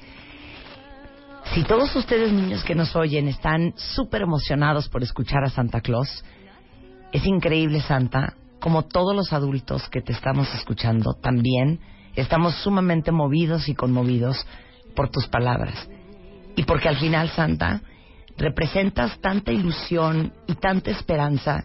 si 1.54 1.64
todos 1.64 1.94
ustedes 1.96 2.32
niños 2.32 2.62
que 2.64 2.74
nos 2.74 2.94
oyen 2.94 3.28
están 3.28 3.72
súper 3.76 4.22
emocionados 4.22 4.88
por 4.88 5.02
escuchar 5.02 5.44
a 5.44 5.50
Santa 5.50 5.80
Claus, 5.80 6.24
es 7.12 7.26
increíble, 7.26 7.80
Santa, 7.80 8.34
como 8.60 8.84
todos 8.84 9.16
los 9.16 9.32
adultos 9.32 9.88
que 9.88 10.00
te 10.00 10.12
estamos 10.12 10.52
escuchando 10.54 11.14
también 11.14 11.80
estamos 12.14 12.54
sumamente 12.56 13.12
movidos 13.12 13.68
y 13.68 13.74
conmovidos 13.74 14.46
por 14.94 15.10
tus 15.10 15.26
palabras. 15.26 15.88
Y 16.56 16.64
porque 16.64 16.88
al 16.88 16.98
final, 16.98 17.30
Santa, 17.30 17.80
representas 18.36 19.18
tanta 19.20 19.52
ilusión 19.52 20.32
y 20.46 20.54
tanta 20.54 20.90
esperanza 20.90 21.64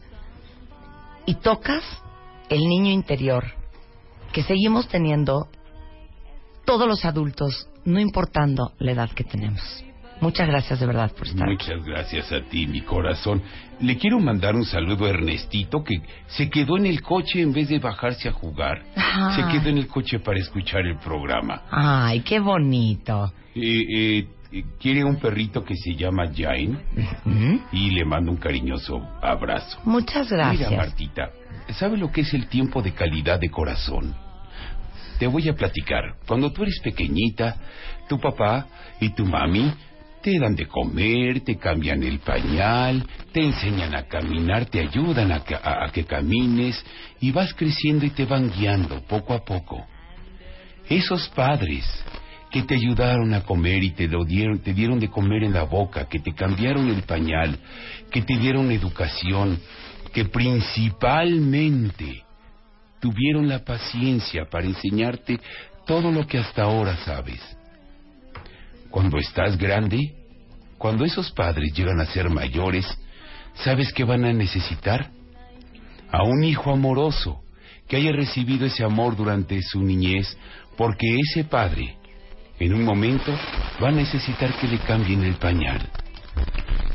y 1.26 1.36
tocas 1.36 1.84
el 2.50 2.62
niño 2.62 2.92
interior 2.92 3.46
que 4.36 4.44
seguimos 4.44 4.90
teniendo 4.90 5.48
todos 6.66 6.90
los 6.90 7.06
adultos, 7.06 7.70
no 7.86 8.02
importando 8.02 8.74
la 8.80 8.92
edad 8.92 9.10
que 9.12 9.24
tenemos. 9.24 9.64
Muchas 10.20 10.46
gracias 10.50 10.78
de 10.82 10.86
verdad 10.86 11.10
por 11.14 11.26
estar 11.26 11.44
aquí. 11.44 11.54
Muchas 11.54 11.86
gracias 11.86 12.32
a 12.34 12.42
ti, 12.42 12.68
mi 12.68 12.82
corazón. 12.82 13.42
Le 13.80 13.98
quiero 13.98 14.20
mandar 14.20 14.56
un 14.56 14.66
saludo 14.66 15.06
a 15.06 15.12
Ernestito 15.12 15.86
que 15.86 16.02
se 16.28 16.50
quedó 16.50 16.76
en 16.76 16.86
el 16.86 17.02
coche 17.02 17.42
en 17.42 17.54
vez 17.54 17.70
de 17.70 17.80
bajarse 17.80 18.28
a 18.28 18.34
jugar. 18.34 18.84
Se 19.38 19.42
quedó 19.48 19.70
en 19.70 19.78
el 19.78 19.88
coche 19.88 20.20
para 20.20 20.38
escuchar 20.38 20.82
el 20.86 20.98
programa. 20.98 21.62
Ay, 21.72 22.20
qué 22.20 22.42
bonito. 22.42 23.32
Eh, 23.56 23.62
eh, 23.62 24.28
eh, 24.52 24.64
quiere 24.82 25.06
un 25.06 25.16
perrito 25.16 25.64
que 25.64 25.78
se 25.78 25.96
llama 25.96 26.26
Jain 26.36 26.78
¿Mm? 27.24 27.56
y 27.72 27.92
le 27.92 28.04
mando 28.04 28.32
un 28.32 28.38
cariñoso 28.38 29.00
abrazo. 29.22 29.80
Muchas 29.86 30.30
gracias. 30.30 30.72
Mira, 30.72 30.84
Martita, 30.84 31.32
¿sabe 31.80 31.96
lo 31.96 32.12
que 32.12 32.22
es 32.22 32.34
el 32.34 32.48
tiempo 32.48 32.82
de 32.82 32.92
calidad 32.92 33.40
de 33.40 33.50
corazón? 33.50 34.25
Te 35.18 35.28
voy 35.28 35.48
a 35.50 35.54
platicar. 35.54 36.16
Cuando 36.28 36.52
tú 36.52 36.64
eres 36.64 36.80
pequeñita, 36.84 37.56
tu 38.08 38.20
papá 38.20 38.68
y 39.00 39.10
tu 39.10 39.26
mami 39.26 39.72
te 40.26 40.38
dan 40.40 40.56
de 40.56 40.68
comer, 40.68 41.42
te 41.42 41.58
cambian 41.58 42.02
el 42.02 42.18
pañal, 42.18 43.08
te 43.32 43.44
enseñan 43.44 43.94
a 43.94 44.08
caminar, 44.08 44.66
te 44.66 44.80
ayudan 44.80 45.32
a 45.32 45.44
que, 45.92 46.04
camines 46.04 46.84
y 47.22 47.32
vas 47.32 47.54
creciendo 47.54 48.08
y 48.08 48.10
te 48.10 48.26
van 48.26 48.50
guiando 48.50 49.04
poco 49.04 49.36
a 49.36 49.46
poco. 49.46 49.86
Esos 50.90 51.30
padres 51.30 51.86
que 52.50 52.64
te 52.64 52.74
ayudaron 52.74 53.36
a 53.36 53.42
comer 53.42 53.84
y 53.84 53.92
te 53.92 54.08
lo 54.08 54.26
dieron, 54.26 54.64
te 54.64 54.74
dieron 54.74 55.00
de 55.00 55.10
comer 55.10 55.44
en 55.44 55.54
la 55.54 55.64
boca, 55.64 56.10
que 56.10 56.18
te 56.18 56.34
cambiaron 56.34 56.90
el 56.90 57.04
pañal, 57.04 57.60
que 58.10 58.24
te 58.24 58.36
dieron 58.38 58.72
educación, 58.72 59.60
que 60.12 60.26
principalmente 60.26 62.25
tuvieron 63.06 63.48
la 63.48 63.60
paciencia 63.60 64.46
para 64.50 64.66
enseñarte 64.66 65.40
todo 65.86 66.12
lo 66.12 66.26
que 66.26 66.40
hasta 66.40 66.64
ahora 66.64 66.98
sabes. 67.06 67.40
Cuando 68.90 69.20
estás 69.20 69.60
grande, 69.60 70.16
cuando 70.80 71.06
esos 71.06 71.32
padres 71.32 71.72
llegan 71.76 72.00
a 72.00 72.08
ser 72.08 72.32
mayores, 72.32 72.88
¿sabes 73.54 73.94
qué 73.94 74.04
van 74.04 74.26
a 74.26 74.34
necesitar? 74.34 75.12
A 76.12 76.24
un 76.24 76.44
hijo 76.44 76.72
amoroso 76.72 77.44
que 77.88 77.98
haya 77.98 78.12
recibido 78.12 78.66
ese 78.66 78.84
amor 78.84 79.16
durante 79.16 79.62
su 79.62 79.84
niñez, 79.84 80.36
porque 80.76 81.20
ese 81.20 81.44
padre, 81.44 81.98
en 82.60 82.74
un 82.74 82.84
momento, 82.84 83.32
va 83.84 83.90
a 83.90 83.92
necesitar 83.92 84.52
que 84.56 84.68
le 84.68 84.80
cambien 84.80 85.24
el 85.24 85.36
pañal, 85.36 85.88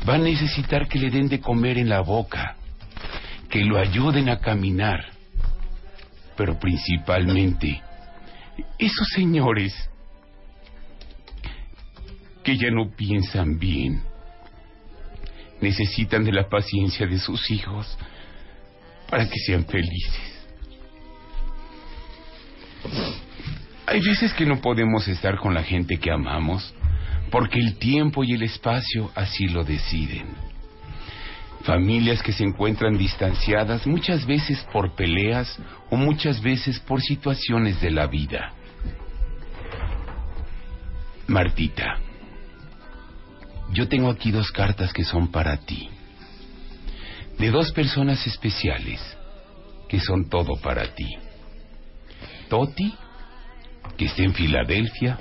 va 0.07 0.15
a 0.15 0.17
necesitar 0.17 0.89
que 0.89 0.99
le 0.99 1.09
den 1.09 1.29
de 1.29 1.39
comer 1.39 1.77
en 1.77 1.87
la 1.87 2.01
boca, 2.01 2.57
que 3.49 3.63
lo 3.63 3.79
ayuden 3.79 4.27
a 4.27 4.39
caminar, 4.39 5.20
pero 6.35 6.59
principalmente, 6.59 7.81
esos 8.77 9.07
señores 9.15 9.73
que 12.43 12.57
ya 12.57 12.71
no 12.71 12.89
piensan 12.95 13.59
bien, 13.59 14.01
necesitan 15.61 16.23
de 16.23 16.31
la 16.31 16.49
paciencia 16.49 17.05
de 17.05 17.19
sus 17.19 17.51
hijos 17.51 17.97
para 19.09 19.29
que 19.29 19.39
sean 19.39 19.65
felices. 19.65 20.31
Hay 23.85 23.99
veces 24.01 24.33
que 24.33 24.45
no 24.45 24.61
podemos 24.61 25.07
estar 25.07 25.37
con 25.37 25.53
la 25.53 25.63
gente 25.63 25.97
que 25.97 26.11
amamos 26.11 26.73
porque 27.29 27.59
el 27.59 27.77
tiempo 27.77 28.23
y 28.23 28.33
el 28.33 28.43
espacio 28.43 29.11
así 29.15 29.47
lo 29.47 29.63
deciden. 29.63 30.50
Familias 31.63 32.23
que 32.23 32.33
se 32.33 32.43
encuentran 32.43 32.97
distanciadas 32.97 33.85
muchas 33.85 34.25
veces 34.25 34.65
por 34.73 34.95
peleas 34.95 35.59
o 35.89 35.95
muchas 35.95 36.41
veces 36.41 36.79
por 36.79 37.01
situaciones 37.01 37.79
de 37.81 37.91
la 37.91 38.07
vida. 38.07 38.53
Martita, 41.27 41.97
yo 43.71 43.87
tengo 43.87 44.09
aquí 44.09 44.31
dos 44.31 44.51
cartas 44.51 44.91
que 44.91 45.03
son 45.03 45.31
para 45.31 45.57
ti, 45.57 45.89
de 47.37 47.51
dos 47.51 47.71
personas 47.71 48.25
especiales 48.25 48.99
que 49.87 49.99
son 49.99 50.29
todo 50.29 50.55
para 50.61 50.95
ti. 50.95 51.07
Toti, 52.49 52.93
que 53.97 54.05
está 54.05 54.23
en 54.23 54.33
Filadelfia, 54.33 55.17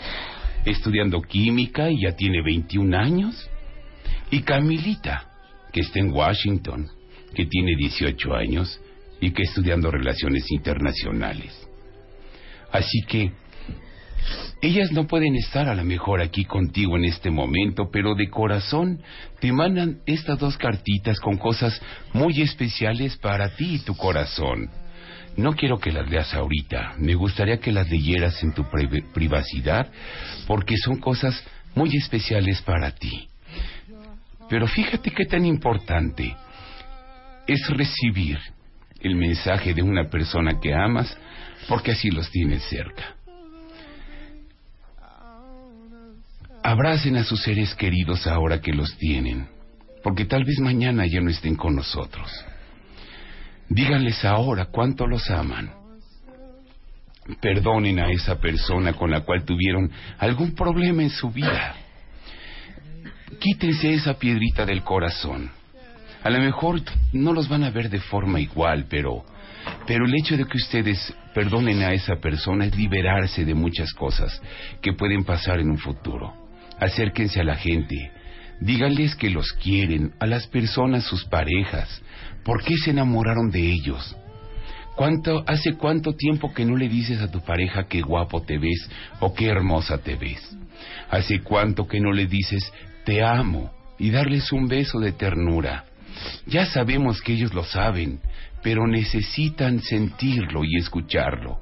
estudiando 0.65 1.21
química 1.21 1.91
y 1.91 2.03
ya 2.03 2.13
tiene 2.13 2.43
21 2.43 2.97
años, 2.97 3.49
y 4.31 4.43
Camilita, 4.43 5.30
que 5.73 5.81
está 5.81 5.99
en 6.01 6.13
Washington, 6.13 6.89
que 7.35 7.47
tiene 7.47 7.77
18 7.77 8.35
años 8.35 8.81
y 9.21 9.31
que 9.33 9.43
estudiando 9.43 9.91
relaciones 9.91 10.51
internacionales. 10.51 11.53
Así 12.73 13.03
que 13.07 13.33
ellas 14.63 14.93
no 14.93 15.07
pueden 15.07 15.35
estar 15.37 15.69
a 15.69 15.75
lo 15.75 15.85
mejor 15.85 16.21
aquí 16.21 16.45
contigo 16.45 16.97
en 16.97 17.05
este 17.05 17.31
momento, 17.31 17.89
pero 17.91 18.15
de 18.15 18.29
corazón 18.29 19.01
te 19.41 19.53
mandan 19.53 20.01
estas 20.07 20.39
dos 20.39 20.57
cartitas 20.59 21.19
con 21.21 21.37
cosas 21.39 21.81
muy 22.13 22.43
especiales 22.43 23.17
para 23.17 23.55
ti 23.57 23.77
y 23.77 23.79
tu 23.79 23.97
corazón. 23.97 24.71
No 25.37 25.55
quiero 25.55 25.79
que 25.79 25.93
las 25.93 26.11
leas 26.11 26.35
ahorita, 26.35 26.95
me 26.99 27.15
gustaría 27.15 27.59
que 27.59 27.73
las 27.73 27.89
leyeras 27.89 28.43
en 28.43 28.53
tu 28.53 28.65
pri- 28.69 29.03
privacidad, 29.15 29.91
porque 30.47 30.77
son 30.77 30.99
cosas 31.01 31.43
muy 31.75 31.97
especiales 31.97 32.61
para 32.63 32.91
ti. 32.91 33.29
Pero 34.51 34.67
fíjate 34.67 35.13
qué 35.13 35.27
tan 35.27 35.47
importante 35.47 36.37
es 37.47 37.69
recibir 37.69 38.39
el 39.01 39.15
mensaje 39.15 39.73
de 39.73 39.83
una 39.83 40.11
persona 40.11 40.59
que 40.61 40.75
amas, 40.75 41.17
porque 41.69 41.93
así 41.93 42.11
los 42.11 42.29
tienes 42.31 42.65
cerca. 42.65 43.15
Abracen 46.65 47.17
a 47.17 47.25
sus 47.25 47.41
seres 47.43 47.75
queridos 47.77 48.27
ahora 48.27 48.61
que 48.61 48.73
los 48.73 48.99
tienen, 48.99 49.49
porque 50.03 50.25
tal 50.25 50.45
vez 50.45 50.59
mañana 50.59 51.07
ya 51.07 51.21
no 51.21 51.31
estén 51.31 51.55
con 51.55 51.77
nosotros. 51.77 52.29
Díganles 53.69 54.25
ahora 54.25 54.67
cuánto 54.67 55.07
los 55.07 55.31
aman. 55.31 55.71
Perdonen 57.41 58.01
a 58.01 58.11
esa 58.11 58.41
persona 58.41 58.95
con 58.95 59.13
la 59.13 59.21
cual 59.21 59.45
tuvieron 59.45 59.91
algún 60.19 60.57
problema 60.57 61.05
en 61.05 61.11
su 61.11 61.31
vida. 61.31 61.77
Quítense 63.41 63.95
esa 63.95 64.15
piedrita 64.15 64.67
del 64.67 64.83
corazón. 64.83 65.51
A 66.23 66.29
lo 66.29 66.39
mejor 66.39 66.83
no 67.15 67.33
los 67.33 67.49
van 67.49 67.65
a 67.65 67.71
ver 67.71 67.89
de 67.89 67.99
forma 67.99 68.39
igual, 68.39 68.85
pero 68.89 69.25
pero 69.87 70.05
el 70.05 70.15
hecho 70.15 70.37
de 70.37 70.45
que 70.45 70.57
ustedes 70.57 71.15
perdonen 71.35 71.83
a 71.83 71.93
esa 71.93 72.17
persona 72.17 72.67
es 72.67 72.77
liberarse 72.77 73.45
de 73.45 73.55
muchas 73.55 73.93
cosas 73.93 74.41
que 74.81 74.93
pueden 74.93 75.25
pasar 75.25 75.59
en 75.59 75.71
un 75.71 75.79
futuro. 75.79 76.35
Acérquense 76.79 77.41
a 77.41 77.45
la 77.45 77.57
gente, 77.57 78.11
díganles 78.61 79.15
que 79.15 79.31
los 79.31 79.53
quieren, 79.55 80.13
a 80.21 80.27
las 80.27 80.47
personas, 80.47 81.05
sus 81.05 81.25
parejas. 81.25 82.03
¿Por 82.45 82.63
qué 82.63 82.75
se 82.77 82.91
enamoraron 82.91 83.51
de 83.51 83.73
ellos? 83.73 84.17
¿Cuánto, 84.97 85.45
¿Hace 85.47 85.75
cuánto 85.75 86.13
tiempo 86.15 86.53
que 86.53 86.65
no 86.65 86.77
le 86.77 86.89
dices 86.89 87.21
a 87.21 87.31
tu 87.31 87.41
pareja 87.41 87.87
qué 87.89 88.03
guapo 88.03 88.43
te 88.43 88.59
ves 88.59 88.89
o 89.21 89.33
qué 89.35 89.47
hermosa 89.47 89.99
te 89.99 90.17
ves? 90.17 90.57
¿Hace 91.11 91.41
cuánto 91.41 91.87
que 91.87 92.01
no 92.01 92.13
le 92.13 92.27
dices 92.27 92.71
te 93.05 93.23
amo 93.23 93.73
y 93.99 94.11
darles 94.11 94.53
un 94.53 94.69
beso 94.69 94.99
de 94.99 95.13
ternura? 95.13 95.85
Ya 96.47 96.67
sabemos 96.67 97.21
que 97.23 97.33
ellos 97.33 97.55
lo 97.55 97.65
saben, 97.65 98.21
pero 98.63 98.87
necesitan 98.87 99.81
sentirlo 99.81 100.65
y 100.65 100.77
escucharlo. 100.77 101.59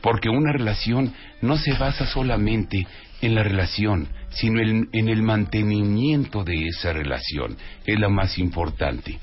Porque 0.00 0.28
una 0.28 0.52
relación 0.52 1.12
no 1.40 1.56
se 1.56 1.72
basa 1.74 2.06
solamente 2.06 2.86
en 3.22 3.34
la 3.34 3.42
relación, 3.42 4.08
sino 4.30 4.60
en, 4.60 4.88
el 4.92 5.22
mantenimiento 5.22 6.44
de 6.44 6.66
esa 6.66 6.92
relación. 6.92 7.56
Es 7.86 7.98
la 7.98 8.08
más 8.08 8.38
importante. 8.38 9.18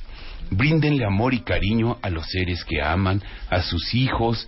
Bríndenle 0.49 1.05
amor 1.05 1.33
y 1.33 1.41
cariño 1.41 1.97
a 2.01 2.09
los 2.09 2.25
seres 2.27 2.65
que 2.65 2.81
aman, 2.81 3.21
a 3.49 3.61
sus 3.61 3.93
hijos. 3.93 4.47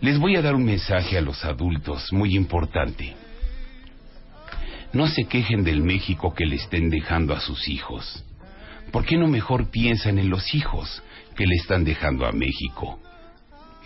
Les 0.00 0.18
voy 0.18 0.36
a 0.36 0.42
dar 0.42 0.54
un 0.54 0.64
mensaje 0.64 1.18
a 1.18 1.20
los 1.20 1.44
adultos 1.44 2.12
muy 2.12 2.34
importante. 2.34 3.14
No 4.92 5.06
se 5.06 5.24
quejen 5.24 5.64
del 5.64 5.82
México 5.82 6.34
que 6.34 6.44
le 6.44 6.56
estén 6.56 6.90
dejando 6.90 7.34
a 7.34 7.40
sus 7.40 7.66
hijos. 7.68 8.24
¿Por 8.90 9.06
qué 9.06 9.16
no 9.16 9.26
mejor 9.26 9.70
piensan 9.70 10.18
en 10.18 10.28
los 10.28 10.54
hijos 10.54 11.02
que 11.34 11.46
le 11.46 11.54
están 11.54 11.82
dejando 11.82 12.26
a 12.26 12.32
México? 12.32 13.00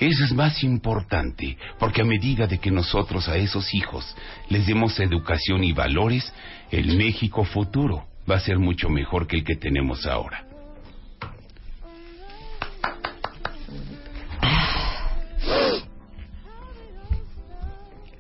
Eso 0.01 0.25
es 0.25 0.33
más 0.33 0.63
importante, 0.65 1.57
porque 1.79 2.03
a 2.03 2.05
medida 2.05 2.47
de 2.47 2.59
que 2.59 2.71
nosotros 2.71 3.29
a 3.29 3.37
esos 3.37 3.73
hijos 3.73 4.17
les 4.51 4.67
demos 4.67 4.99
educación 4.99 5.63
y 5.63 5.73
valores, 5.73 6.33
el 6.71 6.99
México 6.99 7.45
futuro 7.45 8.07
va 8.29 8.37
a 8.37 8.41
ser 8.41 8.59
mucho 8.59 8.89
mejor 8.89 9.29
que 9.29 9.37
el 9.37 9.45
que 9.45 9.57
tenemos 9.57 10.07
ahora. 10.07 10.45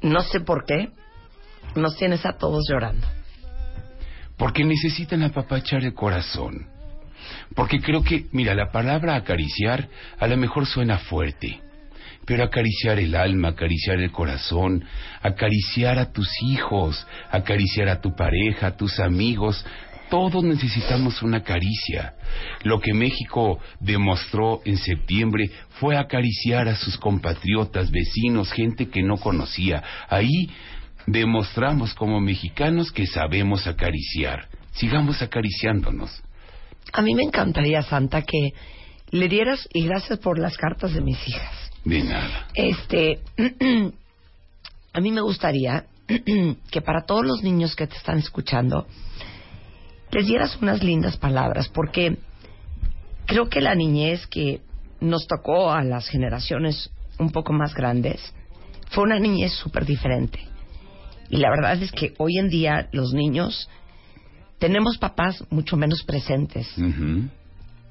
No 0.02 0.20
sé 0.20 0.38
por 0.38 0.64
qué 0.64 0.92
nos 1.76 1.96
tienes 1.96 2.24
a 2.26 2.36
todos 2.36 2.64
llorando. 2.68 3.06
Porque 4.36 4.64
necesitan 4.64 5.22
apapachar 5.22 5.84
el 5.84 5.94
corazón. 5.94 6.66
Porque 7.54 7.80
creo 7.80 8.02
que, 8.02 8.26
mira, 8.32 8.54
la 8.54 8.70
palabra 8.70 9.16
acariciar 9.16 9.88
a 10.18 10.26
lo 10.26 10.36
mejor 10.36 10.66
suena 10.66 10.98
fuerte, 10.98 11.60
pero 12.26 12.44
acariciar 12.44 12.98
el 12.98 13.14
alma, 13.14 13.48
acariciar 13.48 14.00
el 14.00 14.12
corazón, 14.12 14.84
acariciar 15.22 15.98
a 15.98 16.12
tus 16.12 16.28
hijos, 16.42 17.06
acariciar 17.30 17.88
a 17.88 18.00
tu 18.00 18.14
pareja, 18.14 18.68
a 18.68 18.76
tus 18.76 19.00
amigos, 19.00 19.64
todos 20.10 20.44
necesitamos 20.44 21.22
una 21.22 21.42
caricia. 21.42 22.14
Lo 22.62 22.80
que 22.80 22.94
México 22.94 23.58
demostró 23.80 24.60
en 24.64 24.76
septiembre 24.76 25.50
fue 25.80 25.96
acariciar 25.96 26.68
a 26.68 26.76
sus 26.76 26.96
compatriotas, 26.96 27.90
vecinos, 27.90 28.52
gente 28.52 28.88
que 28.88 29.02
no 29.02 29.16
conocía. 29.16 29.82
Ahí 30.08 30.48
demostramos 31.06 31.94
como 31.94 32.20
mexicanos 32.20 32.90
que 32.90 33.06
sabemos 33.06 33.66
acariciar. 33.66 34.48
Sigamos 34.72 35.22
acariciándonos. 35.22 36.22
A 36.92 37.02
mí 37.02 37.14
me 37.14 37.22
encantaría, 37.22 37.82
Santa, 37.82 38.22
que 38.22 38.52
le 39.10 39.28
dieras, 39.28 39.68
y 39.72 39.86
gracias 39.86 40.18
por 40.18 40.38
las 40.38 40.56
cartas 40.56 40.92
de 40.92 41.00
mis 41.00 41.16
hijas, 41.28 41.70
De 41.84 42.02
nada. 42.02 42.48
Este, 42.54 43.20
a 44.92 45.00
mí 45.00 45.10
me 45.12 45.20
gustaría 45.20 45.86
que 46.70 46.80
para 46.82 47.04
todos 47.06 47.24
los 47.24 47.42
niños 47.42 47.76
que 47.76 47.86
te 47.86 47.96
están 47.96 48.18
escuchando, 48.18 48.86
les 50.10 50.26
dieras 50.26 50.56
unas 50.60 50.82
lindas 50.82 51.16
palabras, 51.16 51.68
porque 51.68 52.16
creo 53.26 53.48
que 53.48 53.60
la 53.60 53.74
niñez 53.74 54.26
que 54.26 54.60
nos 55.00 55.26
tocó 55.26 55.70
a 55.70 55.82
las 55.82 56.08
generaciones 56.08 56.90
un 57.18 57.30
poco 57.30 57.52
más 57.52 57.74
grandes 57.74 58.34
fue 58.90 59.04
una 59.04 59.18
niñez 59.18 59.52
súper 59.52 59.84
diferente. 59.84 60.55
Y 61.28 61.38
la 61.38 61.50
verdad 61.50 61.82
es 61.82 61.92
que 61.92 62.14
hoy 62.18 62.38
en 62.38 62.48
día 62.48 62.88
los 62.92 63.12
niños 63.12 63.68
tenemos 64.58 64.98
papás 64.98 65.44
mucho 65.50 65.76
menos 65.76 66.02
presentes 66.04 66.72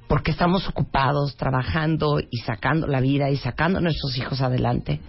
porque 0.08 0.32
estamos 0.32 0.68
ocupados 0.68 1.36
trabajando 1.36 2.20
y 2.20 2.38
sacando 2.40 2.88
la 2.88 3.02
vida 3.02 3.30
y 3.30 3.38
sacando 3.38 3.80
a 3.80 3.82
nuestros 3.82 4.18
hijos 4.18 4.42
adelante. 4.42 5.00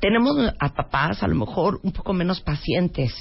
Tenemos 0.00 0.36
a 0.58 0.68
papás 0.74 1.22
a 1.22 1.28
lo 1.28 1.36
mejor 1.36 1.80
un 1.82 1.92
poco 1.92 2.12
menos 2.12 2.40
pacientes 2.40 3.12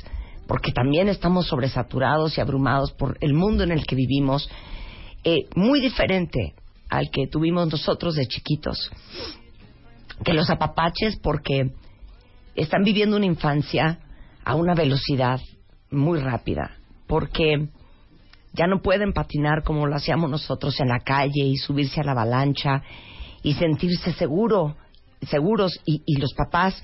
porque 0.48 0.72
también 0.72 1.10
estamos 1.10 1.48
sobresaturados 1.48 2.38
y 2.38 2.42
abrumados 2.42 2.92
por 2.92 3.18
el 3.22 3.34
mundo 3.34 3.64
en 3.64 3.72
el 3.72 3.86
que 3.86 3.96
vivimos, 3.96 4.50
eh, 5.24 5.48
muy 5.56 5.82
diferente 5.82 6.54
al 6.90 7.10
que 7.10 7.28
tuvimos 7.28 7.72
nosotros 7.72 8.16
de 8.16 8.28
chiquitos. 8.28 8.92
Que 10.24 10.34
los 10.34 10.50
apapaches 10.50 11.18
porque 11.18 11.72
están 12.56 12.84
viviendo 12.84 13.18
una 13.18 13.26
infancia 13.26 14.00
a 14.46 14.56
una 14.56 14.76
velocidad 14.76 15.42
muy 15.92 16.20
rápida, 16.20 16.78
porque 17.08 17.68
ya 18.54 18.68
no 18.68 18.82
pueden 18.82 19.12
patinar 19.12 19.64
como 19.64 19.88
lo 19.88 19.96
hacíamos 19.96 20.30
nosotros 20.30 20.80
en 20.80 20.88
la 20.88 21.00
calle 21.00 21.44
y 21.44 21.58
subirse 21.58 22.00
a 22.00 22.04
la 22.04 22.12
avalancha 22.14 22.84
y 23.44 23.54
sentirse 23.54 24.14
seguro, 24.14 24.76
seguros 25.28 25.80
y, 25.86 26.02
los 26.20 26.34
papás 26.34 26.82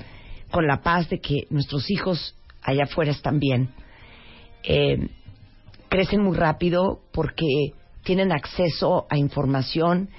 con 0.52 0.68
la 0.68 0.82
paz 0.82 1.10
de 1.10 1.20
que 1.20 1.48
nuestros 1.50 1.90
hijos 1.90 2.36
allá 2.62 2.84
afuera 2.84 3.12
están 3.12 3.40
bien. 3.40 3.70
Eh, 4.64 5.10
crecen 5.88 6.22
muy 6.24 6.36
rápido 6.36 7.02
porque 7.14 7.74
tienen 8.04 8.32
acceso 8.32 9.06
a 9.10 9.18
información 9.18 10.10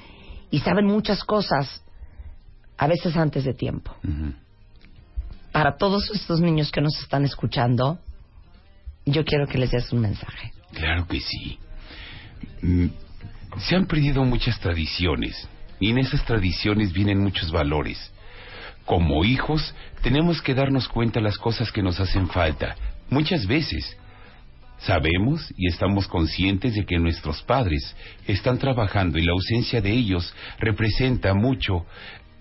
y 0.50 0.60
saben 0.60 0.86
muchas 0.86 1.24
cosas, 1.24 1.82
a 2.78 2.86
veces 2.86 3.16
antes 3.16 3.44
de 3.44 3.54
tiempo. 3.54 3.94
Para 5.52 5.76
todos 5.76 6.10
estos 6.10 6.40
niños 6.40 6.70
que 6.70 6.80
nos 6.80 6.98
están 7.00 7.24
escuchando, 7.24 7.98
yo 9.04 9.24
quiero 9.24 9.46
que 9.46 9.58
les 9.58 9.70
des 9.70 9.92
un 9.92 10.00
mensaje. 10.00 10.52
Claro 10.72 11.06
que 11.06 11.20
sí. 11.20 11.58
Mm, 12.62 12.86
Se 13.58 13.76
han 13.76 13.86
perdido 13.86 14.24
muchas 14.24 14.58
tradiciones 14.60 15.46
y 15.78 15.90
en 15.90 15.98
esas 15.98 16.24
tradiciones 16.24 16.92
vienen 16.92 17.20
muchos 17.20 17.50
valores. 17.50 18.10
Como 18.86 19.24
hijos 19.24 19.74
tenemos 20.02 20.40
que 20.40 20.54
darnos 20.54 20.88
cuenta 20.88 21.20
las 21.20 21.36
cosas 21.36 21.70
que 21.70 21.82
nos 21.82 22.00
hacen 22.00 22.28
falta. 22.28 22.74
Muchas 23.10 23.46
veces 23.46 23.96
sabemos 24.78 25.52
y 25.56 25.68
estamos 25.68 26.08
conscientes 26.08 26.74
de 26.74 26.84
que 26.84 26.98
nuestros 26.98 27.42
padres 27.42 27.94
están 28.26 28.58
trabajando 28.58 29.18
y 29.18 29.22
la 29.22 29.32
ausencia 29.32 29.80
de 29.80 29.92
ellos 29.92 30.34
representa 30.58 31.34
mucho 31.34 31.84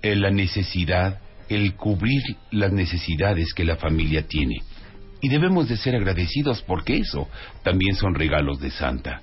eh, 0.01 0.15
la 0.15 0.31
necesidad, 0.31 1.19
el 1.55 1.75
cubrir 1.75 2.21
las 2.51 2.71
necesidades 2.71 3.53
que 3.53 3.65
la 3.65 3.75
familia 3.75 4.27
tiene. 4.27 4.61
Y 5.21 5.29
debemos 5.29 5.67
de 5.69 5.77
ser 5.77 5.95
agradecidos 5.95 6.61
porque 6.63 6.97
eso 6.97 7.27
también 7.63 7.95
son 7.95 8.15
regalos 8.15 8.59
de 8.59 8.71
Santa. 8.71 9.21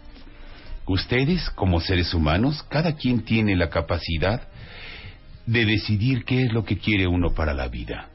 Ustedes, 0.86 1.50
como 1.50 1.80
seres 1.80 2.14
humanos, 2.14 2.62
cada 2.68 2.96
quien 2.96 3.22
tiene 3.22 3.56
la 3.56 3.68
capacidad 3.68 4.48
de 5.46 5.64
decidir 5.64 6.24
qué 6.24 6.44
es 6.44 6.52
lo 6.52 6.64
que 6.64 6.78
quiere 6.78 7.06
uno 7.06 7.34
para 7.34 7.54
la 7.54 7.68
vida. 7.68 8.08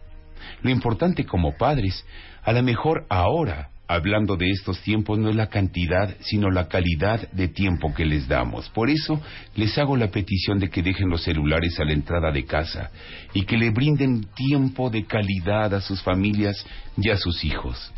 Lo 0.61 0.69
importante 0.69 1.25
como 1.25 1.57
padres, 1.57 2.05
a 2.43 2.53
lo 2.53 2.63
mejor 2.63 3.05
ahora, 3.09 3.69
hablando 3.87 4.37
de 4.37 4.49
estos 4.49 4.81
tiempos, 4.81 5.19
no 5.19 5.29
es 5.29 5.35
la 5.35 5.47
cantidad, 5.47 6.15
sino 6.21 6.49
la 6.49 6.67
calidad 6.67 7.29
de 7.31 7.47
tiempo 7.47 7.93
que 7.93 8.05
les 8.05 8.27
damos. 8.27 8.69
Por 8.69 8.89
eso 8.89 9.21
les 9.55 9.77
hago 9.77 9.97
la 9.97 10.09
petición 10.09 10.59
de 10.59 10.69
que 10.69 10.81
dejen 10.81 11.09
los 11.09 11.23
celulares 11.23 11.79
a 11.79 11.85
la 11.85 11.93
entrada 11.93 12.31
de 12.31 12.45
casa 12.45 12.91
y 13.33 13.43
que 13.43 13.57
le 13.57 13.71
brinden 13.71 14.25
tiempo 14.35 14.89
de 14.89 15.05
calidad 15.05 15.73
a 15.73 15.81
sus 15.81 16.01
familias 16.01 16.65
y 16.97 17.09
a 17.09 17.17
sus 17.17 17.43
hijos. 17.43 17.91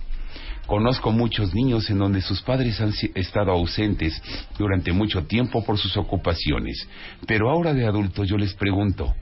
Conozco 0.66 1.12
muchos 1.12 1.54
niños 1.54 1.90
en 1.92 2.00
donde 2.00 2.22
sus 2.22 2.42
padres 2.42 2.82
han 2.82 2.92
estado 3.14 3.52
ausentes 3.52 4.20
durante 4.58 4.92
mucho 4.92 5.26
tiempo 5.26 5.64
por 5.64 5.78
sus 5.78 5.96
ocupaciones, 5.96 6.90
pero 7.28 7.52
ahora 7.52 7.74
de 7.74 7.86
adulto 7.86 8.24
yo 8.24 8.36
les 8.36 8.56
pregunto, 8.56 9.14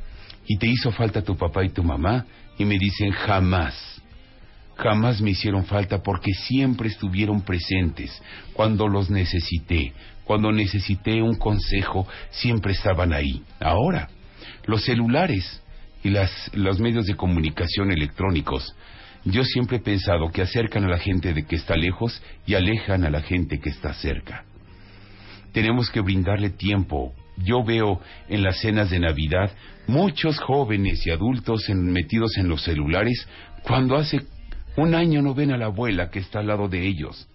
¿y 0.48 0.58
te 0.58 0.68
hizo 0.68 0.92
falta 0.92 1.22
tu 1.22 1.36
papá 1.36 1.66
y 1.66 1.70
tu 1.70 1.84
mamá? 1.84 2.26
Y 2.58 2.64
me 2.64 2.78
dicen 2.78 3.12
jamás. 3.12 3.93
Jamás 4.76 5.22
me 5.22 5.32
hicieron 5.32 5.66
falta 5.66 6.02
porque 6.02 6.34
siempre 6.34 6.90
estuvieron 6.90 7.42
presentes. 7.42 8.22
Cuando 8.54 8.88
los 8.88 9.10
necesité, 9.10 9.94
cuando 10.24 10.52
necesité 10.52 11.22
un 11.22 11.36
consejo, 11.36 12.08
siempre 12.32 12.74
estaban 12.74 13.14
ahí. 13.14 13.44
Ahora, 13.60 14.10
los 14.66 14.84
celulares 14.84 15.62
y 16.04 16.10
las, 16.10 16.32
los 16.54 16.80
medios 16.80 17.06
de 17.06 17.16
comunicación 17.16 17.92
electrónicos, 17.92 18.76
yo 19.26 19.44
siempre 19.44 19.78
he 19.78 19.82
pensado 19.82 20.32
que 20.32 20.42
acercan 20.42 20.84
a 20.86 20.90
la 20.90 21.00
gente 21.00 21.34
de 21.34 21.46
que 21.46 21.56
está 21.56 21.76
lejos 21.76 22.22
y 22.46 22.56
alejan 22.56 23.06
a 23.06 23.10
la 23.10 23.22
gente 23.22 23.60
que 23.60 23.70
está 23.70 23.94
cerca. 23.94 24.44
Tenemos 25.54 25.90
que 25.90 26.02
brindarle 26.02 26.50
tiempo. 26.50 27.14
Yo 27.38 27.64
veo 27.64 28.02
en 28.28 28.44
las 28.44 28.60
cenas 28.60 28.90
de 28.90 29.00
Navidad 29.00 29.52
muchos 29.88 30.40
jóvenes 30.40 31.06
y 31.06 31.12
adultos 31.12 31.70
metidos 31.70 32.38
en 32.38 32.48
los 32.48 32.64
celulares 32.64 33.28
cuando 33.64 33.96
hace 33.96 34.22
un 34.78 34.96
año 34.96 35.22
no 35.22 35.34
ven 35.34 35.52
a 35.52 35.58
la 35.58 35.66
abuela 35.66 36.10
que 36.10 36.20
está 36.20 36.40
al 36.40 36.48
lado 36.48 36.68
de 36.68 36.86
ellos. 36.86 37.28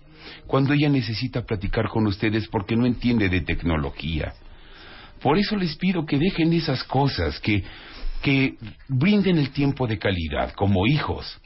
Cuando 0.46 0.72
ella 0.72 0.88
necesita 0.88 1.42
platicar 1.42 1.88
con 1.88 2.06
ustedes 2.06 2.48
porque 2.48 2.76
no 2.76 2.86
entiende 2.86 3.28
de 3.28 3.40
tecnología. 3.42 4.34
Por 5.22 5.38
eso 5.38 5.56
les 5.56 5.76
pido 5.76 6.06
que 6.06 6.18
dejen 6.18 6.52
esas 6.52 6.84
cosas, 6.84 7.40
que, 7.40 7.64
que 8.22 8.56
brinden 8.88 9.38
el 9.38 9.50
tiempo 9.50 9.86
de 9.86 9.98
calidad 9.98 10.52
como 10.52 10.86
hijos. 10.86 11.40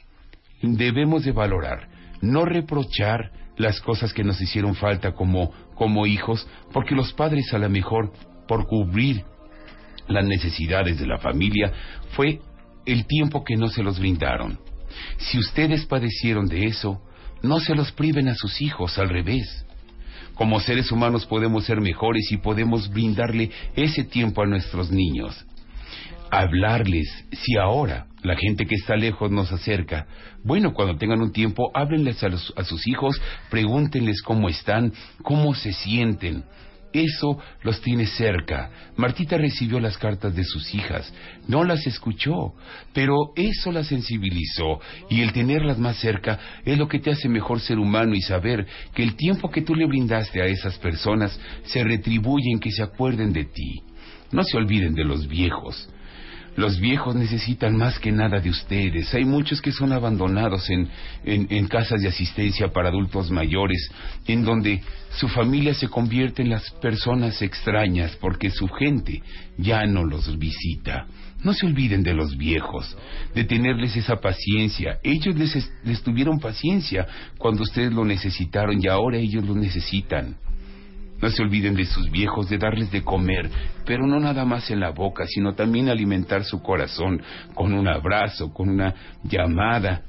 Debemos 0.61 1.23
de 1.23 1.31
valorar, 1.31 1.87
no 2.21 2.45
reprochar 2.45 3.31
las 3.57 3.79
cosas 3.81 4.13
que 4.13 4.23
nos 4.23 4.41
hicieron 4.41 4.75
falta 4.75 5.11
como, 5.13 5.51
como 5.75 6.05
hijos, 6.05 6.47
porque 6.71 6.95
los 6.95 7.13
padres 7.13 7.53
a 7.53 7.57
lo 7.57 7.69
mejor, 7.69 8.11
por 8.47 8.65
cubrir 8.67 9.23
las 10.07 10.25
necesidades 10.25 10.99
de 10.99 11.07
la 11.07 11.17
familia, 11.17 11.71
fue 12.15 12.39
el 12.85 13.05
tiempo 13.05 13.43
que 13.43 13.55
no 13.55 13.69
se 13.69 13.83
los 13.83 13.99
brindaron. 13.99 14.59
Si 15.17 15.37
ustedes 15.37 15.85
padecieron 15.85 16.47
de 16.47 16.65
eso, 16.65 17.01
no 17.41 17.59
se 17.59 17.75
los 17.75 17.91
priven 17.91 18.29
a 18.29 18.35
sus 18.35 18.61
hijos, 18.61 18.97
al 18.97 19.09
revés. 19.09 19.65
Como 20.33 20.59
seres 20.59 20.91
humanos 20.91 21.25
podemos 21.25 21.65
ser 21.65 21.79
mejores 21.79 22.31
y 22.31 22.37
podemos 22.37 22.89
brindarle 22.89 23.51
ese 23.75 24.03
tiempo 24.03 24.41
a 24.41 24.47
nuestros 24.47 24.91
niños. 24.91 25.45
Hablarles, 26.31 27.07
si 27.31 27.57
ahora 27.57 28.07
la 28.23 28.35
gente 28.35 28.65
que 28.65 28.75
está 28.75 28.95
lejos 28.95 29.29
nos 29.29 29.51
acerca, 29.51 30.07
bueno, 30.43 30.73
cuando 30.73 30.97
tengan 30.97 31.21
un 31.21 31.31
tiempo, 31.31 31.69
háblenles 31.75 32.23
a, 32.23 32.27
a 32.27 32.63
sus 32.63 32.87
hijos, 32.87 33.21
pregúntenles 33.51 34.23
cómo 34.23 34.49
están, 34.49 34.93
cómo 35.21 35.53
se 35.53 35.73
sienten. 35.73 36.43
Eso 36.93 37.39
los 37.63 37.81
tiene 37.81 38.05
cerca. 38.05 38.69
Martita 38.95 39.37
recibió 39.37 39.79
las 39.79 39.97
cartas 39.97 40.35
de 40.35 40.43
sus 40.43 40.73
hijas, 40.75 41.11
no 41.47 41.63
las 41.63 41.85
escuchó, 41.87 42.53
pero 42.93 43.33
eso 43.35 43.71
la 43.71 43.83
sensibilizó 43.83 44.79
y 45.09 45.21
el 45.21 45.33
tenerlas 45.33 45.79
más 45.79 45.97
cerca 45.97 46.39
es 46.63 46.77
lo 46.77 46.87
que 46.87 46.99
te 46.99 47.09
hace 47.09 47.27
mejor 47.27 47.59
ser 47.59 47.79
humano 47.79 48.13
y 48.13 48.21
saber 48.21 48.67
que 48.93 49.01
el 49.01 49.15
tiempo 49.15 49.49
que 49.49 49.63
tú 49.63 49.73
le 49.73 49.87
brindaste 49.87 50.41
a 50.41 50.45
esas 50.45 50.77
personas 50.77 51.39
se 51.63 51.83
retribuye 51.83 52.51
en 52.51 52.59
que 52.59 52.71
se 52.71 52.83
acuerden 52.83 53.33
de 53.33 53.45
ti. 53.45 53.81
No 54.31 54.43
se 54.43 54.57
olviden 54.57 54.93
de 54.93 55.03
los 55.03 55.27
viejos. 55.27 55.89
Los 56.55 56.79
viejos 56.79 57.15
necesitan 57.15 57.75
más 57.75 57.97
que 57.97 58.11
nada 58.11 58.39
de 58.39 58.49
ustedes. 58.49 59.11
Hay 59.15 59.25
muchos 59.25 59.59
que 59.61 59.71
son 59.71 59.91
abandonados 59.91 60.69
en, 60.69 60.87
en, 61.25 61.67
casas 61.67 62.01
de 62.01 62.07
asistencia 62.09 62.67
para 62.71 62.89
adultos 62.89 63.31
mayores, 63.31 63.89
en 64.27 64.43
donde 64.43 64.81
su 65.17 65.27
familia 65.27 65.73
se 65.73 65.87
convierte 65.87 66.43
en 66.43 66.49
las 66.49 66.69
personas 66.81 67.41
extrañas 67.41 68.15
porque 68.21 68.51
su 68.51 68.67
gente 68.67 69.23
ya 69.57 69.85
no 69.87 70.03
los 70.03 70.37
visita. 70.37 71.07
No 71.43 71.53
se 71.53 71.65
olviden 71.65 72.03
de 72.03 72.13
los 72.13 72.37
viejos, 72.37 72.95
de 73.33 73.43
tenerles 73.43 73.95
esa 73.97 74.17
paciencia. 74.17 74.99
Ellos 75.03 75.35
les, 75.35 75.55
es- 75.55 75.71
les 75.83 76.01
tuvieron 76.03 76.39
paciencia 76.39 77.07
cuando 77.37 77.63
ustedes 77.63 77.91
lo 77.91 78.05
necesitaron 78.05 78.79
y 78.81 78.87
ahora 78.87 79.17
ellos 79.17 79.43
lo 79.45 79.55
necesitan. 79.55 80.37
No 81.23 81.29
se 81.29 81.41
olviden 81.41 81.73
de 81.73 81.85
sus 81.85 82.11
viejos, 82.11 82.49
de 82.49 82.57
darles 82.57 82.91
de 82.91 83.01
comer, 83.01 83.49
pero 83.85 84.05
no 84.05 84.19
nada 84.19 84.43
más 84.43 84.69
en 84.69 84.81
la 84.81 84.89
boca, 84.89 85.25
sino 85.25 85.55
también 85.55 85.87
alimentar 85.87 86.43
su 86.43 86.61
corazón 86.61 87.21
con 87.53 87.71
un 87.73 87.87
abrazo, 87.87 88.53
con 88.53 88.67
una 88.67 88.93
llamada. 89.23 90.01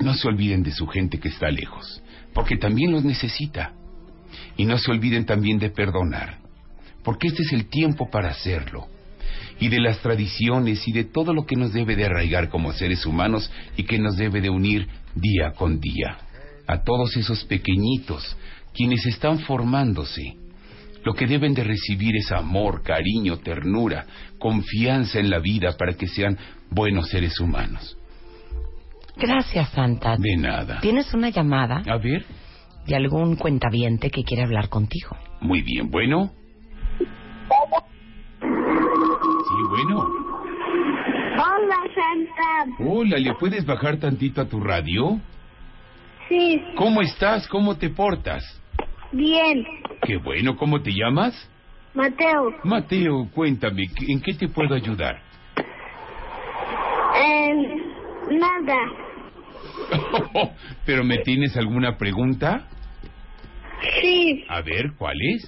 No 0.00 0.14
se 0.14 0.26
olviden 0.26 0.62
de 0.62 0.70
su 0.70 0.86
gente 0.86 1.20
que 1.20 1.28
está 1.28 1.50
lejos, 1.50 2.02
porque 2.32 2.56
también 2.56 2.92
los 2.92 3.04
necesita. 3.04 3.74
Y 4.56 4.64
no 4.64 4.78
se 4.78 4.90
olviden 4.90 5.26
también 5.26 5.58
de 5.58 5.68
perdonar, 5.68 6.38
porque 7.02 7.28
este 7.28 7.42
es 7.42 7.52
el 7.52 7.68
tiempo 7.68 8.08
para 8.10 8.30
hacerlo. 8.30 8.88
y 9.60 9.68
de 9.68 9.80
las 9.80 9.98
tradiciones 9.98 10.88
y 10.88 10.92
de 10.92 11.04
todo 11.04 11.34
lo 11.34 11.44
que 11.44 11.56
nos 11.56 11.74
debe 11.74 11.94
de 11.94 12.06
arraigar 12.06 12.48
como 12.48 12.72
seres 12.72 13.04
humanos 13.04 13.50
y 13.76 13.82
que 13.84 13.98
nos 13.98 14.16
debe 14.16 14.40
de 14.40 14.48
unir 14.48 14.88
día 15.14 15.52
con 15.52 15.78
día. 15.78 16.16
A 16.66 16.82
todos 16.82 17.16
esos 17.18 17.44
pequeñitos, 17.44 18.34
quienes 18.74 19.06
están 19.06 19.38
formándose, 19.40 20.36
lo 21.04 21.14
que 21.14 21.26
deben 21.26 21.54
de 21.54 21.64
recibir 21.64 22.16
es 22.16 22.32
amor, 22.32 22.82
cariño, 22.82 23.36
ternura, 23.38 24.06
confianza 24.38 25.18
en 25.20 25.30
la 25.30 25.38
vida 25.38 25.76
para 25.78 25.94
que 25.94 26.06
sean 26.06 26.36
buenos 26.70 27.08
seres 27.08 27.38
humanos. 27.40 27.96
Gracias, 29.16 29.68
Santa. 29.70 30.16
De 30.18 30.36
nada. 30.36 30.80
¿Tienes 30.80 31.14
una 31.14 31.28
llamada 31.30 31.82
A 31.86 31.98
ver, 31.98 32.24
de 32.86 32.96
algún 32.96 33.36
cuentaviente 33.36 34.10
que 34.10 34.24
quiere 34.24 34.42
hablar 34.42 34.68
contigo? 34.68 35.16
muy 35.40 35.60
bien, 35.62 35.90
bueno. 35.90 36.32
Sí, 38.40 39.60
bueno. 39.68 40.06
Hola, 41.36 41.76
Santa. 41.94 42.76
Hola, 42.84 43.18
¿le 43.18 43.34
puedes 43.34 43.64
bajar 43.66 43.98
tantito 43.98 44.40
a 44.40 44.46
tu 44.48 44.60
radio? 44.60 45.20
Sí, 46.28 46.60
¿Cómo 46.76 47.02
estás? 47.02 47.46
¿Cómo 47.48 47.76
te 47.76 47.90
portas? 47.90 48.42
Bien. 49.12 49.66
Qué 50.02 50.16
bueno, 50.16 50.56
¿cómo 50.56 50.80
te 50.82 50.90
llamas? 50.92 51.50
Mateo, 51.94 52.52
Mateo, 52.64 53.28
cuéntame, 53.32 53.84
¿en 54.08 54.20
qué 54.20 54.34
te 54.34 54.48
puedo 54.48 54.74
ayudar? 54.74 55.22
eh, 57.16 57.54
nada. 58.30 58.76
¿Pero 60.86 61.04
me 61.04 61.18
tienes 61.18 61.56
alguna 61.56 61.96
pregunta? 61.96 62.66
Sí, 64.00 64.44
A 64.48 64.60
ver, 64.62 64.92
¿cuál 64.98 65.16
es? 65.34 65.44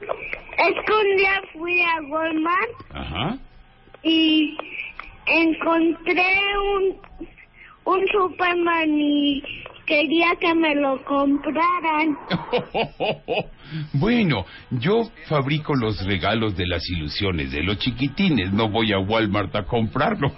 es 0.00 0.74
que 0.86 0.92
un 0.92 1.16
día 1.16 1.42
fui 1.52 1.82
a 1.82 2.00
Walmart 2.08 2.70
Ajá. 2.94 3.38
y 4.02 4.56
encontré 5.26 6.36
un, 6.76 7.00
un 7.84 8.06
Superman 8.08 8.90
y 8.98 9.42
quería 9.90 10.36
que 10.40 10.54
me 10.54 10.74
lo 10.76 11.04
compraran. 11.04 12.16
Bueno, 13.92 14.46
yo 14.72 15.08
fabrico 15.28 15.76
los 15.76 16.04
regalos 16.04 16.56
de 16.56 16.66
las 16.66 16.82
ilusiones 16.90 17.52
de 17.52 17.62
los 17.62 17.78
chiquitines. 17.78 18.52
No 18.52 18.68
voy 18.68 18.92
a 18.92 18.98
Walmart 18.98 19.54
a 19.54 19.62
comprarlo. 19.62 20.32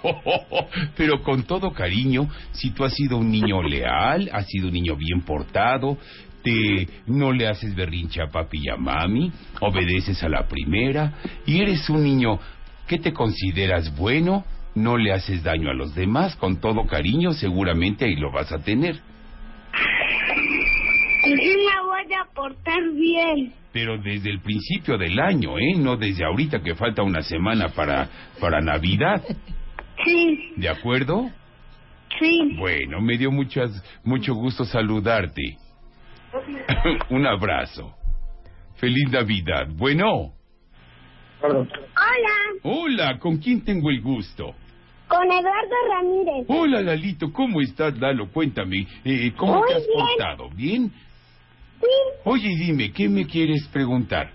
Pero 0.95 1.23
con 1.23 1.41
todo 1.41 1.71
cariño, 1.73 2.29
si 2.51 2.69
tú 2.69 2.83
has 2.83 2.93
sido 2.93 3.17
un 3.17 3.31
niño 3.31 3.63
leal, 3.63 4.29
has 4.31 4.45
sido 4.45 4.67
un 4.67 4.73
niño 4.73 4.95
bien 4.95 5.21
portado, 5.21 5.97
te 6.43 6.87
no 7.07 7.31
le 7.31 7.47
haces 7.47 7.73
berrinche 7.73 8.21
a 8.21 8.27
papi 8.27 8.59
y 8.61 8.69
a 8.69 8.75
mami, 8.75 9.31
obedeces 9.61 10.21
a 10.23 10.29
la 10.29 10.47
primera 10.47 11.13
y 11.47 11.59
eres 11.59 11.89
un 11.89 12.03
niño 12.03 12.39
que 12.87 12.99
te 12.99 13.13
consideras 13.13 13.97
bueno, 13.97 14.45
no 14.75 14.95
le 14.97 15.11
haces 15.11 15.41
daño 15.41 15.71
a 15.71 15.73
los 15.73 15.95
demás, 15.95 16.35
con 16.35 16.57
todo 16.57 16.85
cariño, 16.85 17.33
seguramente 17.33 18.05
ahí 18.05 18.15
lo 18.15 18.31
vas 18.31 18.51
a 18.51 18.59
tener. 18.59 19.12
Y 21.25 21.37
sí 21.37 21.55
me 21.57 21.85
voy 21.85 22.13
a 22.13 22.25
portar 22.33 22.81
bien. 22.93 23.53
Pero 23.71 23.97
desde 23.97 24.29
el 24.29 24.41
principio 24.41 24.97
del 24.97 25.19
año, 25.19 25.57
¿eh? 25.57 25.73
No 25.77 25.95
desde 25.97 26.25
ahorita 26.25 26.61
que 26.61 26.75
falta 26.75 27.01
una 27.01 27.21
semana 27.23 27.69
para, 27.69 28.09
para 28.39 28.61
Navidad. 28.61 29.21
Sí, 30.03 30.53
¿De 30.57 30.69
acuerdo? 30.69 31.29
sí. 32.19 32.55
Bueno, 32.57 33.01
me 33.01 33.17
dio 33.17 33.31
muchas, 33.31 33.71
mucho 34.03 34.33
gusto 34.35 34.65
saludarte. 34.65 35.41
Un 37.09 37.25
abrazo. 37.25 37.95
Feliz 38.75 39.09
Navidad. 39.11 39.67
Bueno. 39.69 40.33
Hola, 41.41 41.67
Hola, 42.63 43.19
¿con 43.19 43.37
quién 43.37 43.63
tengo 43.63 43.89
el 43.89 44.01
gusto? 44.01 44.55
Con 45.13 45.31
Eduardo 45.31 45.75
Ramírez. 45.89 46.45
Hola, 46.47 46.81
Lalito, 46.81 47.31
¿cómo 47.31 47.61
estás, 47.61 47.97
Lalo? 47.99 48.31
Cuéntame, 48.31 48.87
eh, 49.05 49.31
¿cómo 49.37 49.59
Muy 49.59 49.67
te 49.67 49.75
has 49.75 49.85
bien. 49.87 49.99
portado? 49.99 50.49
¿Bien? 50.55 50.91
Sí, 51.79 51.87
Oye, 52.23 52.49
dime, 52.57 52.91
¿qué 52.91 53.07
me 53.09 53.25
quieres 53.27 53.67
preguntar? 53.67 54.31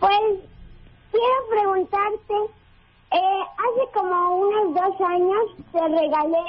pues 0.00 0.10
quiero 1.10 1.34
preguntarte, 1.50 2.34
eh, 3.12 3.42
hace 3.56 3.92
como 3.94 4.36
unos 4.38 4.74
dos 4.74 5.08
años 5.08 5.66
te 5.72 5.80
regalé 5.80 6.44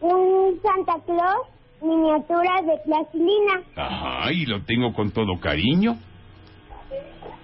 un 0.00 0.60
Santa 0.62 0.94
Claus 1.04 1.46
miniatura 1.82 2.62
de 2.62 2.78
plastilina. 2.84 3.62
Ajá, 3.76 4.32
y 4.32 4.46
lo 4.46 4.62
tengo 4.64 4.92
con 4.94 5.10
todo 5.10 5.38
cariño. 5.40 5.96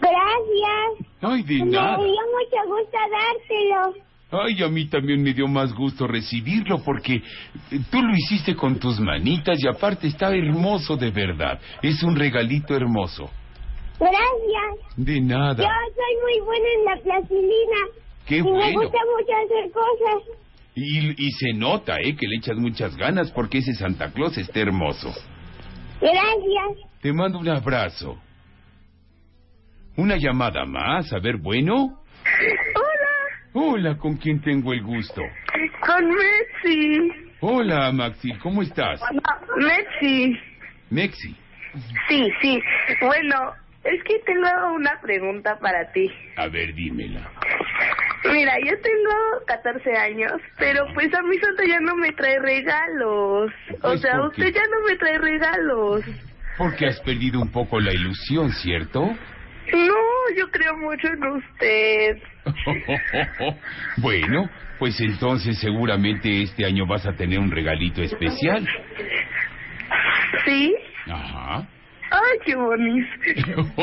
Gracias. 0.01 1.09
Ay, 1.21 1.43
de 1.43 1.65
Me 1.65 1.71
nada. 1.71 1.97
dio 1.99 2.07
mucho 2.07 2.69
gusto 2.69 2.99
dártelo. 3.11 4.05
Ay, 4.43 4.63
a 4.63 4.69
mí 4.69 4.87
también 4.87 5.23
me 5.23 5.33
dio 5.33 5.47
más 5.49 5.73
gusto 5.73 6.07
recibirlo 6.07 6.83
porque 6.83 7.23
tú 7.91 8.03
lo 8.03 8.15
hiciste 8.17 8.55
con 8.55 8.79
tus 8.79 8.99
manitas 9.01 9.59
y 9.63 9.69
aparte 9.69 10.07
está 10.07 10.29
hermoso 10.35 10.97
de 10.97 11.11
verdad. 11.11 11.61
Es 11.83 12.03
un 12.03 12.17
regalito 12.17 12.75
hermoso. 12.75 13.31
Gracias. 13.99 14.97
De 14.97 15.17
Yo 15.21 15.27
nada. 15.27 15.57
soy 15.57 16.17
muy 16.23 16.41
buena 16.47 16.67
en 16.77 16.85
la 16.85 17.03
plastilina. 17.03 17.77
Qué 18.27 18.39
y 18.39 18.43
me 18.43 18.51
bueno. 18.51 18.81
gusta 18.83 18.99
mucho 19.17 19.33
hacer 19.45 19.71
cosas. 19.73 20.39
Y, 20.75 21.27
y 21.27 21.31
se 21.33 21.53
nota, 21.53 21.97
¿eh? 22.01 22.17
Que 22.17 22.27
le 22.27 22.37
echas 22.37 22.57
muchas 22.57 22.97
ganas 22.97 23.31
porque 23.31 23.59
ese 23.59 23.75
Santa 23.75 24.11
Claus 24.13 24.37
está 24.39 24.61
hermoso. 24.61 25.13
Gracias. 26.01 26.91
Te 27.01 27.13
mando 27.13 27.39
un 27.39 27.49
abrazo. 27.49 28.19
Una 29.97 30.17
llamada 30.17 30.65
más, 30.65 31.13
a 31.13 31.21
ver, 31.21 31.37
bueno. 31.37 32.01
Hola, 33.57 33.97
¿con 33.99 34.17
quién 34.17 34.41
tengo 34.41 34.73
el 34.73 34.83
gusto? 34.83 35.23
con 35.87 36.05
Messi. 36.11 37.09
Hola, 37.41 37.93
Maxi, 37.93 38.33
¿cómo 38.39 38.63
estás? 38.63 39.01
Messi. 39.57 40.37
Mexi. 40.91 41.37
Sí, 42.09 42.29
sí. 42.41 42.61
Bueno, 43.01 43.53
es 43.85 44.03
que 44.05 44.19
tengo 44.27 44.49
una 44.75 45.01
pregunta 45.01 45.59
para 45.61 45.93
ti. 45.93 46.11
A 46.37 46.49
ver, 46.49 46.75
dímela. 46.75 47.31
Mira, 48.33 48.55
yo 48.65 48.73
tengo 48.81 49.45
14 49.47 49.93
años, 49.99 50.33
pero 50.59 50.87
pues 50.95 51.13
a 51.15 51.23
mí 51.23 51.37
Santa 51.39 51.63
ya 51.67 51.79
no 51.81 51.95
me 51.97 52.11
trae 52.13 52.39
regalos. 52.41 53.53
O 53.75 53.79
Pues, 53.81 54.01
sea, 54.01 54.17
¿por 54.17 54.33
qué? 54.33 54.43
usted 54.47 54.55
ya 54.55 54.67
no 54.67 54.87
me 54.89 54.97
trae 54.97 55.19
regalos. 55.19 56.03
Porque 56.57 56.87
has 56.87 57.01
perdido 57.03 57.41
un 57.41 57.53
poco 57.53 57.79
la 57.81 57.93
ilusión, 57.93 58.51
¿cierto? 58.53 59.01
No, 59.73 59.95
yo 60.37 60.51
creo 60.51 60.77
mucho 60.77 61.09
en 61.09 61.25
usted. 61.25 62.23
bueno, 63.99 64.51
pues 64.79 65.01
entonces 65.01 65.59
seguramente 65.59 66.43
este 66.43 66.65
año 66.65 66.87
vas 66.87 67.07
a 67.07 67.13
tener 67.13 67.39
un 67.39 67.51
regalito 67.51 68.03
especial. 68.03 68.67
¿Sí? 70.45 70.75
Ajá. 71.07 71.67
Ay, 72.11 72.39
qué 72.45 72.55
bonito. 72.55 73.09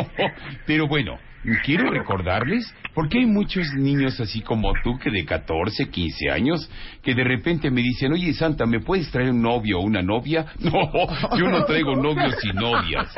Pero 0.66 0.88
bueno, 0.88 1.18
quiero 1.64 1.89
recordarles, 1.89 2.74
porque 2.94 3.20
hay 3.20 3.26
muchos 3.26 3.66
niños 3.76 4.20
así 4.20 4.42
como 4.42 4.72
tú 4.84 4.98
que 5.00 5.10
de 5.10 5.26
14, 5.26 5.89
15 5.89 6.30
años, 6.30 6.70
que 7.02 7.14
de 7.16 7.24
repente 7.24 7.72
me 7.72 7.82
dicen, 7.82 8.14
oye 8.14 8.34
Santa, 8.34 8.66
¿me 8.66 8.80
puedes 8.80 9.10
traer 9.12 9.32
un 9.32 9.42
novio 9.42 9.80
o 9.80 9.84
una 9.84 10.02
novia? 10.02 10.46
No, 10.62 11.38
yo 11.38 11.48
no 11.50 11.66
traigo 11.66 11.96
novios 11.96 12.36
y 12.44 12.54
novias. 12.54 13.14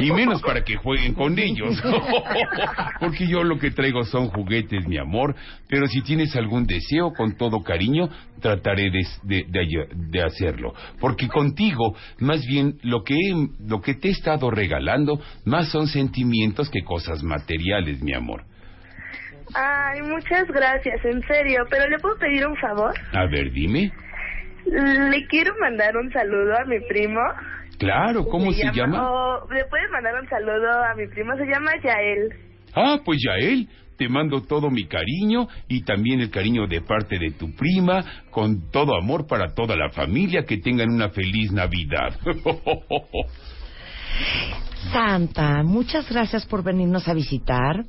Y 0.00 0.10
menos 0.10 0.42
para 0.42 0.62
que 0.64 0.76
jueguen 0.76 1.14
con 1.14 1.38
ellos. 1.38 1.80
Porque 3.00 3.26
yo 3.26 3.42
lo 3.44 3.58
que 3.58 3.70
traigo 3.70 4.04
son 4.04 4.28
juguetes, 4.28 4.86
mi 4.86 4.98
amor. 4.98 5.34
Pero 5.68 5.86
si 5.86 6.02
tienes 6.02 6.34
algún 6.36 6.66
deseo, 6.66 7.12
con 7.12 7.36
todo 7.36 7.62
cariño, 7.62 8.08
trataré 8.40 8.90
de, 8.90 9.06
de- 9.22 9.44
de 9.48 9.68
de 9.94 10.22
hacerlo. 10.22 10.74
Porque 11.00 11.28
contigo, 11.28 11.94
más 12.20 12.44
bien, 12.46 12.78
lo 12.82 13.02
que, 13.04 13.16
lo 13.66 13.80
que 13.80 13.94
te 13.94 14.08
he 14.08 14.12
estado 14.12 14.50
regalando, 14.50 15.20
más 15.44 15.68
son 15.70 15.86
sentimientos 15.86 16.68
que 16.70 16.82
cosas 16.82 17.22
materiales, 17.28 18.02
mi 18.02 18.14
amor. 18.14 18.42
Ay, 19.54 20.02
muchas 20.02 20.46
gracias, 20.48 21.04
en 21.04 21.22
serio. 21.26 21.64
Pero 21.70 21.88
le 21.88 21.98
puedo 21.98 22.18
pedir 22.18 22.46
un 22.46 22.56
favor. 22.56 22.94
A 23.12 23.26
ver, 23.26 23.50
dime. 23.52 23.92
Le 24.66 25.26
quiero 25.28 25.54
mandar 25.60 25.96
un 25.96 26.12
saludo 26.12 26.58
a 26.58 26.64
mi 26.64 26.80
primo. 26.88 27.20
Claro, 27.78 28.26
¿cómo 28.26 28.52
se 28.52 28.70
llama? 28.72 29.08
o 29.08 29.52
le 29.52 29.64
puedes 29.66 29.90
mandar 29.90 30.14
un 30.20 30.28
saludo 30.28 30.84
a 30.84 30.94
mi 30.96 31.06
primo, 31.06 31.36
se 31.36 31.46
llama 31.46 31.70
Yael. 31.82 32.34
Ah, 32.74 32.98
pues 33.04 33.18
ya 33.24 33.34
él. 33.36 33.68
Te 33.96 34.08
mando 34.08 34.42
todo 34.42 34.70
mi 34.70 34.86
cariño 34.86 35.48
y 35.66 35.82
también 35.82 36.20
el 36.20 36.30
cariño 36.30 36.68
de 36.68 36.82
parte 36.82 37.18
de 37.18 37.32
tu 37.32 37.52
prima, 37.56 38.04
con 38.30 38.70
todo 38.70 38.96
amor 38.96 39.26
para 39.26 39.54
toda 39.54 39.74
la 39.74 39.90
familia, 39.90 40.44
que 40.44 40.58
tengan 40.58 40.90
una 40.90 41.08
feliz 41.08 41.50
Navidad. 41.50 42.14
Santa, 44.92 45.62
muchas 45.64 46.08
gracias 46.08 46.46
por 46.46 46.62
venirnos 46.62 47.08
a 47.08 47.14
visitar. 47.14 47.84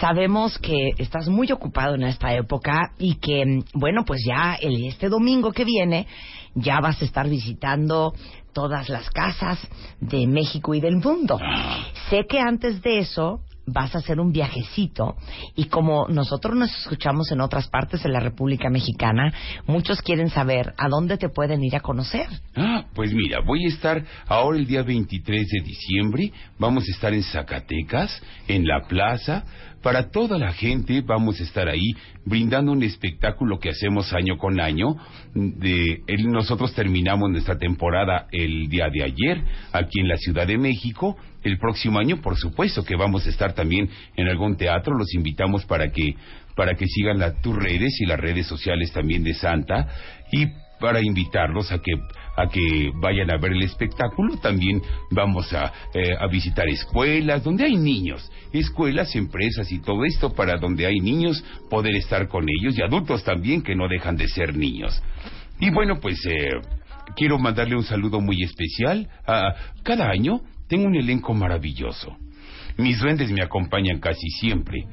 Sabemos 0.00 0.58
que 0.58 0.90
estás 0.98 1.28
muy 1.28 1.50
ocupado 1.50 1.94
en 1.94 2.04
esta 2.04 2.34
época 2.34 2.92
y 2.98 3.16
que, 3.16 3.64
bueno, 3.74 4.04
pues 4.06 4.20
ya 4.24 4.54
el, 4.60 4.86
este 4.86 5.08
domingo 5.08 5.52
que 5.52 5.64
viene 5.64 6.06
ya 6.54 6.80
vas 6.80 7.00
a 7.02 7.04
estar 7.04 7.28
visitando 7.28 8.12
todas 8.52 8.88
las 8.88 9.10
casas 9.10 9.58
de 10.00 10.26
México 10.26 10.74
y 10.74 10.80
del 10.80 10.96
mundo. 10.96 11.38
Sé 12.10 12.26
que 12.28 12.38
antes 12.38 12.80
de 12.80 13.00
eso 13.00 13.40
vas 13.66 13.94
a 13.94 13.98
hacer 13.98 14.20
un 14.20 14.32
viajecito 14.32 15.16
y 15.54 15.64
como 15.64 16.06
nosotros 16.08 16.56
nos 16.56 16.70
escuchamos 16.78 17.30
en 17.32 17.40
otras 17.40 17.68
partes 17.68 18.02
de 18.02 18.08
la 18.08 18.20
República 18.20 18.70
Mexicana, 18.70 19.32
muchos 19.66 20.00
quieren 20.02 20.30
saber 20.30 20.74
a 20.78 20.88
dónde 20.88 21.18
te 21.18 21.28
pueden 21.28 21.62
ir 21.64 21.76
a 21.76 21.80
conocer. 21.80 22.26
Ah, 22.54 22.86
pues 22.94 23.12
mira, 23.12 23.40
voy 23.44 23.64
a 23.64 23.68
estar 23.68 24.04
ahora 24.28 24.58
el 24.58 24.66
día 24.66 24.82
23 24.82 25.46
de 25.48 25.64
diciembre, 25.64 26.32
vamos 26.58 26.84
a 26.88 26.92
estar 26.92 27.12
en 27.12 27.22
Zacatecas, 27.22 28.22
en 28.48 28.66
la 28.66 28.86
plaza, 28.86 29.44
para 29.86 30.10
toda 30.10 30.36
la 30.36 30.52
gente 30.52 31.00
vamos 31.00 31.38
a 31.38 31.44
estar 31.44 31.68
ahí 31.68 31.92
brindando 32.24 32.72
un 32.72 32.82
espectáculo 32.82 33.60
que 33.60 33.70
hacemos 33.70 34.12
año 34.12 34.36
con 34.36 34.58
año. 34.58 34.96
Nosotros 35.32 36.74
terminamos 36.74 37.30
nuestra 37.30 37.56
temporada 37.56 38.26
el 38.32 38.68
día 38.68 38.88
de 38.92 39.04
ayer 39.04 39.44
aquí 39.72 40.00
en 40.00 40.08
la 40.08 40.16
Ciudad 40.16 40.44
de 40.44 40.58
México. 40.58 41.16
El 41.44 41.58
próximo 41.58 42.00
año, 42.00 42.20
por 42.20 42.36
supuesto, 42.36 42.84
que 42.84 42.96
vamos 42.96 43.26
a 43.26 43.30
estar 43.30 43.52
también 43.52 43.88
en 44.16 44.26
algún 44.26 44.56
teatro. 44.56 44.98
Los 44.98 45.14
invitamos 45.14 45.64
para 45.66 45.92
que 45.92 46.16
para 46.56 46.74
que 46.74 46.86
sigan 46.88 47.20
la- 47.20 47.40
tus 47.40 47.54
redes 47.54 48.00
y 48.00 48.06
las 48.06 48.18
redes 48.18 48.48
sociales 48.48 48.90
también 48.92 49.22
de 49.22 49.34
Santa 49.34 49.86
y 50.32 50.46
para 50.80 51.00
invitarlos 51.00 51.70
a 51.70 51.78
que 51.78 51.92
a 52.36 52.48
que 52.48 52.90
vayan 52.94 53.30
a 53.30 53.38
ver 53.38 53.52
el 53.52 53.62
espectáculo. 53.62 54.36
También 54.36 54.82
vamos 55.10 55.52
a, 55.52 55.72
eh, 55.94 56.14
a 56.18 56.26
visitar 56.28 56.68
escuelas 56.68 57.42
donde 57.42 57.64
hay 57.64 57.76
niños, 57.76 58.30
escuelas, 58.52 59.14
empresas 59.16 59.70
y 59.72 59.78
todo 59.78 60.04
esto 60.04 60.32
para 60.32 60.58
donde 60.58 60.86
hay 60.86 61.00
niños 61.00 61.42
poder 61.70 61.96
estar 61.96 62.28
con 62.28 62.46
ellos 62.48 62.78
y 62.78 62.82
adultos 62.82 63.24
también 63.24 63.62
que 63.62 63.74
no 63.74 63.88
dejan 63.88 64.16
de 64.16 64.28
ser 64.28 64.56
niños. 64.56 65.02
Y 65.58 65.70
bueno, 65.70 65.98
pues 66.00 66.24
eh, 66.26 66.50
quiero 67.16 67.38
mandarle 67.38 67.76
un 67.76 67.84
saludo 67.84 68.20
muy 68.20 68.42
especial. 68.42 69.08
cada 69.82 70.10
año 70.10 70.40
tengo 70.68 70.86
un 70.86 70.96
elenco 70.96 71.34
maravilloso. 71.34 72.16
Mis 72.78 73.00
duendes 73.00 73.30
me 73.30 73.42
acompañan 73.42 74.00
casi 74.00 74.28
siempre, 74.38 74.84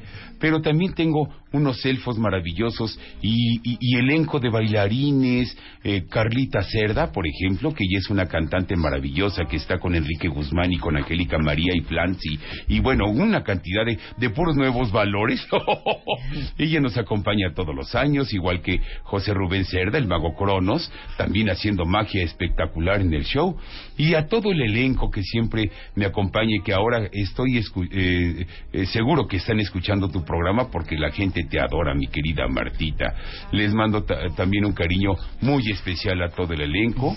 pero 0.44 0.60
también 0.62 0.94
tengo 0.94 1.30
unos 1.54 1.86
elfos 1.86 2.18
maravillosos 2.20 3.00
y, 3.22 3.60
y- 3.64 3.78
y 3.80 3.96
elenco 3.96 4.41
de 4.41 4.50
bailarines, 4.50 5.58
eh, 5.86 6.04
Carlita 6.10 6.62
Cerda, 6.64 7.14
por 7.14 7.26
ejemplo, 7.26 7.74
que 7.74 7.86
ella 7.86 8.00
es 8.00 8.10
una 8.10 8.26
cantante 8.26 8.76
maravillosa 8.76 9.46
que 9.46 9.56
está 9.56 9.80
con 9.80 9.96
Enrique 9.96 10.28
Guzmán 10.28 10.74
y 10.74 10.80
con 10.80 10.98
Angélica 10.98 11.38
María 11.38 11.72
y 11.74 11.80
Flancy, 11.82 12.38
y 12.68 12.82
bueno, 12.82 13.10
una 13.10 13.41
cantidad 13.41 13.86
de, 13.86 13.98
de 14.18 14.30
puros 14.32 14.58
nuevos 14.58 14.91
valores. 14.91 15.48
ella 16.58 16.82
nos 16.82 16.98
acompaña 16.98 17.54
todos 17.56 17.74
los 17.74 17.96
años, 17.96 18.34
igual 18.34 18.62
que 18.62 18.82
José 19.04 19.34
Rubén 19.34 19.64
Cerda, 19.64 19.98
el 19.98 20.08
mago 20.08 20.36
Cronos, 20.36 20.91
también 21.18 21.50
haciendo 21.50 21.86
magia 21.86 22.22
espectacular 22.22 23.00
en 23.00 23.14
el 23.14 23.24
show, 23.24 23.56
y 23.96 24.16
a 24.16 24.28
todo 24.28 24.52
el 24.52 24.62
elenco 24.62 25.10
que 25.10 25.24
siempre 25.24 25.72
me 25.96 26.06
acompaña 26.06 26.58
y 26.60 26.64
que 26.64 26.74
ahora 26.74 27.08
estoy 27.14 27.62
escu- 27.62 27.88
eh, 27.94 28.46
eh, 28.74 28.86
seguro 28.88 29.26
que 29.26 29.38
están 29.38 29.62
escuchando 29.62 30.10
tu 30.10 30.20
programa 30.20 30.33
porque 30.72 30.98
la 30.98 31.12
gente 31.12 31.44
te 31.50 31.60
adora, 31.60 31.94
mi 31.94 32.08
querida 32.08 32.48
Martita. 32.48 33.14
Les 33.52 33.74
mando 33.74 34.04
ta- 34.04 34.30
también 34.36 34.66
un 34.66 34.74
cariño 34.74 35.12
muy 35.42 35.70
especial 35.72 36.22
a 36.24 36.30
todo 36.30 36.54
el 36.54 36.62
elenco 36.62 37.16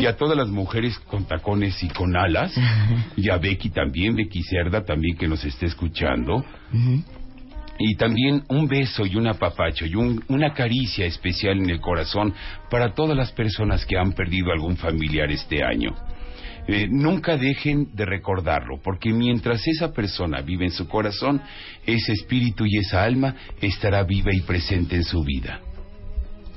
y 0.00 0.06
a 0.06 0.16
todas 0.16 0.36
las 0.36 0.48
mujeres 0.48 0.98
con 1.00 1.24
tacones 1.24 1.82
y 1.82 1.88
con 1.88 2.16
alas, 2.16 2.52
y 3.16 3.28
a 3.30 3.36
Becky 3.38 3.70
también, 3.70 4.16
Becky 4.16 4.42
Cerda 4.42 4.84
también 4.84 5.16
que 5.16 5.28
nos 5.28 5.44
esté 5.44 5.66
escuchando. 5.66 6.44
Y 7.78 7.94
también 7.96 8.42
un 8.48 8.68
beso 8.68 9.06
y 9.06 9.16
un 9.16 9.26
apapacho 9.26 9.86
y 9.86 9.94
un- 9.94 10.22
una 10.28 10.52
caricia 10.52 11.06
especial 11.06 11.58
en 11.58 11.70
el 11.70 11.80
corazón 11.80 12.32
para 12.70 12.92
todas 12.94 13.16
las 13.16 13.32
personas 13.32 13.84
que 13.86 13.96
han 13.98 14.12
perdido 14.12 14.52
algún 14.52 14.76
familiar 14.76 15.30
este 15.30 15.64
año. 15.64 15.94
Eh, 16.66 16.86
nunca 16.88 17.36
dejen 17.36 17.88
de 17.94 18.04
recordarlo, 18.04 18.80
porque 18.82 19.12
mientras 19.12 19.66
esa 19.66 19.92
persona 19.92 20.40
vive 20.40 20.64
en 20.64 20.72
su 20.72 20.88
corazón, 20.88 21.40
ese 21.86 22.12
espíritu 22.12 22.64
y 22.66 22.78
esa 22.78 23.02
alma 23.02 23.34
estará 23.60 24.02
viva 24.04 24.32
y 24.32 24.40
presente 24.40 24.96
en 24.96 25.04
su 25.04 25.22
vida. 25.22 25.60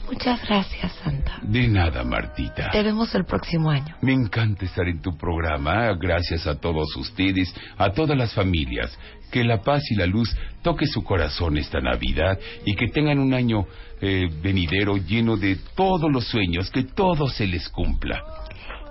Muchas 0.07 0.39
gracias, 0.47 0.91
Santa. 1.03 1.39
De 1.41 1.67
nada, 1.67 2.03
Martita. 2.03 2.69
Te 2.71 2.83
vemos 2.83 3.13
el 3.15 3.25
próximo 3.25 3.71
año. 3.71 3.95
Me 4.01 4.13
encanta 4.13 4.65
estar 4.65 4.87
en 4.87 5.01
tu 5.01 5.17
programa. 5.17 5.91
Gracias 5.99 6.45
a 6.45 6.59
todos 6.59 6.95
ustedes, 6.95 7.53
a 7.77 7.89
todas 7.91 8.15
las 8.15 8.33
familias. 8.33 8.97
Que 9.31 9.43
la 9.43 9.61
paz 9.61 9.81
y 9.89 9.95
la 9.95 10.05
luz 10.05 10.35
toque 10.61 10.85
su 10.85 11.03
corazón 11.03 11.57
esta 11.57 11.79
Navidad 11.79 12.39
y 12.65 12.75
que 12.75 12.87
tengan 12.87 13.17
un 13.17 13.33
año 13.33 13.65
eh, 13.99 14.29
venidero 14.43 14.97
lleno 14.97 15.37
de 15.37 15.57
todos 15.75 16.11
los 16.11 16.27
sueños, 16.27 16.69
que 16.69 16.83
todo 16.83 17.27
se 17.27 17.47
les 17.47 17.67
cumpla. 17.69 18.21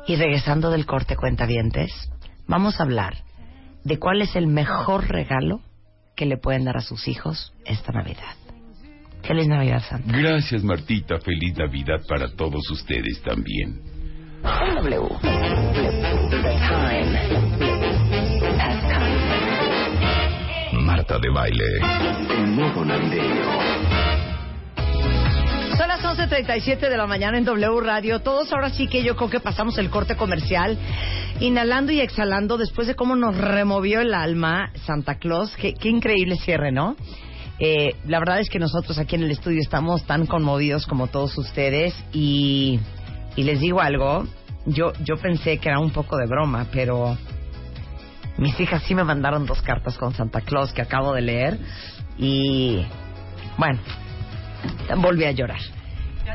Y 0.06 0.16
regresando 0.16 0.70
del 0.70 0.86
corte 0.86 1.16
cuentavientes, 1.16 1.90
vamos 2.46 2.78
a 2.78 2.82
hablar 2.82 3.14
de 3.84 3.98
cuál 3.98 4.22
es 4.22 4.36
el 4.36 4.46
mejor 4.46 5.08
regalo 5.08 5.60
que 6.16 6.26
le 6.26 6.36
pueden 6.36 6.64
dar 6.64 6.76
a 6.76 6.80
sus 6.80 7.08
hijos 7.08 7.52
esta 7.64 7.92
Navidad. 7.92 8.36
Feliz 9.22 9.48
Navidad, 9.48 9.82
Santa. 9.88 10.16
Gracias, 10.16 10.62
Martita. 10.62 11.18
Feliz 11.18 11.56
Navidad 11.56 12.02
para 12.06 12.28
todos 12.28 12.70
ustedes 12.70 13.22
también. 13.22 13.80
Marta 20.72 21.18
de 21.18 21.30
baile. 21.30 21.64
Navideño. 22.84 23.73
Son 26.24 26.30
las 26.30 26.46
11.37 26.46 26.88
de 26.88 26.96
la 26.96 27.06
mañana 27.06 27.36
en 27.38 27.44
W 27.44 27.80
Radio. 27.80 28.20
Todos 28.20 28.52
ahora 28.52 28.70
sí 28.70 28.86
que 28.86 29.02
yo 29.02 29.14
creo 29.16 29.28
que 29.28 29.40
pasamos 29.40 29.76
el 29.78 29.90
corte 29.90 30.16
comercial, 30.16 30.78
inhalando 31.40 31.92
y 31.92 32.00
exhalando 32.00 32.56
después 32.56 32.86
de 32.86 32.94
cómo 32.94 33.14
nos 33.14 33.36
removió 33.36 34.00
el 34.00 34.14
alma 34.14 34.70
Santa 34.86 35.16
Claus. 35.16 35.54
Qué, 35.56 35.74
qué 35.74 35.88
increíble 35.88 36.36
cierre, 36.36 36.72
¿no? 36.72 36.96
Eh, 37.58 37.96
la 38.06 38.20
verdad 38.20 38.40
es 38.40 38.48
que 38.48 38.58
nosotros 38.58 38.98
aquí 38.98 39.16
en 39.16 39.24
el 39.24 39.30
estudio 39.30 39.60
estamos 39.60 40.04
tan 40.04 40.26
conmovidos 40.26 40.86
como 40.86 41.08
todos 41.08 41.36
ustedes 41.36 41.94
y, 42.12 42.80
y 43.36 43.42
les 43.42 43.60
digo 43.60 43.80
algo, 43.80 44.24
yo, 44.66 44.92
yo 45.04 45.16
pensé 45.16 45.58
que 45.58 45.68
era 45.68 45.78
un 45.78 45.90
poco 45.90 46.16
de 46.16 46.26
broma, 46.26 46.66
pero 46.72 47.18
mis 48.38 48.58
hijas 48.60 48.82
sí 48.84 48.94
me 48.94 49.04
mandaron 49.04 49.46
dos 49.46 49.60
cartas 49.62 49.98
con 49.98 50.14
Santa 50.14 50.40
Claus 50.40 50.72
que 50.72 50.80
acabo 50.80 51.12
de 51.12 51.20
leer 51.20 51.58
y 52.16 52.82
bueno, 53.58 53.80
volví 54.96 55.24
a 55.24 55.32
llorar. 55.32 55.60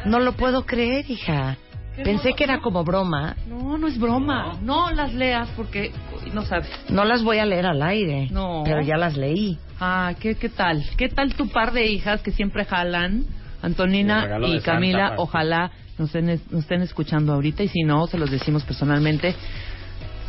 No 0.05 0.19
lo 0.19 0.33
puedo 0.33 0.65
creer, 0.65 1.09
hija. 1.09 1.57
Pensé 2.03 2.33
que 2.33 2.45
era 2.45 2.61
como 2.61 2.83
broma. 2.83 3.35
No, 3.47 3.77
no 3.77 3.87
es 3.87 3.99
broma. 3.99 4.57
No 4.61 4.91
las 4.91 5.13
leas 5.13 5.49
porque 5.57 5.91
no 6.33 6.43
sabes. 6.43 6.69
No 6.89 7.03
las 7.03 7.23
voy 7.23 7.39
a 7.39 7.45
leer 7.45 7.65
al 7.65 7.81
aire. 7.81 8.29
No. 8.31 8.61
Pero 8.63 8.81
ya 8.81 8.95
las 8.95 9.17
leí. 9.17 9.57
Ah, 9.79 10.13
¿qué, 10.19 10.35
¿qué 10.35 10.49
tal? 10.49 10.83
¿Qué 10.97 11.09
tal 11.09 11.33
tu 11.35 11.49
par 11.49 11.73
de 11.73 11.85
hijas 11.85 12.21
que 12.21 12.31
siempre 12.31 12.65
jalan? 12.65 13.25
El 13.61 13.65
Antonina 13.71 14.39
y 14.41 14.53
Santa, 14.53 14.71
Camila, 14.71 15.13
ojalá 15.17 15.71
nos 15.97 16.15
estén, 16.15 16.27
nos 16.49 16.63
estén 16.63 16.81
escuchando 16.81 17.33
ahorita 17.33 17.63
y 17.63 17.67
si 17.67 17.83
no, 17.83 18.07
se 18.07 18.17
los 18.17 18.31
decimos 18.31 18.63
personalmente. 18.63 19.35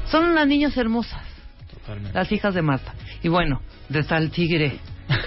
Son 0.07 0.25
unas 0.25 0.49
niñas 0.49 0.77
hermosas, 0.77 1.23
Totalmente. 1.73 2.19
las 2.19 2.33
hijas 2.33 2.55
de 2.55 2.63
Marta. 2.63 2.93
Y 3.23 3.29
bueno, 3.29 3.61
de 3.89 4.03
tal 4.03 4.31
tigre, 4.33 4.79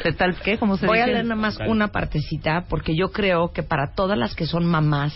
de 0.04 0.14
tal, 0.18 0.36
¿qué? 0.42 0.58
¿Cómo 0.58 0.78
se 0.78 0.86
Voy 0.86 1.00
a 1.00 1.08
leer 1.08 1.26
nada 1.26 1.40
más 1.40 1.58
una 1.68 1.90
partecita 1.90 2.66
porque 2.70 2.96
yo 2.96 3.12
creo 3.12 3.52
que 3.52 3.64
para 3.64 3.94
todas 3.94 4.18
las 4.18 4.36
que 4.36 4.46
son 4.46 4.66
mamás 4.66 5.14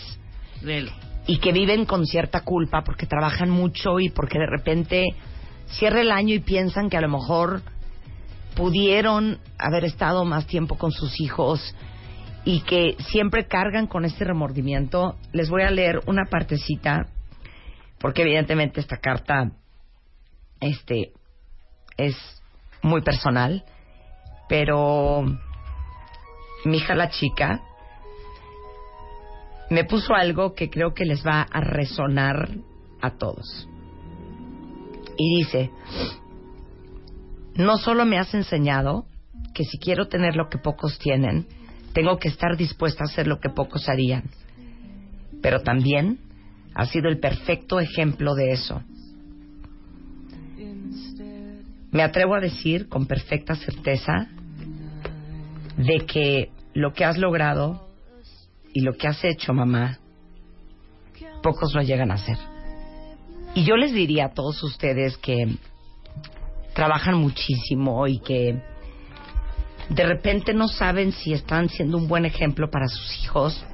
y 1.26 1.38
que 1.38 1.52
viven 1.52 1.84
con 1.84 2.06
cierta 2.06 2.40
culpa 2.40 2.82
porque 2.84 3.06
trabajan 3.06 3.50
mucho 3.50 4.00
y 4.00 4.10
porque 4.10 4.38
de 4.38 4.46
repente 4.46 5.06
cierra 5.66 6.00
el 6.00 6.10
año 6.10 6.34
y 6.34 6.40
piensan 6.40 6.88
que 6.90 6.96
a 6.96 7.00
lo 7.00 7.08
mejor 7.08 7.62
pudieron 8.56 9.38
haber 9.58 9.84
estado 9.84 10.24
más 10.24 10.46
tiempo 10.46 10.76
con 10.76 10.90
sus 10.90 11.20
hijos 11.20 11.74
y 12.44 12.60
que 12.60 12.96
siempre 13.10 13.46
cargan 13.46 13.86
con 13.86 14.04
este 14.04 14.24
remordimiento, 14.24 15.16
les 15.32 15.50
voy 15.50 15.62
a 15.62 15.70
leer 15.70 16.00
una 16.06 16.24
partecita 16.24 17.06
porque 17.98 18.22
evidentemente 18.22 18.80
esta 18.80 18.96
carta 18.96 19.52
este 20.60 21.12
es 21.96 22.16
muy 22.82 23.02
personal, 23.02 23.64
pero 24.48 25.24
mi 26.64 26.76
hija 26.76 26.94
la 26.94 27.10
chica 27.10 27.62
me 29.70 29.84
puso 29.84 30.14
algo 30.14 30.54
que 30.54 30.70
creo 30.70 30.94
que 30.94 31.04
les 31.04 31.24
va 31.24 31.42
a 31.42 31.60
resonar 31.60 32.56
a 33.00 33.10
todos. 33.10 33.68
Y 35.16 35.36
dice, 35.38 35.70
no 37.54 37.76
solo 37.76 38.04
me 38.04 38.18
has 38.18 38.32
enseñado 38.34 39.06
que 39.54 39.64
si 39.64 39.78
quiero 39.78 40.08
tener 40.08 40.36
lo 40.36 40.48
que 40.48 40.58
pocos 40.58 40.98
tienen, 40.98 41.46
tengo 41.92 42.18
que 42.18 42.28
estar 42.28 42.56
dispuesta 42.56 43.04
a 43.04 43.08
hacer 43.08 43.26
lo 43.26 43.40
que 43.40 43.50
pocos 43.50 43.88
harían, 43.88 44.24
pero 45.42 45.60
también 45.60 46.20
has 46.74 46.90
sido 46.90 47.08
el 47.08 47.18
perfecto 47.18 47.80
ejemplo 47.80 48.34
de 48.34 48.52
eso. 48.52 48.82
Me 51.90 52.02
atrevo 52.02 52.34
a 52.34 52.40
decir 52.40 52.88
con 52.88 53.06
perfecta 53.06 53.54
certeza 53.56 54.28
de 55.78 56.04
que 56.06 56.50
lo 56.74 56.92
que 56.92 57.04
has 57.04 57.16
logrado 57.16 57.88
y 58.74 58.80
lo 58.82 58.94
que 58.94 59.08
has 59.08 59.24
hecho, 59.24 59.54
mamá, 59.54 59.98
pocos 61.42 61.74
lo 61.74 61.82
llegan 61.82 62.10
a 62.10 62.14
hacer. 62.14 62.36
Y 63.54 63.64
yo 63.64 63.76
les 63.76 63.92
diría 63.92 64.26
a 64.26 64.34
todos 64.34 64.62
ustedes 64.62 65.16
que 65.18 65.56
trabajan 66.74 67.16
muchísimo 67.16 68.06
y 68.06 68.18
que 68.18 68.60
de 69.88 70.06
repente 70.06 70.52
no 70.52 70.68
saben 70.68 71.12
si 71.12 71.32
están 71.32 71.68
siendo 71.68 71.96
un 71.96 72.08
buen 72.08 72.24
ejemplo 72.24 72.70
para 72.70 72.88
sus 72.88 73.24
hijos, 73.24 73.64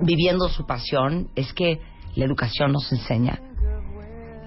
viviendo 0.00 0.48
su 0.48 0.64
pasión, 0.66 1.30
es 1.34 1.52
que 1.52 1.80
la 2.14 2.24
educación 2.24 2.72
nos 2.72 2.90
enseña. 2.92 3.40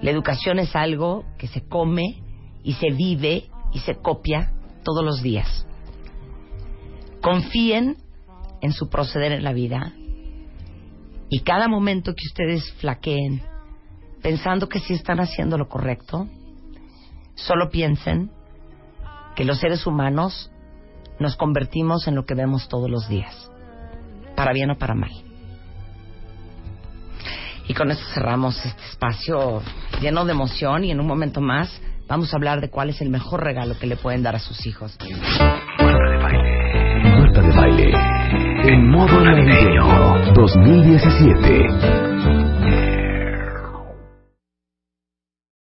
La 0.02 0.10
educación 0.10 0.58
es 0.58 0.74
algo 0.74 1.24
que 1.38 1.48
se 1.48 1.66
come 1.66 2.22
y 2.62 2.74
se 2.74 2.90
vive 2.90 3.44
y 3.72 3.80
se 3.80 3.96
copia 3.96 4.52
todos 4.84 5.04
los 5.04 5.22
días. 5.22 5.66
Confíen 7.26 7.96
en 8.60 8.72
su 8.72 8.88
proceder 8.88 9.32
en 9.32 9.42
la 9.42 9.52
vida 9.52 9.92
y 11.28 11.40
cada 11.40 11.66
momento 11.66 12.14
que 12.14 12.24
ustedes 12.24 12.72
flaqueen 12.74 13.42
pensando 14.22 14.68
que 14.68 14.78
sí 14.78 14.94
están 14.94 15.18
haciendo 15.18 15.58
lo 15.58 15.68
correcto, 15.68 16.28
solo 17.34 17.68
piensen 17.68 18.30
que 19.34 19.44
los 19.44 19.58
seres 19.58 19.88
humanos 19.88 20.52
nos 21.18 21.34
convertimos 21.34 22.06
en 22.06 22.14
lo 22.14 22.24
que 22.26 22.36
vemos 22.36 22.68
todos 22.68 22.88
los 22.88 23.08
días, 23.08 23.50
para 24.36 24.52
bien 24.52 24.70
o 24.70 24.78
para 24.78 24.94
mal. 24.94 25.10
Y 27.66 27.74
con 27.74 27.90
esto 27.90 28.04
cerramos 28.14 28.64
este 28.64 28.84
espacio 28.84 29.62
lleno 30.00 30.24
de 30.26 30.30
emoción 30.30 30.84
y 30.84 30.92
en 30.92 31.00
un 31.00 31.08
momento 31.08 31.40
más 31.40 31.76
vamos 32.06 32.32
a 32.32 32.36
hablar 32.36 32.60
de 32.60 32.70
cuál 32.70 32.90
es 32.90 33.00
el 33.00 33.10
mejor 33.10 33.42
regalo 33.42 33.76
que 33.80 33.88
le 33.88 33.96
pueden 33.96 34.22
dar 34.22 34.36
a 34.36 34.38
sus 34.38 34.64
hijos. 34.64 34.96
Baile. 37.56 37.90
En 38.64 38.90
modo 38.90 39.20
navideño 39.24 39.84
2017. 40.34 42.05